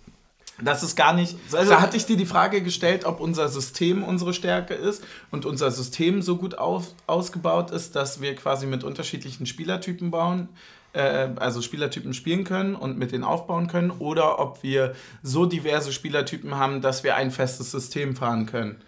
[0.62, 1.36] Das ist gar nicht.
[1.52, 5.46] Also da hatte ich dir die Frage gestellt, ob unser System unsere Stärke ist und
[5.46, 10.48] unser System so gut auf, ausgebaut ist, dass wir quasi mit unterschiedlichen Spielertypen bauen,
[10.94, 15.92] äh, also Spielertypen spielen können und mit denen aufbauen können, oder ob wir so diverse
[15.92, 18.82] Spielertypen haben, dass wir ein festes System fahren können.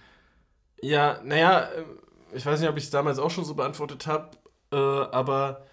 [0.82, 1.84] Ja, naja, äh,
[2.34, 4.30] ich weiß nicht, ob ich es damals auch schon so beantwortet habe,
[4.72, 5.66] äh, aber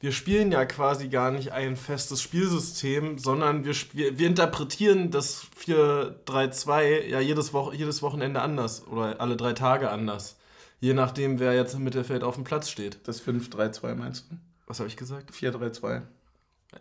[0.00, 5.46] wir spielen ja quasi gar nicht ein festes Spielsystem, sondern wir, wir, wir interpretieren das
[5.62, 10.38] 4-3-2 ja jedes, Wo jedes Wochenende anders oder alle drei Tage anders.
[10.80, 13.06] Je nachdem, wer jetzt im Mittelfeld auf dem Platz steht.
[13.06, 14.36] Das 5-3-2 meinst du?
[14.66, 15.32] Was habe ich gesagt?
[15.32, 16.00] 4-3-2.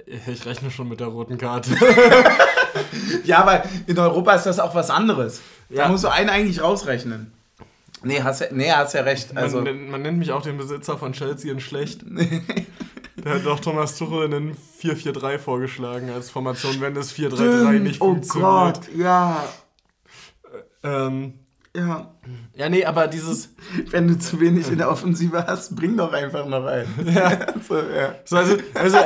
[0.05, 1.72] Ich rechne schon mit der roten Karte.
[3.26, 5.41] ja, aber in Europa ist das auch was anderes.
[5.67, 5.84] Ja.
[5.84, 7.34] Da musst du einen eigentlich rausrechnen.
[8.04, 9.36] Nee, hast ja, nee, hast ja recht.
[9.36, 12.06] Also man, man nennt mich auch den Besitzer von Chelsea in schlecht.
[13.24, 18.14] Der hat doch Thomas Tuchel einen 4-4-3 vorgeschlagen als Formation, wenn das 4-3-3 nicht oh
[18.14, 18.50] funktioniert.
[18.50, 19.43] Oh Gott, ja.
[20.84, 21.34] Ähm,
[21.76, 22.16] ja.
[22.56, 23.54] Ja, nee, aber dieses.
[23.91, 26.88] Wenn du zu wenig in der Offensive hast, bring doch einfach noch einen.
[27.14, 27.38] Ja.
[27.68, 28.16] so, ja.
[28.26, 28.97] So, also, also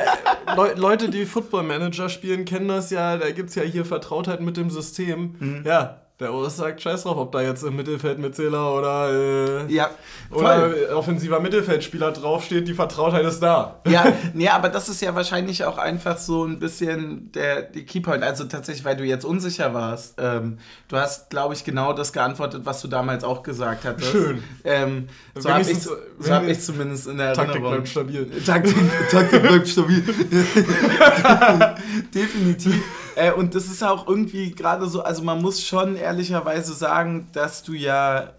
[0.56, 3.18] Le Leute, die Football Manager spielen, kennen das ja.
[3.18, 5.36] Da gibt es ja hier Vertrautheit mit dem System.
[5.40, 5.64] Mhm.
[5.66, 9.74] Ja, der Urs sagt scheiß drauf, ob da jetzt im Mittelfeld mit Zähler oder, äh,
[9.74, 9.90] ja,
[10.30, 13.82] oder offensiver Mittelfeldspieler draufsteht, die Vertrautheit ist da.
[13.94, 18.24] Ja, nee, aber das ist ja wahrscheinlich auch einfach so ein bisschen der die Keypoint.
[18.24, 20.16] Also tatsächlich, weil du jetzt unsicher warst.
[20.18, 20.58] Ähm,
[20.88, 24.12] du hast, glaube ich, genau das geantwortet, was du damals auch gesagt hattest.
[24.12, 24.44] Schön.
[24.64, 25.96] Ähm, so habe ich so
[26.30, 27.84] hab ich zumindest in der Taktik Erinnerung.
[27.84, 28.44] Taktik bleibt stabil.
[28.46, 30.04] Taktik, Taktik bleibt stabil.
[32.14, 32.82] Definitiv.
[33.16, 37.64] Äh, und das ist auch irgendwie gerade so, also man muss schon ehrlicherweise sagen, dass
[37.64, 38.34] du ja,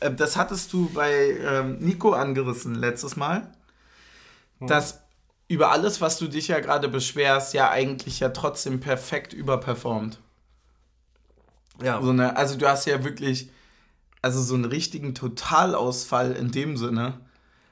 [0.00, 3.50] äh, das hattest du bei ähm, Nico angerissen letztes Mal,
[4.58, 4.66] hm.
[4.66, 5.00] dass
[5.48, 10.20] über alles, was du dich ja gerade beschwerst, ja eigentlich ja trotzdem perfekt überperformt.
[11.82, 12.02] Ja.
[12.02, 13.50] So eine, also du hast ja wirklich,
[14.20, 17.20] also so einen richtigen Totalausfall in dem Sinne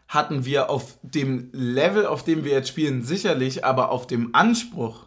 [0.08, 5.06] hatten wir auf dem Level, auf dem wir jetzt spielen, sicherlich, aber auf dem Anspruch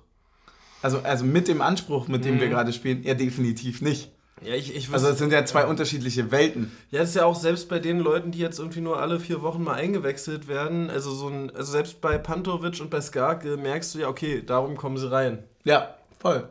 [0.82, 2.42] also, also mit dem Anspruch, mit dem mhm.
[2.42, 4.12] wir gerade spielen, ja, definitiv nicht.
[4.42, 6.72] Ja, ich, ich also es sind ja zwei unterschiedliche Welten.
[6.92, 9.42] Ja, das ist ja auch selbst bei den Leuten, die jetzt irgendwie nur alle vier
[9.42, 13.96] Wochen mal eingewechselt werden, also so ein, also selbst bei Pantovic und bei Skarke merkst
[13.96, 15.44] du ja, okay, darum kommen sie rein.
[15.66, 16.48] Ja, voll.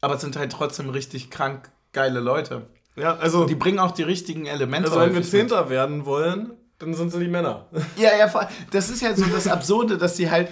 [0.00, 2.66] Aber es sind halt trotzdem richtig krank geile Leute.
[2.96, 3.46] Ja, also.
[3.46, 4.88] Die bringen auch die richtigen Elemente.
[4.88, 7.66] Also wenn wir Zehnter werden wollen, dann sind sie die Männer.
[7.96, 8.46] Ja, ja, voll.
[8.72, 10.48] Das ist ja so das Absurde, dass sie halt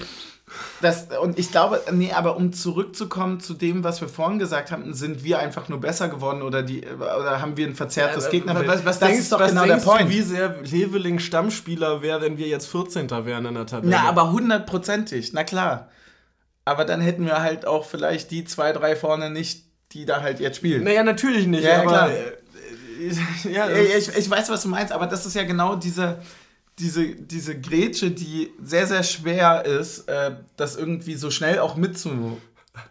[0.80, 4.94] das, und ich glaube, nee, aber um zurückzukommen zu dem, was wir vorhin gesagt haben,
[4.94, 8.68] sind wir einfach nur besser geworden oder, die, oder haben wir ein verzerrtes ja, Gegnerbild?
[8.68, 10.02] Was, was das denkst, ist doch genau der Point.
[10.02, 13.10] Du, wie sehr Leveling Stammspieler wäre, wenn wir jetzt 14.
[13.10, 13.90] wären in der Tabelle?
[13.90, 15.88] Na, aber hundertprozentig, na klar.
[16.64, 20.40] Aber dann hätten wir halt auch vielleicht die zwei, drei vorne nicht, die da halt
[20.40, 20.84] jetzt spielen.
[20.84, 21.90] Naja, natürlich nicht, ja, aber.
[21.90, 22.10] Klar.
[22.10, 22.32] Äh,
[23.50, 26.18] ja, ich, ich weiß, was du meinst, aber das ist ja genau diese
[26.80, 32.38] diese, diese Grätsche, die sehr, sehr schwer ist, äh, das irgendwie so schnell auch mitzu,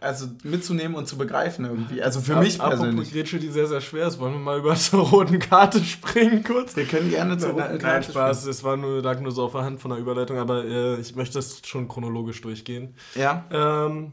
[0.00, 2.02] also mitzunehmen und zu begreifen irgendwie.
[2.02, 2.88] Also für Ab, mich persönlich.
[2.88, 4.18] Apropos Grätsche, die sehr, sehr schwer ist.
[4.18, 6.76] Wollen wir mal über zur roten Karte springen kurz?
[6.76, 8.46] Wir können gerne zur roten Karte Nein, Spaß.
[8.46, 11.16] Es war nur, lag nur so auf der Hand von der Überleitung, aber äh, ich
[11.16, 12.94] möchte das schon chronologisch durchgehen.
[13.14, 13.44] Ja.
[13.50, 14.12] Ähm,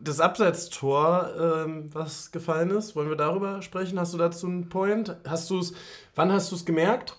[0.00, 4.00] das Abseitstor, ähm, was gefallen ist, wollen wir darüber sprechen?
[4.00, 5.16] Hast du dazu einen Point?
[5.26, 5.74] Hast du es,
[6.14, 7.16] wann hast du es gemerkt?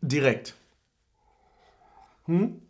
[0.00, 0.54] Direkt.
[2.26, 2.60] Hm?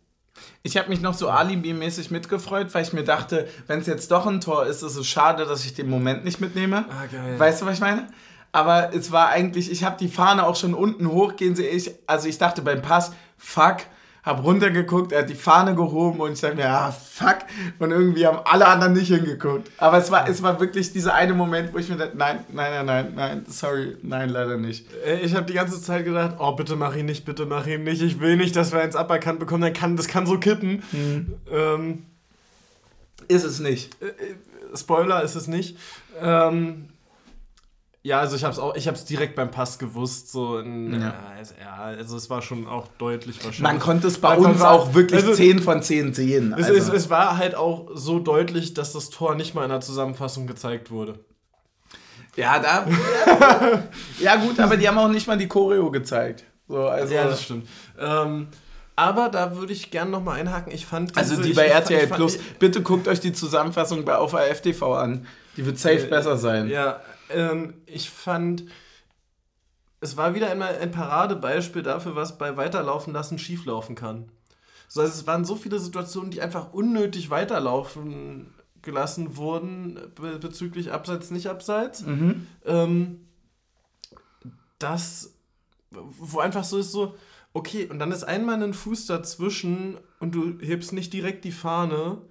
[0.61, 4.27] Ich habe mich noch so alibi-mäßig mitgefreut, weil ich mir dachte, wenn es jetzt doch
[4.27, 6.85] ein Tor ist, ist es schade, dass ich den Moment nicht mitnehme.
[6.89, 7.39] Ah, geil.
[7.39, 8.07] Weißt du, was ich meine?
[8.51, 11.91] Aber es war eigentlich, ich habe die Fahne auch schon unten hochgehen sehe ich.
[12.07, 13.77] Also ich dachte beim Pass, fuck,
[14.27, 17.37] hab runtergeguckt, er hat die Fahne gehoben und ich dachte mir, ah, fuck.
[17.79, 19.71] Und irgendwie haben alle anderen nicht hingeguckt.
[19.77, 22.71] Aber es war, es war wirklich dieser eine Moment, wo ich mir dachte, nein, nein,
[22.71, 24.85] nein, nein, nein, sorry, nein, leider nicht.
[25.05, 27.83] Äh, ich habe die ganze Zeit gedacht, oh, bitte mach ihn nicht, bitte mach ihn
[27.83, 28.01] nicht.
[28.01, 30.83] Ich will nicht, dass wir eins aberkannt bekommen, dann kann, das kann so kippen.
[30.91, 31.33] Mhm.
[31.49, 32.05] Ähm,
[33.29, 33.95] ist es nicht.
[34.01, 35.77] Äh, Spoiler ist es nicht.
[36.21, 36.89] Ähm,
[38.07, 40.93] ja, also ich habe es auch, ich habe es direkt beim Pass gewusst, so in,
[40.93, 41.13] ja.
[41.59, 41.75] ja.
[41.77, 43.59] also es war schon auch deutlich wahrscheinlich.
[43.59, 46.53] Man konnte es bei Einfach uns auch wirklich also, 10 von 10 sehen.
[46.53, 46.71] Also.
[46.71, 49.81] Es, es, es, war halt auch so deutlich, dass das Tor nicht mal in der
[49.81, 51.19] Zusammenfassung gezeigt wurde.
[52.37, 52.87] Ja, da.
[54.21, 56.45] ja, gut, aber die haben auch nicht mal die Choreo gezeigt.
[56.69, 57.67] So, also, ja, das stimmt.
[57.99, 58.47] Ähm,
[58.95, 60.71] aber da würde ich gerne nochmal einhaken.
[60.71, 64.15] Ich fand diese, Also die bei RTL fand, Plus, bitte guckt euch die Zusammenfassung bei
[64.15, 65.27] auf AFTV an.
[65.57, 66.69] Die wird safe äh, besser sein.
[66.69, 68.65] Ja, ähm, ich fand,
[69.99, 74.31] es war wieder einmal ein Paradebeispiel dafür, was bei Weiterlaufen lassen schieflaufen kann.
[74.87, 80.91] So, also es waren so viele Situationen, die einfach unnötig weiterlaufen gelassen wurden be bezüglich
[80.91, 82.05] Abseits, nicht Abseits.
[82.05, 82.47] Mhm.
[82.65, 83.27] Ähm,
[84.79, 85.33] das,
[85.91, 87.15] wo einfach so ist, so,
[87.53, 92.21] okay, und dann ist einmal ein Fuß dazwischen und du hebst nicht direkt die Fahne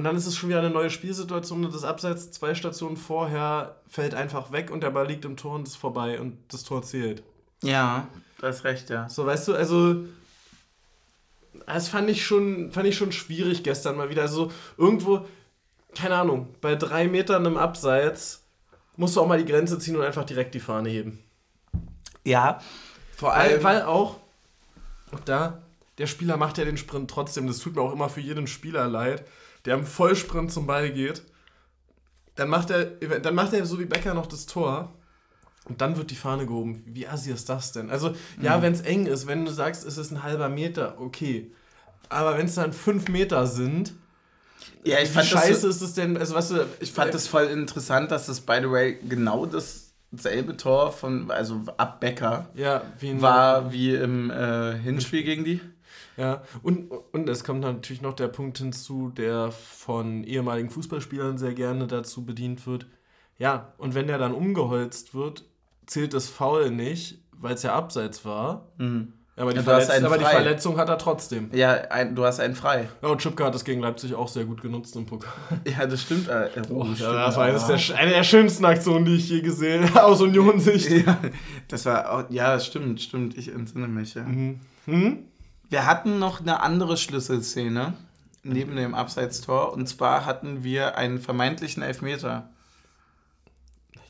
[0.00, 3.76] und dann ist es schon wieder eine neue Spielsituation und das Abseits zwei Stationen vorher
[3.86, 6.82] fällt einfach weg und der Ball liegt im Tor und ist vorbei und das Tor
[6.82, 7.22] zählt.
[7.62, 9.10] Ja, du hast recht, ja.
[9.10, 10.06] So, weißt du, also
[11.66, 14.22] das fand ich schon, fand ich schon schwierig gestern mal wieder.
[14.22, 15.26] Also irgendwo,
[15.94, 18.42] keine Ahnung, bei drei Metern im Abseits
[18.96, 21.18] musst du auch mal die Grenze ziehen und einfach direkt die Fahne heben.
[22.24, 22.62] Ja,
[23.18, 23.62] vor allem.
[23.62, 24.16] Weil, weil auch,
[25.12, 25.60] auch da,
[25.98, 27.46] der Spieler macht ja den Sprint trotzdem.
[27.46, 29.26] Das tut mir auch immer für jeden Spieler leid
[29.64, 31.22] der im Vollsprint zum Ball geht.
[32.36, 34.94] Dann macht er, dann macht er so wie Becker noch das Tor.
[35.66, 36.82] Und dann wird die Fahne gehoben.
[36.86, 37.90] Wie assi ist das denn?
[37.90, 38.62] Also, ja, mhm.
[38.62, 41.52] wenn es eng ist, wenn du sagst, es ist ein halber Meter, okay.
[42.08, 43.92] Aber wenn es dann fünf Meter sind,
[44.84, 46.16] ja, ich wie fand scheiße so, ist es denn?
[46.16, 50.56] Also, weißt du, ich fand es voll interessant, dass das, by the way, genau dasselbe
[50.56, 55.60] Tor von, also ab Becker ja, wie war wie im äh, Hinspiel gegen die.
[56.16, 61.54] Ja, und, und es kommt natürlich noch der Punkt hinzu, der von ehemaligen Fußballspielern sehr
[61.54, 62.86] gerne dazu bedient wird.
[63.38, 65.44] Ja, und wenn der dann umgeholzt wird,
[65.86, 68.68] zählt das Foul nicht, weil es ja abseits war.
[68.76, 69.14] Mhm.
[69.40, 71.48] Aber, die, ja, Verletz aber die, Verletzung hat er trotzdem.
[71.54, 72.90] Ja, ein, du hast einen frei.
[73.00, 75.32] Ja, und Chipka hat das gegen Leipzig auch sehr gut genutzt im Pokal.
[75.64, 76.28] Ja, das stimmt.
[76.28, 79.88] Äh, oh, oh, ja, das war der, eine der schönsten Aktionen, die ich je gesehen
[79.94, 81.06] habe, aus Union-Sicht.
[81.06, 81.18] Ja,
[81.68, 83.38] das war, ja, das stimmt, stimmt.
[83.38, 84.24] Ich entsinne mich, ja.
[84.24, 84.60] Mhm.
[84.84, 85.24] Hm?
[85.70, 87.94] Wir hatten noch eine andere Schlüsselszene
[88.42, 92.48] neben dem Abseitstor und zwar hatten wir einen vermeintlichen Elfmeter.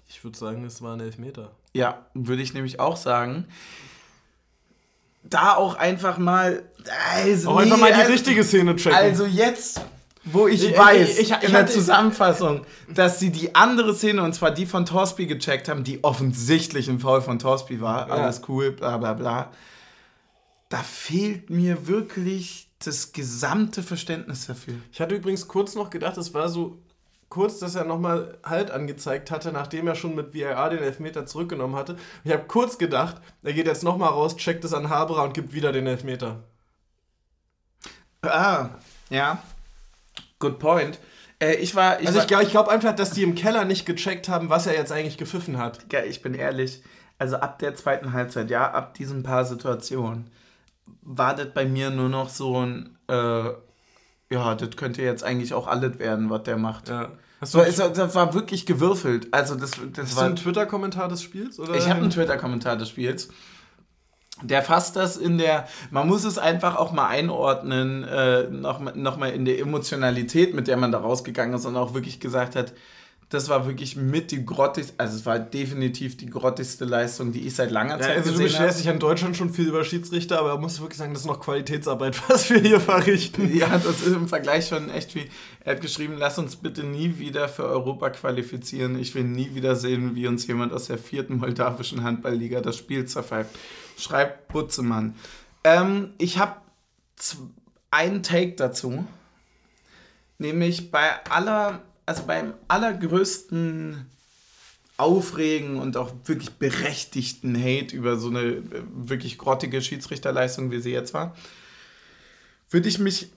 [0.09, 1.51] Ich würde sagen, es war ein Elfmeter.
[1.75, 3.47] Ja, würde ich nämlich auch sagen.
[5.23, 6.63] Da auch einfach mal.
[7.15, 8.97] Also, auch nee, einfach mal die also, richtige Szene checken.
[8.97, 9.83] Also jetzt,
[10.25, 14.33] wo ich, ich weiß, ich, ich, in der Zusammenfassung, dass sie die andere Szene, und
[14.33, 18.09] zwar die von Torsby gecheckt haben, die offensichtlich ein Foul von Torsby war.
[18.09, 18.15] Ja.
[18.15, 19.51] Alles cool, bla bla bla
[20.71, 24.75] da fehlt mir wirklich das gesamte Verständnis dafür.
[24.93, 26.79] Ich hatte übrigens kurz noch gedacht, es war so
[27.29, 31.77] kurz, dass er nochmal Halt angezeigt hatte, nachdem er schon mit VAR den Elfmeter zurückgenommen
[31.77, 31.97] hatte.
[32.25, 35.53] Ich habe kurz gedacht, er geht jetzt nochmal raus, checkt es an Haberer und gibt
[35.53, 36.45] wieder den Elfmeter.
[38.23, 38.71] Ah,
[39.11, 39.43] ja.
[40.39, 41.01] Good point.
[41.41, 42.01] Äh, ich war.
[42.01, 44.75] Ich also ich, ich glaube einfach, dass die im Keller nicht gecheckt haben, was er
[44.75, 45.93] jetzt eigentlich gepfiffen hat.
[45.93, 46.83] Ja, ich bin ehrlich.
[47.19, 50.31] Also ab der zweiten Halbzeit, ja, ab diesen paar Situationen
[51.03, 53.51] war das bei mir nur noch so ein, äh,
[54.31, 56.89] ja, das könnte jetzt eigentlich auch alles werden, was der macht.
[56.89, 57.11] Ja.
[57.41, 59.29] Hast du so, das war wirklich gewürfelt.
[59.33, 61.59] Also das, das Hast war, du einen Twitter-Kommentar des Spiels?
[61.59, 61.75] Oder?
[61.75, 63.31] Ich habe einen Twitter-Kommentar des Spiels.
[64.43, 69.17] Der fasst das in der, man muss es einfach auch mal einordnen, äh, nochmal noch
[69.17, 72.73] mal in der Emotionalität, mit der man da rausgegangen ist und auch wirklich gesagt hat,
[73.31, 77.55] das war wirklich mit die grottigste, also es war definitiv die grottigste Leistung, die ich
[77.55, 78.43] seit langer Zeit ja, also gesehen habe.
[78.43, 81.23] Du beschwerst dich in Deutschland schon viel über Schiedsrichter, aber musst du wirklich sagen, das
[81.23, 83.57] ist noch Qualitätsarbeit, was wir hier verrichten.
[83.57, 87.19] Ja, das ist im Vergleich schon echt wie, er hat geschrieben, lass uns bitte nie
[87.19, 88.99] wieder für Europa qualifizieren.
[88.99, 93.05] Ich will nie wieder sehen, wie uns jemand aus der vierten moldawischen Handballliga das Spiel
[93.05, 93.51] zerpfeift.
[93.97, 95.15] Schreibt Butzemann.
[95.63, 96.57] Ähm, ich habe
[97.93, 99.05] einen Take dazu.
[100.39, 104.07] Nämlich bei aller also beim allergrößten
[104.97, 110.93] Aufregen und auch wirklich berechtigten Hate über so eine äh, wirklich grottige Schiedsrichterleistung, wie sie
[110.93, 111.35] jetzt war,
[112.69, 113.31] würde ich mich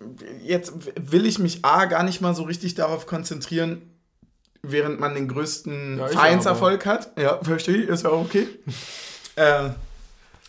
[0.43, 3.81] jetzt will ich mich A gar nicht mal so richtig darauf konzentrieren,
[4.61, 7.17] während man den größten ja, Vereinserfolg hat.
[7.17, 8.47] Ja, verstehe ich, ist ja okay.
[9.35, 9.69] äh,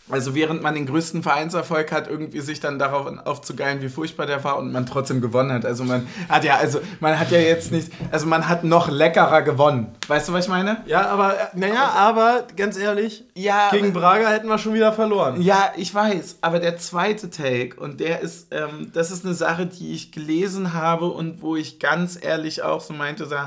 [0.07, 4.43] Also während man den größten Vereinserfolg hat, irgendwie sich dann darauf aufzugeilen, wie furchtbar der
[4.43, 5.65] war und man trotzdem gewonnen hat.
[5.65, 9.41] Also man hat ja, also man hat ja jetzt nicht, also man hat noch leckerer
[9.41, 9.95] gewonnen.
[10.07, 10.83] Weißt du, was ich meine?
[10.85, 15.41] Ja, aber, naja, aber ganz ehrlich, ja, gegen Braga hätten wir schon wieder verloren.
[15.41, 19.65] Ja, ich weiß, aber der zweite Take, und der ist, ähm, das ist eine Sache,
[19.65, 23.37] die ich gelesen habe und wo ich ganz ehrlich auch so meinte, so,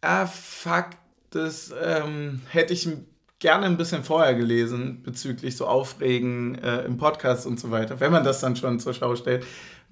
[0.00, 0.90] ah, fuck,
[1.30, 3.04] das ähm, hätte ich ein
[3.38, 8.12] gerne ein bisschen vorher gelesen bezüglich so Aufregen äh, im Podcast und so weiter, wenn
[8.12, 9.44] man das dann schon zur Schau stellt,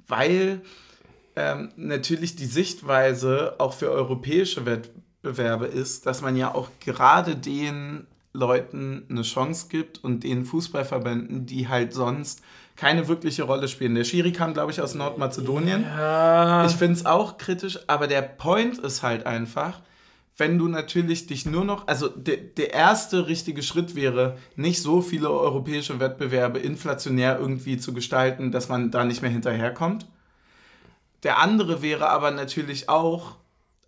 [0.08, 0.62] weil
[1.36, 8.06] ähm, natürlich die Sichtweise auch für europäische Wettbewerbe ist, dass man ja auch gerade den
[8.32, 12.42] Leuten eine Chance gibt und den Fußballverbänden, die halt sonst
[12.76, 13.94] keine wirkliche Rolle spielen.
[13.94, 15.82] Der Schiri kam, glaube ich, aus Nordmazedonien.
[15.82, 16.66] Ja.
[16.66, 19.80] Ich finde es auch kritisch, aber der Point ist halt einfach,
[20.36, 25.00] wenn du natürlich dich nur noch, also de, der erste richtige Schritt wäre, nicht so
[25.00, 30.06] viele europäische Wettbewerbe inflationär irgendwie zu gestalten, dass man da nicht mehr hinterherkommt.
[31.22, 33.36] Der andere wäre aber natürlich auch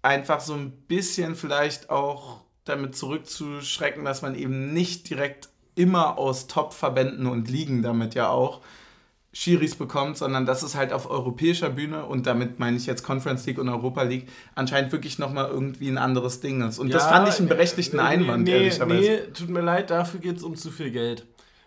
[0.01, 6.46] einfach so ein bisschen vielleicht auch damit zurückzuschrecken, dass man eben nicht direkt immer aus
[6.46, 8.62] Top-Verbänden und Ligen damit ja auch
[9.39, 13.47] Schiris bekommt, sondern dass es halt auf europäischer Bühne und damit meine ich jetzt Conference
[13.47, 14.26] League und Europa League
[14.57, 16.80] anscheinend wirklich nochmal irgendwie ein anderes Ding ist.
[16.80, 19.01] Und ja, das fand ich einen berechtigten nee, Einwand, nee, ehrlicherweise.
[19.01, 21.24] Nee, tut mir leid, dafür geht es um zu viel Geld.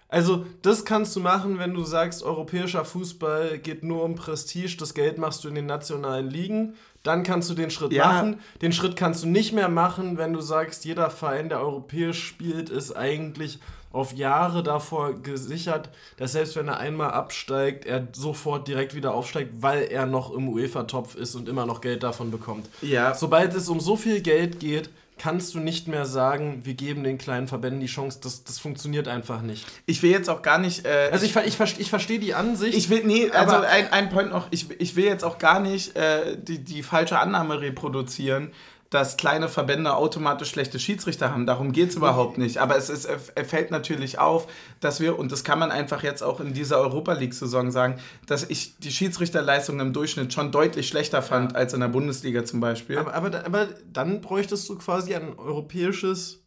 [0.10, 4.94] Also, das kannst du machen, wenn du sagst, europäischer Fußball geht nur um Prestige, das
[4.94, 6.74] Geld machst du in den nationalen Ligen.
[7.04, 8.06] Dann kannst du den Schritt ja.
[8.06, 8.40] machen.
[8.62, 12.70] Den Schritt kannst du nicht mehr machen, wenn du sagst, jeder Verein, der europäisch spielt,
[12.70, 13.60] ist eigentlich
[13.94, 19.54] auf Jahre davor gesichert, dass selbst wenn er einmal absteigt, er sofort direkt wieder aufsteigt,
[19.60, 22.68] weil er noch im UEFA-Topf ist und immer noch Geld davon bekommt.
[22.82, 23.14] Ja.
[23.14, 24.90] Sobald es um so viel Geld geht,
[25.22, 28.20] kannst du nicht mehr sagen, wir geben den kleinen Verbänden die Chance.
[28.24, 29.68] Das, das funktioniert einfach nicht.
[29.86, 30.86] Ich will jetzt auch gar nicht.
[30.86, 32.76] Äh, also ich, ich, ich, ich verstehe die Ansicht.
[32.76, 35.96] Ich will, nee, also ein, ein Point noch, ich, ich will jetzt auch gar nicht
[35.96, 38.52] äh, die, die falsche Annahme reproduzieren,
[38.92, 41.46] dass kleine Verbände automatisch schlechte Schiedsrichter haben.
[41.46, 42.58] Darum geht es überhaupt nicht.
[42.58, 44.48] Aber es, ist, es fällt natürlich auf,
[44.82, 48.44] dass wir, und das kann man einfach jetzt auch in dieser Europa League-Saison sagen, dass
[48.44, 52.98] ich die Schiedsrichterleistung im Durchschnitt schon deutlich schlechter fand als in der Bundesliga zum Beispiel.
[52.98, 56.44] Aber, aber, aber dann bräuchtest du quasi ein europäisches,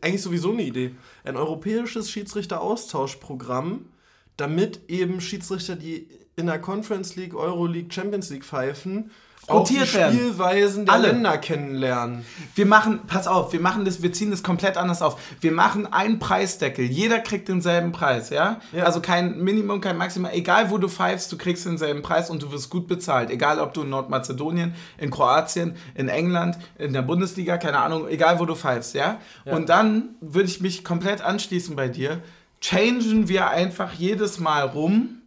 [0.00, 3.86] eigentlich sowieso eine Idee, ein europäisches Schiedsrichteraustauschprogramm,
[4.36, 9.12] damit eben Schiedsrichter, die in der Conference League, Euro League, Champions League pfeifen,
[9.48, 10.16] rotiert werden.
[10.16, 11.08] Spielweisen der Alle.
[11.08, 12.24] Länder kennenlernen.
[12.54, 15.20] Wir machen, pass auf, wir machen das, wir ziehen das komplett anders auf.
[15.40, 16.84] Wir machen einen Preisdeckel.
[16.84, 18.60] Jeder kriegt denselben Preis, ja?
[18.72, 18.84] ja?
[18.84, 20.30] Also kein Minimum, kein Maximum.
[20.32, 23.30] Egal wo du pfeifst, du kriegst denselben Preis und du wirst gut bezahlt.
[23.30, 28.38] Egal ob du in Nordmazedonien, in Kroatien, in England, in der Bundesliga, keine Ahnung, egal
[28.38, 29.18] wo du pfeifst, ja?
[29.44, 29.54] ja.
[29.54, 32.20] Und dann würde ich mich komplett anschließen bei dir.
[32.60, 35.20] Changen wir einfach jedes Mal rum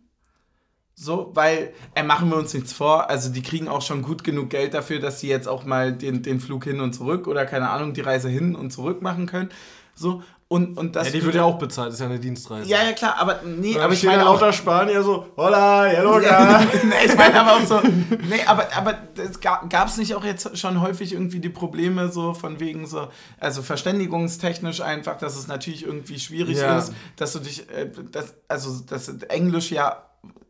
[1.00, 4.50] so, weil, äh, machen wir uns nichts vor, also die kriegen auch schon gut genug
[4.50, 7.70] Geld dafür, dass sie jetzt auch mal den, den Flug hin und zurück oder keine
[7.70, 9.50] Ahnung, die Reise hin und zurück machen können.
[9.94, 12.68] So, und, und das ja, die wird ja auch bezahlt, das ist ja eine Dienstreise.
[12.68, 16.62] Ja, ja, klar, aber nee, aber ich meine auch lauter Spanier so, hola, hello, ja,
[16.84, 18.98] nee, ich meine aber auch so, nee, aber, aber
[19.42, 23.62] gab es nicht auch jetzt schon häufig irgendwie die Probleme so von wegen so, also
[23.62, 26.80] verständigungstechnisch einfach, dass es natürlich irgendwie schwierig ja.
[26.80, 30.07] ist, dass du dich, äh, das, also dass Englisch ja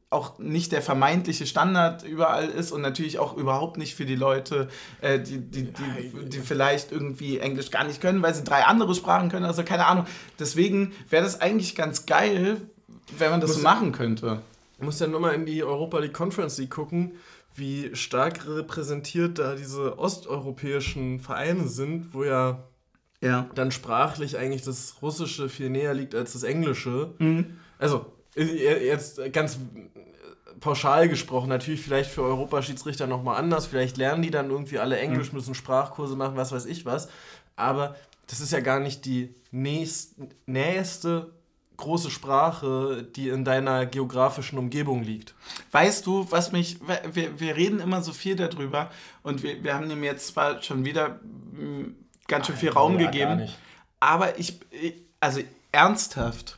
[0.09, 4.69] auch nicht der vermeintliche Standard überall ist und natürlich auch überhaupt nicht für die Leute,
[5.01, 8.95] äh, die, die, die, die vielleicht irgendwie Englisch gar nicht können, weil sie drei andere
[8.95, 10.05] Sprachen können, also keine Ahnung.
[10.39, 12.61] Deswegen wäre das eigentlich ganz geil,
[13.17, 14.41] wenn man das muss, so machen könnte.
[14.79, 17.13] Du musst ja nur mal in die Europa League Conference League gucken,
[17.55, 22.63] wie stark repräsentiert da diese osteuropäischen Vereine sind, wo ja,
[23.19, 23.49] ja.
[23.55, 27.13] dann sprachlich eigentlich das Russische viel näher liegt als das Englische.
[27.17, 27.57] Mhm.
[27.79, 28.05] Also
[28.43, 29.57] jetzt ganz
[30.59, 35.31] pauschal gesprochen, natürlich vielleicht für Europaschiedsrichter nochmal anders, vielleicht lernen die dann irgendwie alle Englisch,
[35.31, 35.37] mhm.
[35.37, 37.09] müssen Sprachkurse machen, was weiß ich was,
[37.55, 37.95] aber
[38.27, 40.15] das ist ja gar nicht die nächst,
[40.45, 41.31] nächste
[41.77, 45.35] große Sprache, die in deiner geografischen Umgebung liegt.
[45.71, 46.79] Weißt du, was mich,
[47.13, 48.89] wir, wir reden immer so viel darüber
[49.21, 51.19] und wir, wir haben dem jetzt zwar schon wieder
[51.55, 51.95] hm,
[52.27, 53.47] ganz schön viel Raum ja, gegeben,
[53.99, 54.59] aber ich,
[55.19, 56.57] also ernsthaft,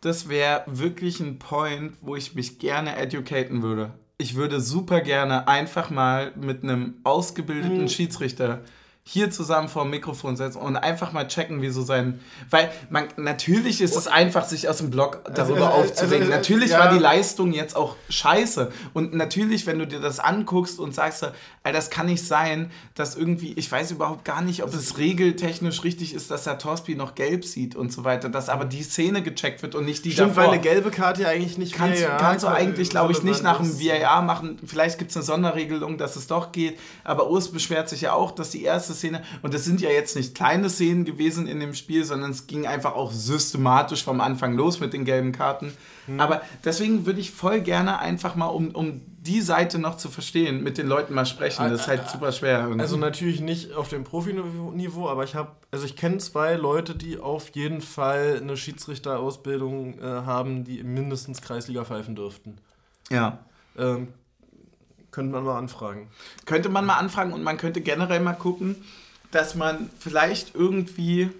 [0.00, 3.92] das wäre wirklich ein Point, wo ich mich gerne educaten würde.
[4.18, 7.88] Ich würde super gerne einfach mal mit einem ausgebildeten mhm.
[7.88, 8.62] Schiedsrichter
[9.10, 12.20] hier zusammen vor dem Mikrofon setzen und einfach mal checken, wie so sein.
[12.50, 16.26] Weil man natürlich ist es einfach, sich aus dem Blog darüber also, aufzuregen.
[16.26, 16.80] also, natürlich ja.
[16.80, 18.70] war die Leistung jetzt auch scheiße.
[18.92, 21.22] Und natürlich, wenn du dir das anguckst und sagst,
[21.62, 25.84] ey, das kann nicht sein, dass irgendwie, ich weiß überhaupt gar nicht, ob es regeltechnisch
[25.84, 29.22] richtig ist, dass der Torsby noch gelb sieht und so weiter, dass aber die Szene
[29.22, 30.42] gecheckt wird und nicht die Stimmt, davor.
[30.42, 33.42] weil eine gelbe Karte ja eigentlich nicht Kannst, VAR kannst du eigentlich, glaube ich, nicht
[33.42, 33.80] nach dem.
[33.80, 34.58] VAR machen.
[34.66, 36.78] Vielleicht gibt es eine Sonderregelung, dass es doch geht.
[37.04, 40.16] Aber Urs beschwert sich ja auch, dass die erste Szene, und das sind ja jetzt
[40.16, 44.54] nicht kleine Szenen gewesen in dem Spiel, sondern es ging einfach auch systematisch vom Anfang
[44.54, 45.72] los mit den gelben Karten.
[46.06, 46.20] Hm.
[46.20, 50.62] Aber deswegen würde ich voll gerne einfach mal, um, um die Seite noch zu verstehen,
[50.62, 51.70] mit den Leuten mal sprechen.
[51.70, 52.80] Das ist halt super schwer irgendwie.
[52.80, 57.18] Also natürlich nicht auf dem Profiniveau, aber ich habe, also ich kenne zwei Leute, die
[57.18, 62.58] auf jeden Fall eine Schiedsrichterausbildung äh, haben, die mindestens Kreisliga pfeifen dürften.
[63.10, 63.38] ja.
[63.76, 64.08] Ähm,
[65.10, 66.08] könnte man mal anfragen.
[66.46, 68.84] Könnte man mal anfragen und man könnte generell mal gucken,
[69.30, 71.30] dass man vielleicht irgendwie.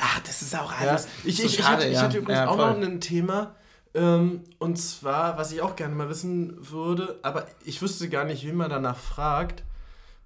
[0.00, 1.08] Ach, das ist auch Ja, alles.
[1.24, 2.02] ich, so ich, ich, schade, hatte, ich ja.
[2.02, 3.54] hatte übrigens Ja, auch noch ein Thema.
[3.94, 8.44] Ähm, und zwar, was ich auch gerne mal wissen würde, aber ich wüsste gar nicht,
[8.44, 9.62] wie man danach fragt.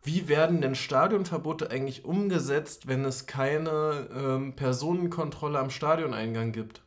[0.02, 6.80] Wie werden denn Stadionverbote eigentlich umgesetzt, wenn es keine ähm, Personenkontrolle am Stadioneingang gibt?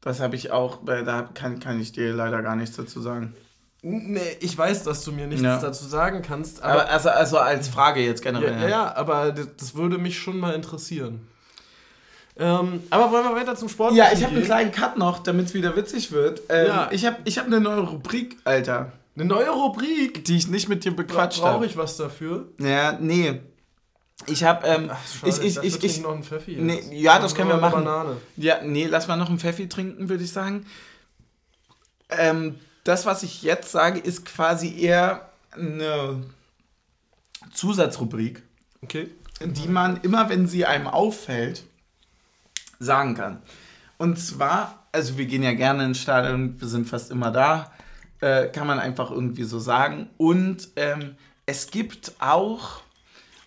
[0.00, 3.34] Das habe ich auch, weil da kann, kann ich dir leider gar nichts dazu sagen.
[3.84, 5.58] Nee, ich weiß, dass du mir nichts Ja.
[5.58, 8.62] dazu sagen kannst, Aber aber, also, also als Frage jetzt ja, generell.
[8.62, 11.26] ja, ja, aber das, würde mich schon mal interessieren.
[12.36, 13.94] Ähm, aber wollen wir weiter zum Sport?
[13.94, 16.42] Ja, ich habe einen kleinen Cut noch, damit es wieder witzig wird.
[16.48, 16.88] Ähm, Ja.
[16.92, 20.24] Ich habe ich hab eine neue Rubrik, Alter, Eine neue Rubrik.
[20.24, 21.66] die ich nicht mit dir bequatscht Brauche habe.
[21.66, 22.46] ich was dafür?
[22.58, 23.40] Ja, nee.
[24.28, 24.90] Ich habe, ähm,
[25.24, 26.54] ich, ich, ich, ich, trinken noch einen Pfeffi.
[26.56, 26.92] Nee, jetzt.
[26.92, 27.84] ja, das können wir machen.
[27.84, 28.16] Banane.
[28.36, 30.64] Ja, nee, lass mal noch einen Pfeffi trinken, würde ich sagen.
[32.10, 32.54] Ähm,
[32.84, 36.24] das, was ich jetzt sage, ist quasi eher eine
[37.52, 38.42] Zusatzrubrik,
[38.82, 39.10] Okay.
[39.40, 41.64] die man immer, wenn sie einem auffällt,
[42.78, 43.42] sagen kann.
[43.98, 47.72] Und zwar, also wir gehen ja gerne ins Stadion, wir sind fast immer da,
[48.20, 50.08] äh, kann man einfach irgendwie so sagen.
[50.16, 51.16] Und ähm,
[51.46, 52.80] es gibt auch,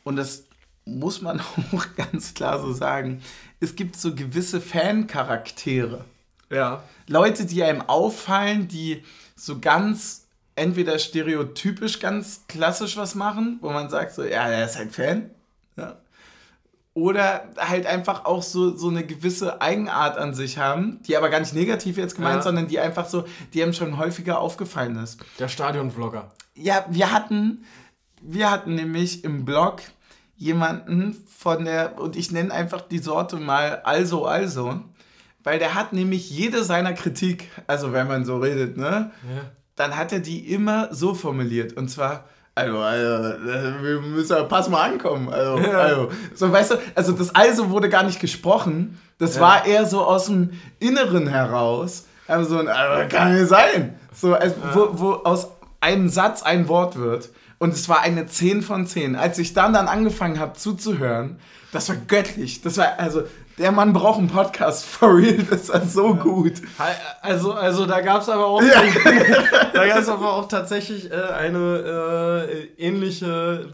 [0.03, 0.45] und das
[0.85, 1.41] muss man
[1.73, 3.21] auch ganz klar so sagen,
[3.59, 6.05] es gibt so gewisse Fancharaktere.
[6.49, 6.83] Ja.
[7.07, 9.03] Leute, die einem auffallen, die
[9.35, 14.77] so ganz entweder stereotypisch ganz klassisch was machen, wo man sagt so, ja, der ist
[14.77, 15.29] halt Fan.
[15.75, 15.97] Ja.
[16.93, 21.41] Oder halt einfach auch so, so eine gewisse Eigenart an sich haben, die aber gar
[21.41, 22.41] nicht negativ jetzt gemeint, Ja.
[22.43, 25.19] sondern die einfach so, die einem schon häufiger aufgefallen ist.
[25.37, 26.31] Der Stadionvlogger.
[26.55, 27.65] Ja, wir hatten,
[28.21, 29.81] wir hatten nämlich im Blog
[30.37, 34.79] jemanden von der, und ich nenne einfach die Sorte mal Also Also,
[35.45, 39.41] weil der hat nämlich jede seiner Kritik, also wenn man so redet, ne, Ja.
[39.77, 41.73] dann hat er die immer so formuliert.
[41.73, 42.25] Und zwar,
[42.55, 43.33] also, also
[43.83, 45.29] wir müssen ja, pass mal ankommen.
[45.29, 45.77] Also, Ja.
[45.79, 48.99] also, so, weißt du, also das Also wurde gar nicht gesprochen.
[49.17, 49.41] Das Ja.
[49.41, 52.05] war eher so aus dem Inneren heraus.
[52.27, 53.95] Also so ein, also, kann nicht sein.
[54.13, 57.29] So, also, wo, wo aus einem Satz ein Wort wird.
[57.59, 59.15] Und es war eine 10 von 10.
[59.15, 61.37] Als ich dann dann angefangen habe zuzuhören,
[61.71, 62.61] das war göttlich.
[62.61, 63.23] Das war, also,
[63.57, 65.43] der Mann braucht einen Podcast, for real.
[65.49, 66.61] Das war so gut.
[67.21, 68.81] Also, also da gab es aber auch, Ja.
[69.73, 73.69] da gab es aber auch tatsächlich äh, eine äh, ähnliche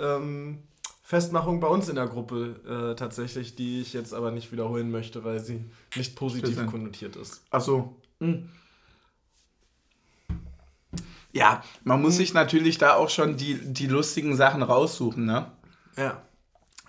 [0.00, 0.62] ähm,
[1.02, 5.22] Festmachung bei uns in der Gruppe äh, tatsächlich, die ich jetzt aber nicht wiederholen möchte,
[5.24, 5.64] weil sie
[5.94, 6.66] nicht positiv Bitte.
[6.66, 7.42] konnotiert ist.
[7.50, 7.94] Ach so.
[8.20, 8.48] Hm.
[11.32, 15.52] Ja, man muss sich natürlich da auch schon die, die lustigen Sachen raussuchen, ne?
[15.96, 16.22] Ja.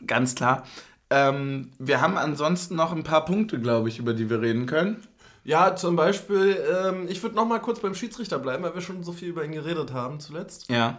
[0.05, 0.63] Ganz klar.
[1.09, 5.03] Ähm, wir haben ansonsten noch ein paar Punkte, glaube ich, über die wir reden können.
[5.43, 9.03] Ja, zum Beispiel, ähm, ich würde noch mal kurz beim Schiedsrichter bleiben, weil wir schon
[9.03, 10.69] so viel über ihn geredet haben zuletzt.
[10.69, 10.97] Ja.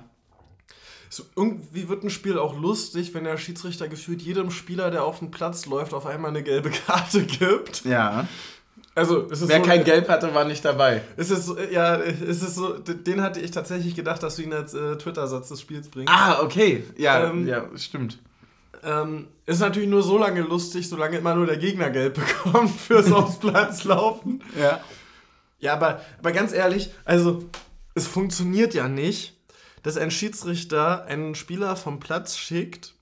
[1.11, 5.18] So, irgendwie wird ein Spiel auch lustig, wenn der Schiedsrichter gefühlt jedem Spieler, der auf
[5.18, 7.84] den Platz läuft, auf einmal eine gelbe Karte gibt.
[7.84, 8.26] Ja.
[8.94, 11.02] Also, Wer so, kein Gelb hatte, war nicht dabei.
[11.16, 14.52] Es ist so, ja, es ist so, den hatte ich tatsächlich gedacht, dass du ihn
[14.52, 16.12] als äh, Twitter-Satz des Spiels bringst.
[16.12, 16.84] Ah, okay.
[16.96, 18.18] Ja, Ähm, ja, stimmt.
[18.83, 22.14] Ähm, ist natürlich nur so lange lustig, solange immer nur der Gegner gelb
[22.45, 24.43] bekommt fürs aufs Platz laufen.
[24.59, 24.81] Ja.
[25.61, 27.45] Ja, aber, aber ganz ehrlich, also
[27.95, 29.37] es funktioniert ja nicht,
[29.83, 32.95] dass ein Schiedsrichter einen Spieler vom Platz schickt,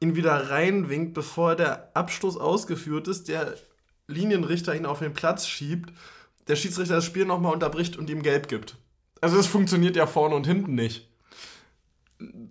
[0.00, 3.54] ihn wieder reinwinkt, bevor der Abstoß ausgeführt ist, der
[4.06, 5.92] Linienrichter ihn auf den Platz schiebt,
[6.48, 8.76] der Schiedsrichter das Spiel nochmal unterbricht und ihm gelb gibt.
[9.20, 11.08] Also das funktioniert ja vorne und hinten nicht.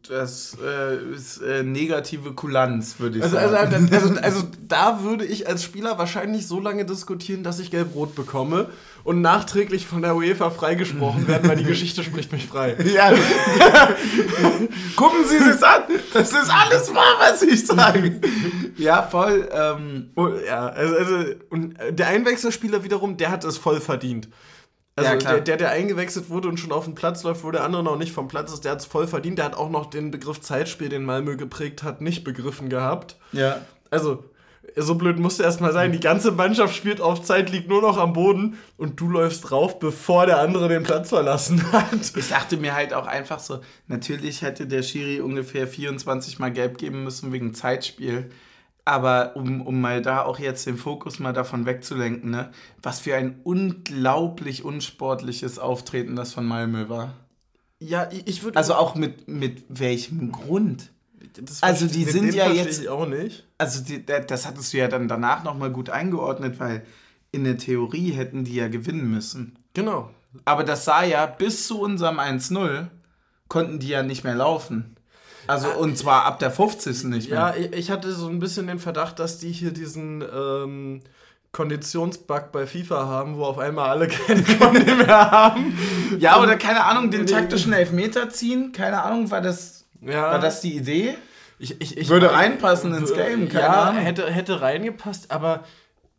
[0.07, 3.89] Das äh, ist äh, negative Kulanz, würde ich Also, also, sagen.
[3.91, 8.69] also, also da würde ich als Spieler wahrscheinlich so lange diskutieren, dass ich gelb-rot bekomme
[9.03, 12.75] und nachträglich von der UEFA freigesprochen werden, weil die Geschichte spricht mich frei.
[12.93, 13.11] Ja.
[14.95, 15.83] Gucken Sie es an.
[16.13, 18.19] Das ist alles wahr, was ich sage.
[18.77, 19.47] Ja, voll.
[19.51, 21.15] Ähm, Und, ja, also, also
[21.49, 24.27] und der Einwechselspieler wiederum, der hat es voll verdient.
[24.95, 25.33] Also Ja, klar.
[25.35, 27.97] der, der, der eingewechselt wurde und schon auf den Platz läuft, wo der andere noch
[27.97, 29.37] nicht vom Platz ist, der hat es voll verdient.
[29.37, 33.15] Der hat auch noch den Begriff Zeitspiel, den Malmö geprägt hat, nicht begriffen gehabt.
[33.31, 33.61] ja.
[33.89, 34.23] Also,
[34.77, 35.91] so blöd musste erst mal sein.
[35.91, 39.79] Die ganze Mannschaft spielt auf Zeit, liegt nur noch am Boden und du läufst drauf,
[39.79, 42.15] bevor der andere den Platz verlassen hat.
[42.15, 46.77] Ich dachte mir halt auch einfach so, natürlich hätte der Schiri ungefähr 24 Mal gelb
[46.77, 48.29] geben müssen wegen Zeitspiel.
[48.83, 52.49] Aber um, um mal da auch jetzt den Fokus mal davon wegzulenken, ne?
[52.81, 57.13] was für ein unglaublich unsportliches Auftreten das von Malmö war.
[57.79, 58.57] Ja, ich, ich würde.
[58.57, 60.91] Also auch mit, mit welchem Grund?
[61.61, 63.45] also die sind ja jetzt- Ich auch nicht.
[63.57, 66.83] Also die, da- das hattest du ja dann danach nochmal gut eingeordnet, weil
[67.31, 69.57] in der Theorie hätten die ja gewinnen müssen.
[69.73, 70.09] Genau.
[70.45, 72.87] Aber das sah ja bis zu unserem 1-0
[73.47, 74.95] konnten die ja nicht mehr laufen.
[75.47, 77.05] Also und zwar ab der 50.
[77.05, 77.57] nicht Ja, mehr.
[77.57, 81.01] ich, ich hatte so ein bisschen den Verdacht, dass die hier diesen ähm,
[81.51, 85.77] Konditionsbug bei FIFA haben, wo auf einmal alle keine Kondi mehr haben.
[86.19, 88.71] Ja, oder keine Ahnung, den taktischen Elfmeter ziehen.
[88.71, 90.31] Keine Ahnung, war das, Ja.
[90.31, 91.15] war das die Idee?
[91.59, 94.01] Ich, ich, ich, Würde reinpassen ins Game, keine ja, Ahnung.
[94.01, 95.63] Hätte, hätte reingepasst, aber,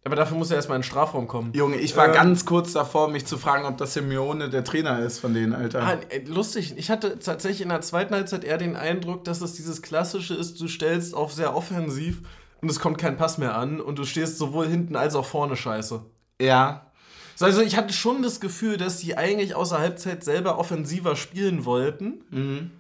[0.05, 1.53] aber dafür muss er erstmal in den Strafraum kommen.
[1.55, 5.00] Junge, ich war Ähm, ganz kurz davor, mich zu fragen, ob das Simeone der Trainer
[5.00, 5.82] ist von denen, Alter.
[5.82, 6.74] Ah, äh, lustig.
[6.76, 10.61] Ich hatte tatsächlich in der zweiten Halbzeit eher den Eindruck, dass es dieses klassische ist,
[10.61, 12.22] du stellst auf sehr offensiv
[12.61, 15.57] und es kommt kein Pass mehr an und du stehst sowohl hinten als auch vorne
[15.57, 16.00] scheiße.
[16.40, 16.86] Ja.
[17.36, 21.64] So, Also ich hatte schon das Gefühl, dass sie eigentlich außer Halbzeit selber offensiver spielen
[21.64, 22.24] wollten.
[22.30, 22.70] Mhm.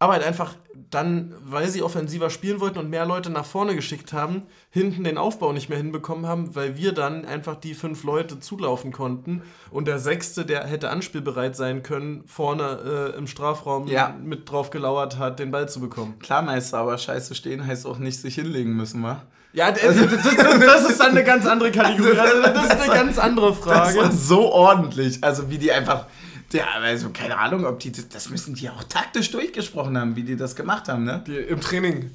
[0.00, 0.54] Aber halt einfach
[0.90, 5.18] dann, weil sie offensiver spielen wollten und mehr Leute nach vorne geschickt haben, hinten den
[5.18, 9.88] Aufbau nicht mehr hinbekommen haben, weil wir dann einfach die fünf Leute zulaufen konnten und
[9.88, 14.14] der Sechste, der hätte anspielbereit sein können, vorne äh, im Strafraum Ja.
[14.22, 16.18] mit drauf gelauert hat, den Ball zu bekommen.
[16.20, 19.22] Klar, Meister, aber scheiße stehen heißt auch nicht sich hinlegen müssen, wa?
[19.52, 22.16] Ja, das, das, ist dann eine ganz andere Kategorie.
[22.18, 24.12] Also, das ist eine ganz andere Das war Frage.
[24.12, 25.24] so ordentlich.
[25.24, 26.06] Also wie die einfach.
[26.52, 27.92] Ja, also keine Ahnung, ob die.
[27.92, 31.22] Das müssen die auch taktisch durchgesprochen haben, wie die das gemacht haben, ne?
[31.26, 32.10] Die, Im Training.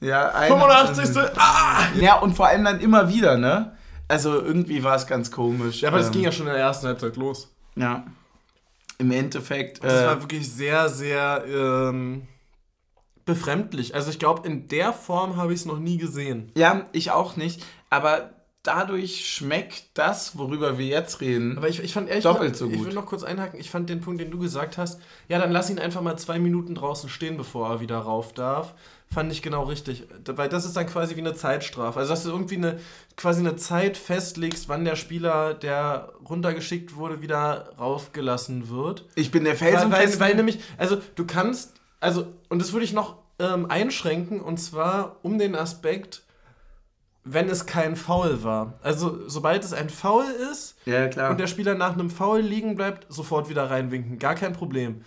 [0.00, 1.16] Ja, ein, 85.
[1.36, 1.84] Ah!
[2.00, 3.76] Ja, und vor allem dann immer wieder, ne?
[4.08, 5.80] Also irgendwie war es ganz komisch.
[5.80, 7.52] Ja, aber das Ähm, ging ja schon in der ersten Halbzeit los.
[7.74, 8.04] Ja.
[8.98, 9.82] Im Endeffekt.
[9.82, 12.28] Das äh, war wirklich sehr, sehr ähm,
[13.24, 13.94] befremdlich.
[13.94, 16.52] Also ich glaube, in der Form habe ich es noch nie gesehen.
[16.56, 17.64] ja, ich auch nicht.
[17.90, 18.30] Aber
[18.66, 21.56] dadurch schmeckt das, worüber wir jetzt reden.
[21.56, 22.86] Aber ich, ich fand ehrlich Doppelt gesagt- so Ich gut.
[22.86, 23.58] will noch kurz einhaken.
[23.60, 26.38] Ich fand den Punkt, den du gesagt hast, ja, dann lass ihn einfach mal zwei
[26.38, 28.74] Minuten draußen stehen, bevor er wieder rauf darf.
[29.12, 30.04] Fand ich genau richtig.
[30.26, 32.00] Weil das ist dann quasi wie eine Zeitstrafe.
[32.00, 32.80] Also, dass du irgendwie eine,
[33.16, 39.04] quasi eine Zeit festlegst, wann der Spieler, der runtergeschickt wurde, wieder raufgelassen wird.
[39.14, 40.20] ich bin der Weil, weil, Felsenfest.
[40.20, 45.16] weil nämlich, also du kannst, also, und das würde ich noch ähm, einschränken, und zwar
[45.22, 46.22] um den Aspekt,
[47.28, 48.74] wenn es kein Foul war.
[48.82, 51.30] Also, sobald es ein Foul ist ja, klar.
[51.30, 54.18] und der Spieler nach einem Foul liegen bleibt, sofort wieder reinwinken.
[54.18, 55.02] Gar kein Problem.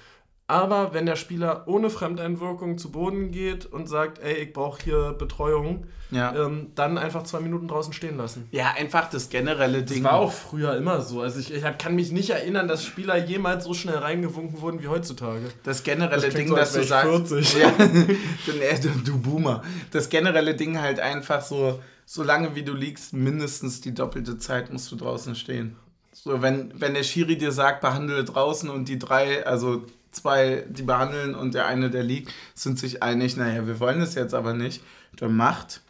[0.48, 5.14] Aber wenn der Spieler ohne Fremdeinwirkung zu Boden geht und sagt, ey, ich brauche hier
[5.14, 6.34] Betreuung, ja.
[6.36, 8.48] ähm, dann einfach zwei Minuten draußen stehen lassen.
[8.50, 10.04] ja, einfach das generelle Das Ding.
[10.04, 11.22] war auch früher immer so.
[11.22, 14.82] Also ich, ich hab- kann mich nicht erinnern, dass Spieler jemals so schnell reingewunken wurden
[14.82, 15.52] wie heutzutage.
[15.64, 17.28] Das generelle Das Ding, so, dass du sagst.
[17.28, 17.54] 40.
[17.62, 17.68] Ja,
[18.60, 19.62] äh, du Boomer.
[19.92, 21.80] Das generelle Ding halt einfach so,
[22.12, 25.76] solange wie du liegst, mindestens die doppelte Zeit musst du draußen stehen.
[26.12, 30.82] So, wenn, wenn der Schiri dir sagt, behandle draußen und die drei, also zwei, die
[30.82, 34.56] behandeln und der eine, der liegt, sind sich einig, naja, wir wollen es jetzt aber
[34.56, 34.82] nicht,
[35.18, 35.82] dann macht.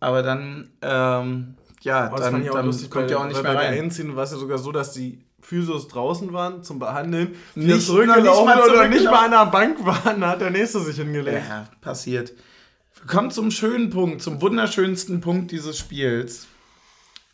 [0.00, 3.74] Aber dann, ähm, ja, das dann, dann lustig, kommt ja auch nicht mehr rein.
[3.78, 8.46] Einziehen war es ja sogar so, dass die Physios draußen waren zum Behandeln, Nicht- zurückgelaufen
[8.46, 11.42] nicht mal oder nicht mal an der Bank waren, da hat der Nächste sich hingelegt.
[11.46, 12.32] Ja, passiert.
[13.00, 16.46] Wir kommen zum schönen Punkt, zum wunderschönsten Punkt dieses Spiels.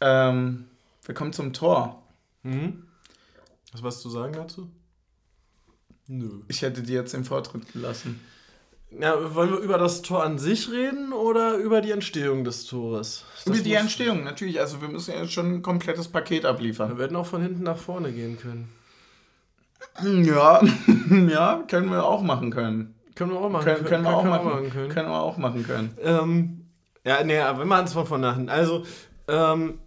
[0.01, 0.67] Ähm,
[1.05, 2.03] wir kommen zum Tor.
[2.43, 2.85] Mhm.
[3.73, 4.71] Hast du was zu sagen dazu?
[6.07, 6.43] Nö.
[6.49, 8.21] Ich hätte dir jetzt den Vortritt gelassen.
[8.91, 13.25] Ja, wollen wir über das Tor an sich reden oder über die Entstehung des Tores?
[13.35, 14.61] Das Über die Entstehung, natürlich.
[14.61, 16.97] Also wir müssen ja jetzt schon ein komplettes Paket Wir abliefern.
[16.97, 18.69] werden auch von hinten nach vorne gehen können.
[20.25, 20.63] Ja,
[21.11, 22.96] ja, können wir auch machen können.
[23.17, 24.89] Können wir auch machen Können, können wir auch machen, machen können.
[24.91, 25.99] können wir auch machen können.
[26.01, 26.67] Ähm,
[27.05, 28.49] ja, nee, aber wir machen es mal von nachher.
[28.49, 28.85] Also,
[29.27, 29.79] ähm,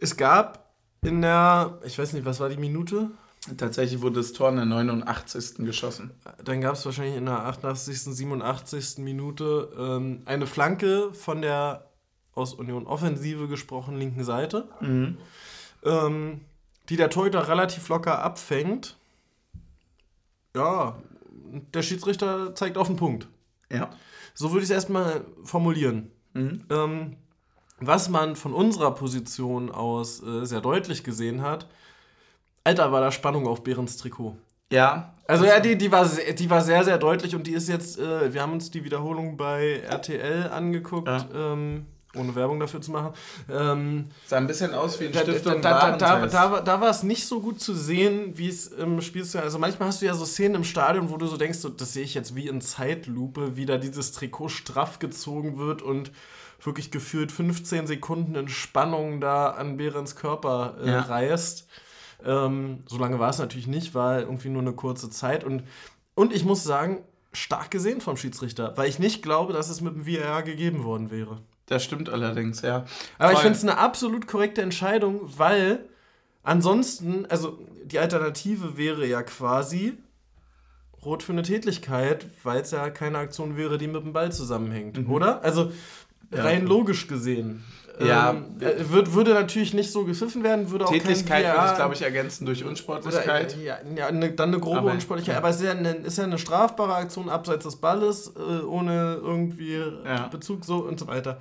[0.00, 3.10] es gab in der, ich weiß nicht, was war die Minute?
[3.56, 5.64] Tatsächlich wurde das Tor in der 89.
[5.64, 6.10] geschossen.
[6.44, 8.98] Dann gab es wahrscheinlich in der 88., 87.
[8.98, 11.86] Minute ähm, eine Flanke von der
[12.34, 15.16] aus Union Offensive gesprochen linken Seite, mhm.
[15.84, 16.40] ähm,
[16.88, 18.96] die der Torhüter relativ locker abfängt.
[20.54, 20.98] Ja,
[21.74, 23.28] der Schiedsrichter zeigt auf den Punkt.
[23.70, 23.90] Ja.
[24.34, 26.10] So würde ich es erstmal formulieren.
[26.34, 26.64] Mhm.
[26.70, 27.16] Ähm,
[27.80, 31.66] was man von unserer Position aus äh, sehr deutlich gesehen hat,
[32.62, 34.36] Alter, war da Spannung auf Behrens Trikot.
[34.70, 35.14] Ja.
[35.26, 38.32] Also ja, die, die, war, die war sehr, sehr deutlich und die ist jetzt, äh,
[38.34, 41.08] wir haben uns die Wiederholung bei RTL angeguckt.
[41.08, 41.26] Ja.
[41.34, 41.86] Ähm,
[42.16, 43.14] ohne Werbung dafür zu machen.
[43.48, 47.02] Ähm, Sah ein bisschen aus wie ein Stift da, da, da, da, da war es
[47.02, 49.36] nicht so gut zu sehen, wie es im Spiel ist.
[49.36, 51.92] Also manchmal hast du ja so Szenen im Stadion, wo du so denkst, so, das
[51.92, 56.10] sehe ich jetzt wie in Zeitlupe, wie da dieses Trikot straff gezogen wird und
[56.62, 61.00] wirklich gefühlt 15 Sekunden in Spannung da an Behrens Körper äh, ja.
[61.00, 61.66] reißt.
[62.24, 65.44] Ähm, so lange war es natürlich nicht, war irgendwie nur eine kurze Zeit.
[65.44, 65.62] Und,
[66.14, 66.98] und ich muss sagen,
[67.32, 71.10] stark gesehen vom Schiedsrichter, weil ich nicht glaube, dass es mit dem VAR gegeben worden
[71.10, 71.38] wäre.
[71.70, 72.84] Das stimmt allerdings, ja.
[73.16, 73.34] Aber Voll.
[73.34, 75.88] ich finde es eine absolut korrekte Entscheidung, weil
[76.42, 79.96] ansonsten, also die Alternative wäre ja quasi
[81.04, 84.98] rot für eine Tätlichkeit, weil es ja keine Aktion wäre, die mit dem Ball zusammenhängt,
[84.98, 85.12] mhm.
[85.12, 85.44] oder?
[85.44, 85.70] Also
[86.32, 86.68] rein ja.
[86.68, 87.62] logisch gesehen.
[88.00, 88.30] Ja.
[88.30, 91.94] Ähm, äh, würd, würde natürlich nicht so gepfiffen werden, würde auch Tätigkeit würde ich, glaube
[91.94, 93.54] ich, ergänzen durch Unsportlichkeit.
[93.54, 95.34] Oder, ja, ja eine, dann eine grobe aber, Unsportlichkeit.
[95.34, 95.38] Ja.
[95.38, 99.20] Aber es ist ja, eine, ist ja eine strafbare Aktion abseits des Balles, äh, ohne
[99.22, 99.82] irgendwie.
[100.30, 101.40] Bezug so und so weiter.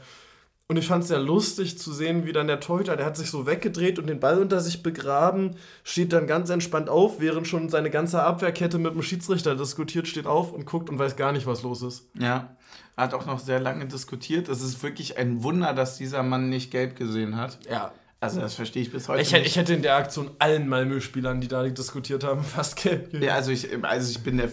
[0.72, 3.32] Und ich fand es sehr lustig zu sehen, wie dann der Torhüter, der hat sich
[3.32, 7.70] so weggedreht und den Ball unter sich begraben, steht dann ganz entspannt auf, während schon
[7.70, 11.48] seine ganze Abwehrkette mit dem Schiedsrichter diskutiert, steht auf und guckt und weiß gar nicht,
[11.48, 12.08] was los ist.
[12.20, 12.56] Ja,
[12.96, 14.48] hat auch noch sehr lange diskutiert.
[14.48, 17.58] Es ist wirklich ein Wunder, dass dieser Mann nicht gelb gesehen hat.
[17.68, 17.92] Ja.
[18.20, 19.48] Also das verstehe ich bis heute ich, nicht.
[19.48, 23.12] Ich hätte in der Aktion allen Malmö-Spielern, die da diskutiert haben, fast gelb.
[23.20, 24.52] Ja, also ich, also ich bin der...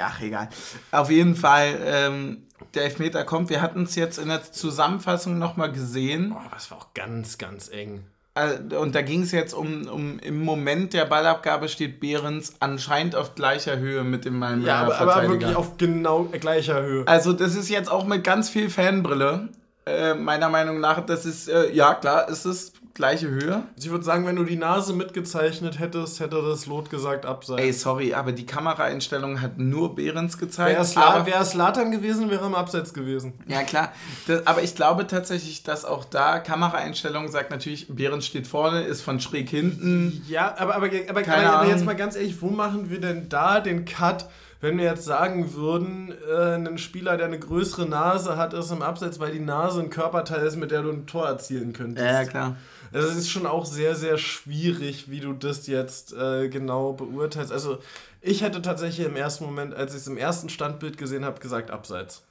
[0.00, 0.48] Ach, egal.
[0.90, 1.78] Auf jeden Fall...
[1.84, 3.50] Ähm, der Elfmeter kommt.
[3.50, 6.34] Wir hatten es jetzt in der Zusammenfassung nochmal gesehen.
[6.36, 8.04] Oh, das war auch ganz, ganz eng.
[8.34, 13.16] Äh, und da ging es jetzt um, um, im Moment der Ballabgabe steht Behrens anscheinend
[13.16, 17.06] auf gleicher Höhe mit dem Malmöer Ja, aber, aber, wirklich auf genau gleicher Höhe.
[17.06, 19.48] Also das ist jetzt auch mit ganz viel Fanbrille.
[19.86, 23.54] Äh, meiner Meinung nach, das ist, äh, ja klar, ist es gleiche Höhe.
[23.54, 27.60] Also ich würde sagen, wenn du die Nase mitgezeichnet hättest, hätte das Lot gesagt abseits.
[27.60, 30.72] Ey, sorry, aber die Kameraeinstellung hat nur Behrens gezeigt.
[30.72, 33.34] Wäre es Latan gewesen, wäre er im Abseits gewesen.
[33.46, 33.92] Ja, klar.
[34.26, 39.02] Das, aber ich glaube tatsächlich, dass auch da Kameraeinstellung sagt natürlich, Behrens steht vorne, ist
[39.02, 40.24] von schräg hinten.
[40.28, 43.60] Ja, aber, aber, aber, aber, aber jetzt mal ganz ehrlich, wo machen wir denn da
[43.60, 44.26] den Cut?
[44.60, 48.82] wenn wir jetzt sagen würden, äh, ein Spieler, der eine größere Nase hat, ist im
[48.82, 52.04] Abseits, weil die Nase ein Körperteil ist, mit der du ein Tor erzielen könntest.
[52.04, 52.56] Ja, klar.
[52.92, 57.52] Also es ist schon auch sehr, sehr schwierig, wie du das jetzt äh, genau beurteilst.
[57.52, 57.78] Also
[58.20, 61.70] ich hätte tatsächlich im ersten Moment, als ich es im ersten Standbild gesehen habe, gesagt
[61.70, 62.22] Abseits.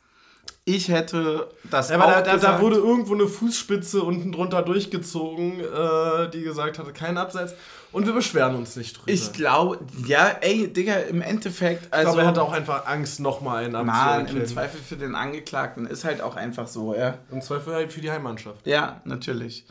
[0.65, 6.29] Ich hätte das ja, aber da, da, wurde irgendwo eine Fußspitze unten drunter durchgezogen, äh,
[6.29, 7.53] die gesagt hatte, kein Abseits.
[7.93, 9.09] Und wir beschweren uns nicht drüber.
[9.09, 11.91] Ich glaube, ja, ey, Digga, im Endeffekt.
[11.93, 15.15] Also, ich glaube, er hatte auch einfach Angst, nochmal einen Mann, im Zweifel für den
[15.15, 17.17] Angeklagten ist halt auch einfach so, ja.
[17.31, 18.67] Im Zweifel halt für die Heimmannschaft.
[18.67, 19.65] Ja, natürlich.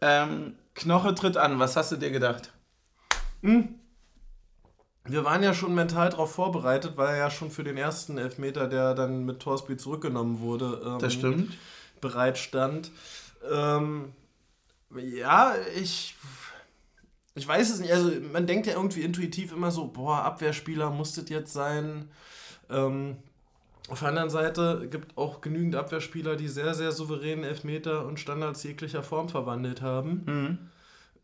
[0.00, 2.52] Ähm, Knoche tritt an, was hast du dir gedacht?
[3.42, 3.74] Hm?
[5.04, 8.68] Wir waren ja schon mental darauf vorbereitet, weil er ja schon für den ersten Elfmeter,
[8.68, 11.56] der dann mit Torspiel zurückgenommen wurde, ähm, das stimmt.
[12.00, 12.90] bereit stand.
[13.50, 14.12] Ähm,
[14.94, 16.14] ja, ich,
[17.34, 17.92] ich weiß es nicht.
[17.92, 22.10] Also, man denkt ja irgendwie intuitiv immer so: boah, Abwehrspieler musstet jetzt sein.
[22.68, 23.16] Ähm,
[23.88, 28.62] auf der anderen Seite gibt auch genügend Abwehrspieler, die sehr, sehr souveränen Elfmeter und Standards
[28.62, 30.22] jeglicher Form verwandelt haben.
[30.26, 30.58] Mhm.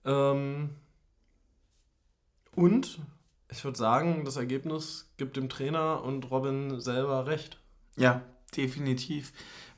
[0.05, 0.71] Ähm,
[2.55, 2.99] und
[3.51, 7.59] ich würde sagen, das Ergebnis gibt dem Trainer und Robin selber recht.
[7.97, 8.23] Ja,
[8.57, 9.33] definitiv.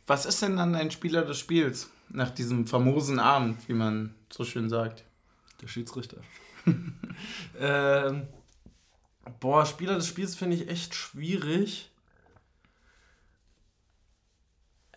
[0.07, 4.45] Was ist denn dann ein Spieler des Spiels nach diesem famosen Abend, wie man so
[4.45, 5.05] schön sagt?
[5.61, 6.19] Der Schiedsrichter.
[7.61, 8.27] ähm,
[9.41, 11.91] boah, Spieler des Spiels finde ich echt schwierig.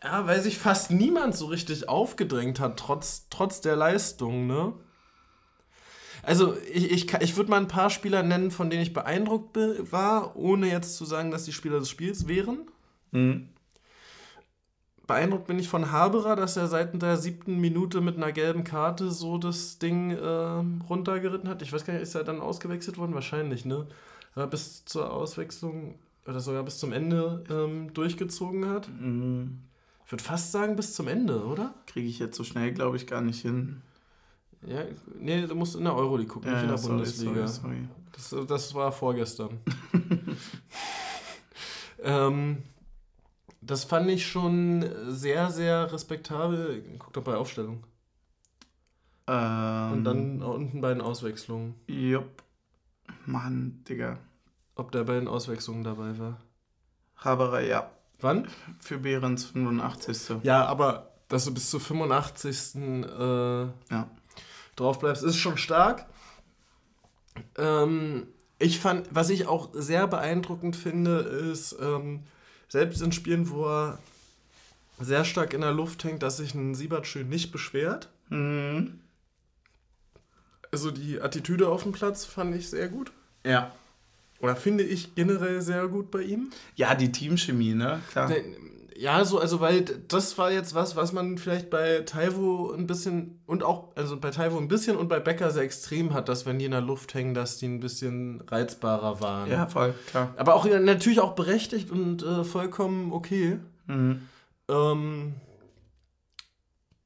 [0.04, 4.74] Ja, weil sich fast niemand so richtig aufgedrängt hat, trotz, trotz der Leistung, ne?
[6.24, 9.58] Also, ich, ich, ich würde mal ein paar Spieler nennen, von denen ich beeindruckt
[9.92, 12.68] war, ohne jetzt zu sagen, dass die Spieler des Spiels wären.
[13.12, 13.50] Mhm.
[15.08, 19.12] Beeindruckt bin ich von Haberer, dass er seit der siebten Minute mit einer gelben Karte
[19.12, 21.62] so das Ding äh, runtergeritten hat.
[21.62, 23.14] Ich weiß gar nicht, ist er dann ausgewechselt worden?
[23.14, 23.88] Wahrscheinlich, ne?
[24.36, 25.96] Aber bis zur Auswechslung
[26.26, 28.88] oder sogar bis zum Ende ähm, durchgezogen hat.
[28.90, 29.58] Mhm.
[30.12, 31.74] Ich würde fast sagen, bis zum Ende, oder?
[31.86, 33.82] Kriege ich jetzt so schnell, glaube ich, gar nicht hin.
[34.68, 34.84] Ja,
[35.18, 37.48] nee, du musst in der Euroleague gucken, Ja, nicht in der sorry, Bundesliga.
[37.48, 37.88] sorry,
[38.28, 38.42] sorry.
[38.42, 39.60] Das, das war vorgestern.
[42.04, 42.58] ähm,
[43.62, 46.84] das fand ich schon sehr, sehr respektabel.
[47.00, 47.86] Guck doch bei Aufstellung.
[49.28, 51.76] Ähm, Und dann unten bei den Auswechslungen.
[51.88, 52.44] Jupp.
[53.26, 54.18] Mann, Digga.
[54.76, 56.42] Ob der bei den Auswechslungen dabei war.
[57.16, 57.90] Haberer, ja.
[58.22, 58.48] Wann?
[58.80, 60.38] Für Behrens 85.
[60.44, 62.76] Ja, aber dass du bis zur 85.
[62.76, 63.62] Äh,
[63.94, 64.10] Ja.
[64.76, 66.06] drauf bleibst, ist schon stark.
[67.58, 68.28] Ähm,
[68.60, 72.24] ich fand, was ich auch sehr beeindruckend finde, ist, ähm,
[72.68, 73.98] selbst in Spielen, wo er
[75.00, 78.10] sehr stark in der Luft hängt, dass sich ein Siebert schön nicht beschwert.
[78.30, 79.00] Mhm.
[80.72, 83.12] Also die Attitüde auf dem Platz fand ich sehr gut.
[83.46, 83.72] Ja.
[84.42, 86.50] Oder finde ich generell sehr gut bei ihm.
[86.76, 88.02] Ja, die Teamchemie, ne?
[88.12, 88.32] Klar.
[88.98, 93.40] Ja, so, also weil das war jetzt was, was man vielleicht bei Taiwo ein bisschen
[93.48, 96.60] und auch, also bei Taiwo ein bisschen und bei Becker sehr extrem hat, dass wenn
[96.60, 99.50] die in der Luft hängen, dass die ein bisschen reizbarer waren.
[99.50, 100.36] Ja, voll, klar.
[100.38, 103.58] Aber auch natürlich auch berechtigt und äh, vollkommen okay.
[103.88, 104.22] Mhm.
[104.70, 105.34] Ähm,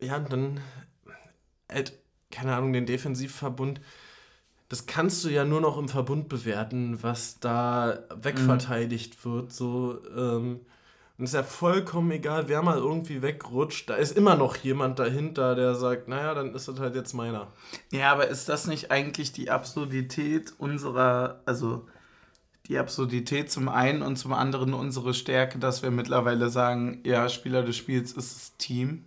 [0.01, 0.59] ja, und dann
[1.71, 1.93] halt,
[2.29, 3.79] keine Ahnung, den Defensivverbund.
[4.69, 9.53] Das kannst du ja nur noch im Verbund bewerten, was da wegverteidigt wird.
[9.53, 10.61] So, ähm,
[11.17, 13.89] und es ist ja vollkommen egal, wer mal irgendwie wegrutscht.
[13.89, 17.47] Da ist immer noch jemand dahinter, der sagt, naja, dann ist das halt jetzt meiner.
[17.91, 21.87] Ja, aber ist das nicht eigentlich die Absurdität unserer, also
[22.67, 27.61] die Absurdität zum einen und zum anderen unsere Stärke, dass wir mittlerweile sagen, ja, Spieler
[27.63, 29.05] des Spiels ist das Team,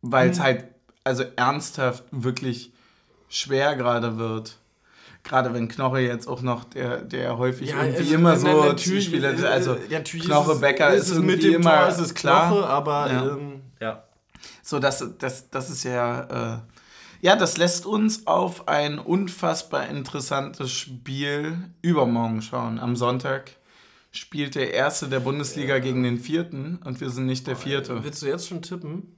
[0.00, 0.42] weil es Mhm.
[0.42, 0.64] halt,
[1.04, 2.72] also ernsthaft wirklich
[3.28, 4.56] schwer gerade wird.
[5.28, 9.04] Gerade wenn Knoche jetzt auch noch der, der häufig irgendwie also, immer na- so natürlich,
[9.04, 11.78] Spieler, äh, also ja, natürlich Knoche ist es, Becker ist, es irgendwie mit dem immer
[11.80, 12.48] Tor, es ist klar.
[12.50, 13.26] Knoche, aber Ja.
[13.28, 14.04] ähm, ja.
[14.62, 16.54] So, das, das, das ist ja.
[16.54, 16.58] Äh,
[17.20, 22.78] ja, das lässt uns auf ein unfassbar interessantes Spiel übermorgen schauen.
[22.78, 23.50] Am Sonntag
[24.12, 28.02] spielt der Erste der Bundesliga gegen den Vierten und wir sind nicht der Vierte.
[28.04, 29.17] Willst du jetzt schon tippen?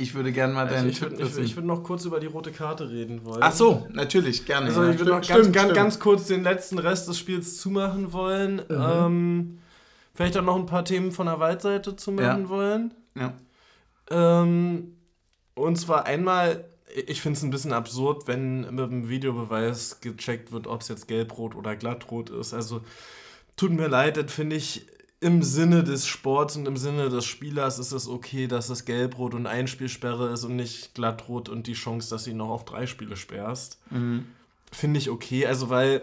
[0.00, 1.44] Ich würde gerne mal Also deinen ich Tipp würde ich, wissen.
[1.44, 3.42] ich würd noch kurz über die rote Karte reden wollen.
[3.42, 4.66] Ach so, natürlich, gerne.
[4.66, 4.90] Also ja.
[4.90, 8.62] ich würde noch Stimmt, ganz, stimmt, ganz, kurz den letzten Rest des Spiels zumachen wollen.
[8.70, 9.58] Ähm,
[10.14, 12.48] vielleicht auch noch ein paar Themen von der Waldseite zu machen Ja.
[12.48, 12.94] wollen.
[13.16, 13.32] Ja.
[14.10, 14.94] Ähm,
[15.54, 16.64] und zwar einmal,
[17.06, 21.08] ich finde es ein bisschen absurd, wenn mit dem Videobeweis gecheckt wird, ob es jetzt
[21.08, 22.54] gelb-rot oder glattrot ist.
[22.54, 22.82] Also
[23.56, 24.86] tut mir leid, das finde ich
[25.20, 29.34] im Sinne des Sports und im Sinne des Spielers ist es okay, dass es gelb-rot
[29.34, 33.16] und Einspielsperre ist und nicht glattrot und die Chance, dass ihn noch auf drei Spiele
[33.16, 33.78] sperrst.
[33.90, 34.26] Mhm.
[34.70, 35.46] Finde ich okay.
[35.46, 36.02] Also, weil,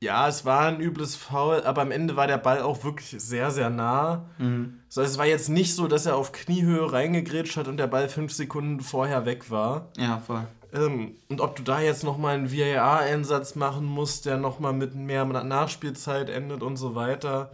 [0.00, 3.50] ja, es war ein übles Foul, aber am Ende war der Ball auch wirklich sehr,
[3.50, 4.26] sehr nah.
[4.38, 4.78] Mhm.
[4.88, 8.08] So, es war jetzt nicht so, dass er auf Kniehöhe reingegrätscht hat und der Ball
[8.08, 9.88] fünf Sekunden vorher weg war.
[9.96, 10.46] Ja, voll.
[10.72, 15.24] Ähm, und ob du da jetzt nochmal einen VAR-Einsatz machen musst, der nochmal mit mehr
[15.24, 17.50] Nachspielzeit endet und so weiter,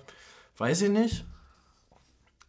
[0.60, 1.24] weiß ich nicht.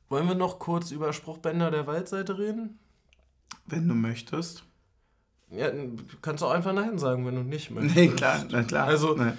[0.09, 2.77] Wollen wir noch kurz über Spruchbänder der Waldseite reden?
[3.65, 4.63] Wenn du möchtest.
[5.49, 7.95] Ja, du kannst auch einfach Nein sagen, wenn du nicht möchtest.
[7.95, 8.87] Nee, klar, na klar.
[8.87, 9.31] Also- Nee.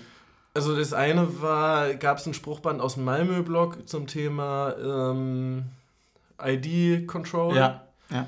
[0.55, 5.65] Also das eine war, gab es ein Spruchband aus dem Malmö-Blog zum Thema ähm,
[6.39, 7.57] ID-Control.
[7.57, 8.27] Ja, ja.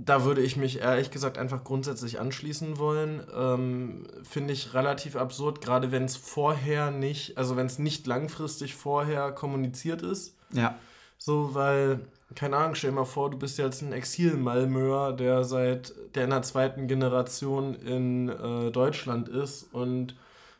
[0.00, 3.20] Da würde ich mich ehrlich gesagt einfach grundsätzlich anschließen wollen.
[3.36, 8.76] Ähm, Finde ich relativ absurd, gerade wenn es vorher nicht, also wenn es nicht langfristig
[8.76, 10.36] vorher kommuniziert ist.
[10.52, 10.76] Ja.
[11.18, 11.98] So, weil,
[12.36, 16.30] keine Ahnung, stell dir mal vor, du bist jetzt ein Exil-Malmöer, der seit der in
[16.30, 20.14] der zweiten Generation in äh, Deutschland ist und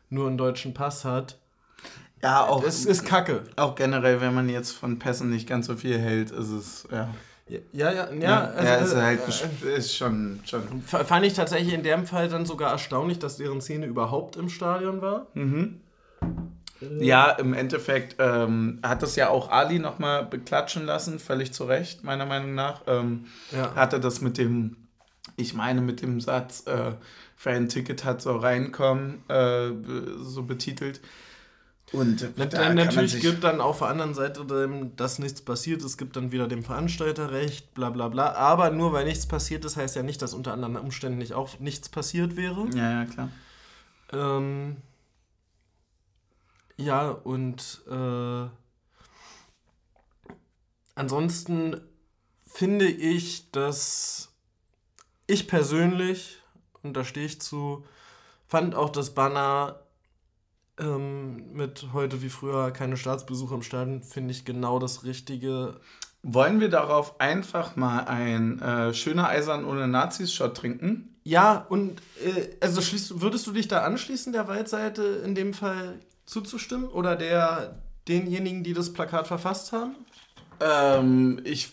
[0.09, 1.37] nur einen deutschen Pass hat.
[2.21, 3.43] Ja, auch, Es ist kacke.
[3.55, 7.07] auch generell, wenn man jetzt von Pässen nicht ganz so viel hält, ist es, ja.
[7.49, 8.13] Ja, ja, ja.
[8.13, 9.19] Ja, also, ja ist äh, halt
[9.65, 10.83] äh, ist schon, schon.
[10.83, 15.01] Fand ich tatsächlich in dem Fall dann sogar erstaunlich, dass deren Szene überhaupt im Stadion
[15.01, 15.27] war.
[15.33, 15.81] Mhm.
[16.99, 22.03] Ja, im Endeffekt ähm, hat das ja auch Ali nochmal beklatschen lassen, völlig zu Recht,
[22.03, 22.83] meiner Meinung nach.
[22.87, 23.75] Ähm, Ja.
[23.75, 24.77] Hatte das mit dem,
[25.35, 26.93] ich meine, mit dem Satz, äh,
[27.35, 29.71] für ein Ticket hat so reinkommen, äh,
[30.21, 31.01] so betitelt.
[31.91, 35.97] Und da man natürlich gibt dann auf der anderen Seite, dem, dass nichts passiert ist,
[35.97, 38.33] gibt dann wieder dem Veranstalter recht, bla bla bla.
[38.33, 41.59] Aber nur weil nichts passiert ist, heißt ja nicht, dass unter anderen Umständen nicht auch
[41.59, 42.67] nichts passiert wäre.
[42.75, 43.29] Ja, ja, klar.
[44.11, 44.77] Ähm,
[46.77, 48.49] ja, und äh,
[50.95, 51.81] ansonsten
[52.45, 54.31] finde ich, dass
[55.27, 56.37] ich persönlich,
[56.83, 57.85] und da stehe ich zu,
[58.47, 59.79] fand auch das Banner
[60.79, 65.79] ähm, mit heute wie früher keine Staatsbesuche im Stadion, finde ich genau das Richtige.
[66.23, 71.15] Wollen wir darauf einfach mal ein äh, schöner Eisern ohne Nazis-Shot trinken?
[71.23, 75.99] Ja, und äh, also schließt, würdest du dich da anschließen, der Waldseite in dem Fall
[76.25, 76.87] zuzustimmen?
[76.87, 79.95] Oder der denjenigen, die das Plakat verfasst haben?
[80.59, 81.71] Ähm, ich.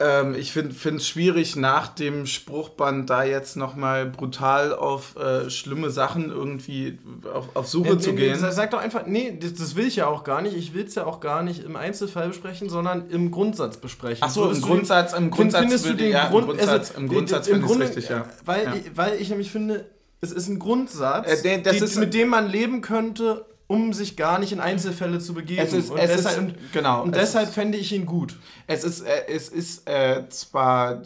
[0.00, 5.88] Ähm, ich finde es schwierig, nach dem Spruchband da jetzt nochmal brutal auf äh, schlimme
[5.90, 6.98] Sachen irgendwie
[7.32, 8.40] auf, auf Suche Nee, zu nee, gehen.
[8.42, 10.56] nee, Sag doch einfach, nee, das, das will ich ja auch gar nicht.
[10.56, 14.18] Ich will es ja auch gar nicht im Einzelfall besprechen, sondern im Grundsatz besprechen.
[14.22, 17.00] Ach so, im Grundsatz- im Grundsatz findest du würde- den ja, im Grund, Grundsatz- also,
[17.00, 18.26] im Grundsatz im find ich's Grunde, richtig, ja.
[18.44, 18.74] Weil, Ja.
[18.74, 19.86] Ich, weil ich nämlich finde,
[20.20, 24.16] es ist ein Grundsatz, Äh, das die, ist- mit dem man leben könnte, um sich
[24.16, 25.62] gar nicht in Einzelfälle zu begeben.
[25.62, 28.04] Es ist- und es ist- deshalb, und- genau, Und es deshalb ist- fände ich ihn
[28.06, 28.36] gut.
[28.66, 31.02] Es ist, äh, es ist äh, zwar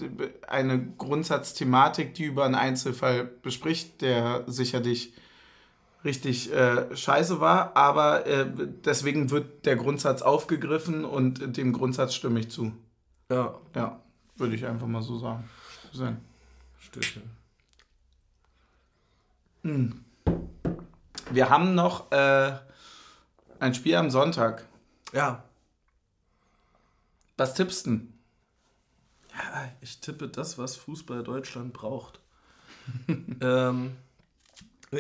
[0.47, 5.13] eine Grundsatzthematik, die über einen Einzelfall bespricht, der sicherlich
[6.05, 8.47] richtig äh, scheiße war, aber äh,
[8.85, 12.73] deswegen wird der Grundsatz aufgegriffen und dem Grundsatz stimme ich zu.
[13.31, 14.01] Ja, Ja,
[14.37, 15.45] würde ich einfach mal so sagen.
[15.93, 16.19] Sein.
[16.81, 17.23] Stößchen.
[21.31, 22.53] Wir haben noch äh,
[23.61, 24.67] ein Spiel am Sonntag.
[25.13, 25.45] Ja.
[27.37, 28.01] Was tippst du?
[29.33, 32.21] Ja, ich tippe das, was Fußball Deutschland braucht.
[33.41, 33.97] ähm,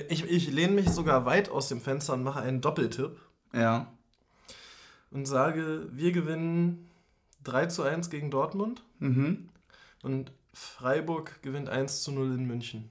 [0.08, 3.18] ich, ich lehne mich sogar weit aus dem Fenster und mache einen Doppeltipp
[3.54, 3.86] Ja.
[5.10, 6.88] und sage, wir gewinnen
[7.44, 9.48] 3 zu 1 gegen Dortmund Mhm.
[10.02, 12.90] und Freiburg gewinnt 1 zu 0 in München.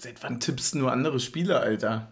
[0.00, 2.10] Seit wann tippst du nur andere Spiele, Alter?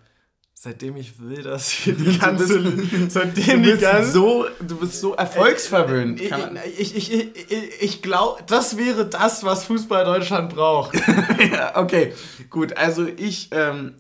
[0.52, 2.62] Seitdem ich will, dass hier Du die ganze...
[2.62, 4.10] Du seitdem die bist, ganze...
[4.10, 6.20] so, du bist so erfolgsverwöhnt.
[6.20, 6.31] Ich,
[6.78, 10.97] ich, ich, ich, ich, glaube, das wäre das, was Fußball Deutschland braucht.
[11.52, 12.12] ja, okay,
[12.51, 12.77] gut.
[12.77, 13.94] Also ich, ähm,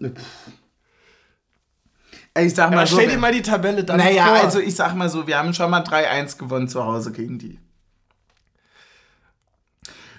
[2.38, 2.96] ich sag mal Aber so.
[2.96, 4.34] stell dir mal die Tabelle dann naja, vor.
[4.34, 7.58] also ich sag mal so, wir haben schon mal 3-1 gewonnen zu Hause gegen die.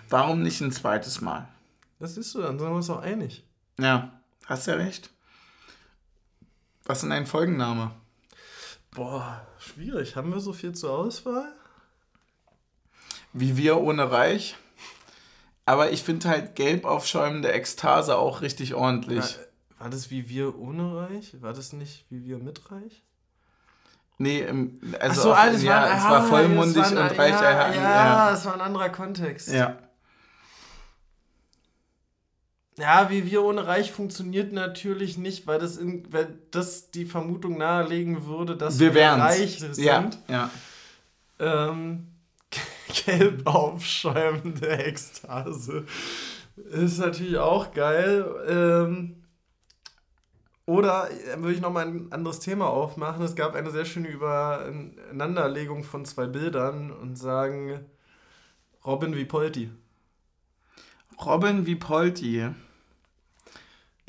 [0.09, 1.47] Warum nicht ein zweites Mal?
[1.99, 3.43] Das siehst du, dann sind wir uns auch einig.
[3.79, 4.11] Ja,
[4.45, 5.09] hast ja recht.
[6.85, 7.91] Was ist denn ein Folgenname?
[8.91, 10.15] Boah, schwierig.
[10.15, 11.53] Haben wir so viel zur Auswahl?
[13.33, 14.55] Wie wir ohne Reich.
[15.65, 19.37] Aber ich finde halt gelb aufschäumende Ekstase auch richtig ordentlich.
[19.77, 21.39] War, war das wie wir ohne Reich?
[21.41, 23.03] War das nicht wie wir mit Reich?
[24.17, 27.11] Nee, im, also so, auf- alles ja, war, es war ah, vollmundig es war ein-
[27.11, 27.31] und reich.
[27.33, 28.33] Ja, ja, ja, ja.
[28.33, 29.49] es war ein anderer Kontext.
[29.49, 29.77] ja.
[32.79, 37.57] Ja, wie wir ohne Reich funktioniert natürlich nicht, weil das, in, weil das die Vermutung
[37.57, 39.21] nahelegen würde, dass Wir wären's.
[39.21, 39.77] reich sind.
[39.77, 40.49] Ja, ja.
[41.39, 42.07] Ähm,
[43.05, 45.85] gelb aufschäumende Ekstase.
[46.71, 48.25] Ist natürlich auch geil.
[48.47, 49.15] Ähm,
[50.65, 53.23] oder äh, würde ich nochmal ein anderes Thema aufmachen.
[53.23, 57.79] Es gab eine sehr schöne Übereinanderlegung von zwei Bildern und sagen
[58.85, 59.71] Robin wie Polti.
[61.25, 62.47] Robin wie Polti.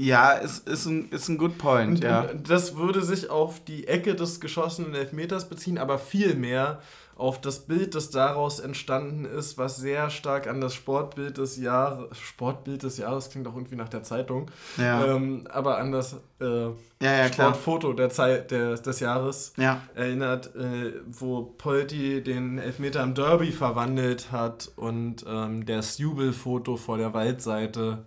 [0.02, 2.22] Ja, ist, ist, ein, ist ein good point, Und, ja.
[2.22, 6.81] und das würde sich auf die Ecke des geschossenen Elfmeters beziehen, aber viel mehr
[7.16, 12.16] auf das Bild, das daraus entstanden ist, was sehr stark an das Sportbild des Jahres,
[12.18, 16.44] Sportbild des Jahres klingt auch irgendwie nach der Zeitung, Ja, ähm, aber an das äh,
[16.44, 16.72] ja,
[17.02, 17.31] ja.
[17.31, 23.52] Sportfoto der Zeit, der, des Jahres Ja, erinnert, äh, wo Polti den Elfmeter im Derby
[23.52, 27.98] verwandelt hat und ähm, das Jubelfoto vor der Waldseite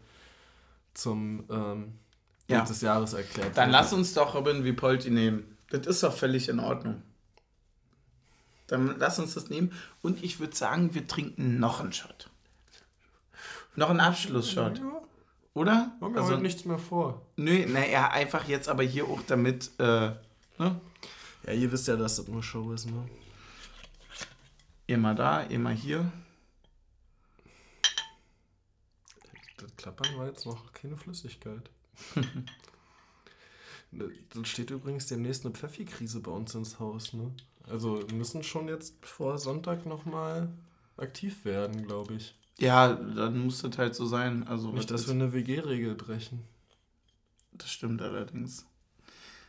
[0.93, 1.99] zum ähm,
[2.47, 2.61] Ja.
[2.61, 3.71] des Jahres erklärt dann wurde.
[3.77, 5.57] lass uns doch Robin wie Polti nehmen.
[5.69, 7.01] Das ist doch völlig in Ordnung.
[8.67, 9.71] Dann lass uns das nehmen.
[10.01, 12.29] Und ich würde sagen, wir trinken noch einen Shot.
[13.75, 15.01] Noch einen Abschlussshot, Ja,
[15.55, 15.91] oder?
[15.99, 17.21] haben wir Also, heute nichts mehr vor.
[17.37, 20.11] nö, naja, einfach jetzt aber hier auch damit, äh,
[20.59, 20.79] ne?
[21.45, 23.07] Ja, ihr wisst ja, dass das nur Show ist, ne?
[24.97, 26.11] Mal da, mal hier.
[29.63, 31.69] Das Klappern war jetzt noch keine Flüssigkeit.
[33.91, 37.31] Dann steht übrigens demnächst eine Pfeffi-Krise bei uns ins Haus, ne?
[37.69, 40.49] Also wir müssen schon jetzt vor Sonntag nochmal
[40.97, 42.35] aktiv werden, glaube ich.
[42.59, 44.47] Ja, dann muss das halt so sein.
[44.47, 46.41] Also, Nicht, dass wir eine WG-Regel brechen.
[47.53, 48.65] das stimmt allerdings.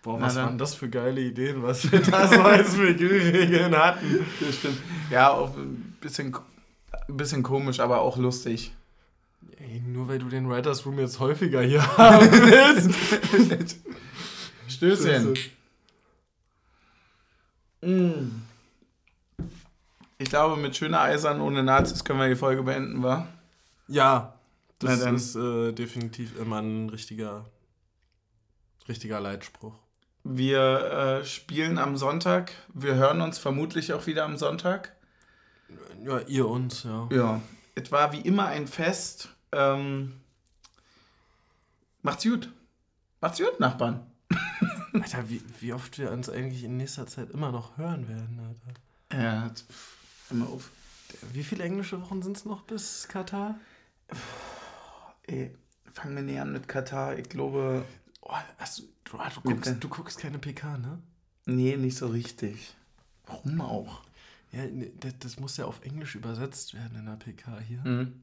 [0.02, 0.44] Boah, Na was dann.
[0.46, 4.24] waren das für geile Ideen, was wir da so als WG-Regeln hatten.
[4.40, 4.78] Das stimmt.
[5.10, 6.36] Ja, auch ein bisschen,
[7.08, 8.72] ein bisschen komisch, aber auch lustig.
[9.58, 13.76] Ey, nur weil du den Writers Room jetzt häufiger hier haben willst.
[14.68, 15.34] Stößchen.
[17.82, 18.42] Mm.
[20.18, 23.28] Ich glaube, mit schöner Eisern ohne Nazis können wir die Folge beenden, wa?
[23.88, 24.34] Ja,
[24.78, 27.44] das ist äh, definitiv immer ein richtiger,
[28.88, 29.74] richtiger Leitspruch.
[30.22, 32.52] Wir äh, spielen am Sonntag.
[32.72, 34.94] Wir hören uns vermutlich auch wieder am Sonntag.
[36.02, 37.08] Ja, ihr uns, ja.
[37.10, 37.40] Ja,
[37.74, 39.33] es war wie immer ein Fest.
[39.54, 40.20] Ähm,
[42.02, 42.52] macht's gut.
[43.20, 44.06] Macht's gut, Nachbarn.
[44.92, 49.24] Alter, wie, wie oft wir uns eigentlich in nächster Zeit immer noch hören werden, Alter.
[49.24, 49.50] Ja,
[50.30, 50.70] mal auf.
[51.32, 53.58] Wie viele englische Wochen sind es noch bis Katar?
[55.26, 55.54] Ey,
[55.92, 57.18] fangen wir näher an mit Katar.
[57.18, 57.84] Ich glaube,
[58.26, 60.98] Oh, hast du, du, ah, guckst, du guckst keine PK, ne?
[61.44, 62.74] nee, nicht so richtig.
[63.26, 64.00] Warum auch?
[64.50, 67.84] Ja, ne, das, das muss ja auf Englisch übersetzt werden in der PK hier.
[67.84, 68.22] Hm.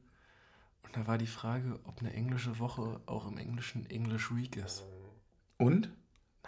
[0.94, 4.84] Und da war die Frage, ob eine englische Woche auch im Englischen English Week ist.
[5.56, 5.90] Und?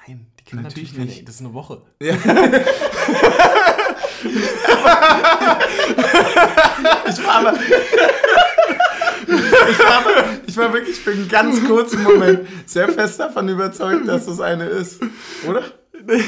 [0.07, 1.17] Nein, die kann Natürlich natürlich, nicht.
[1.19, 1.29] nicht.
[1.29, 1.83] Das ist eine Woche.
[7.07, 7.53] Ich war aber.
[9.69, 10.11] ich, war aber
[10.47, 14.65] ich war wirklich für einen ganz kurzen Moment sehr fest davon überzeugt, dass es eine
[14.65, 15.03] ist.
[15.47, 15.63] Oder?
[16.07, 16.23] Nee,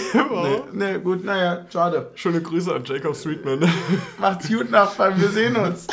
[0.72, 2.10] nee, gut, naja, schade.
[2.14, 3.70] Schöne Grüße an Jacob Streetman.
[4.18, 5.86] Macht's gut, Nachbarn, wir sehen uns.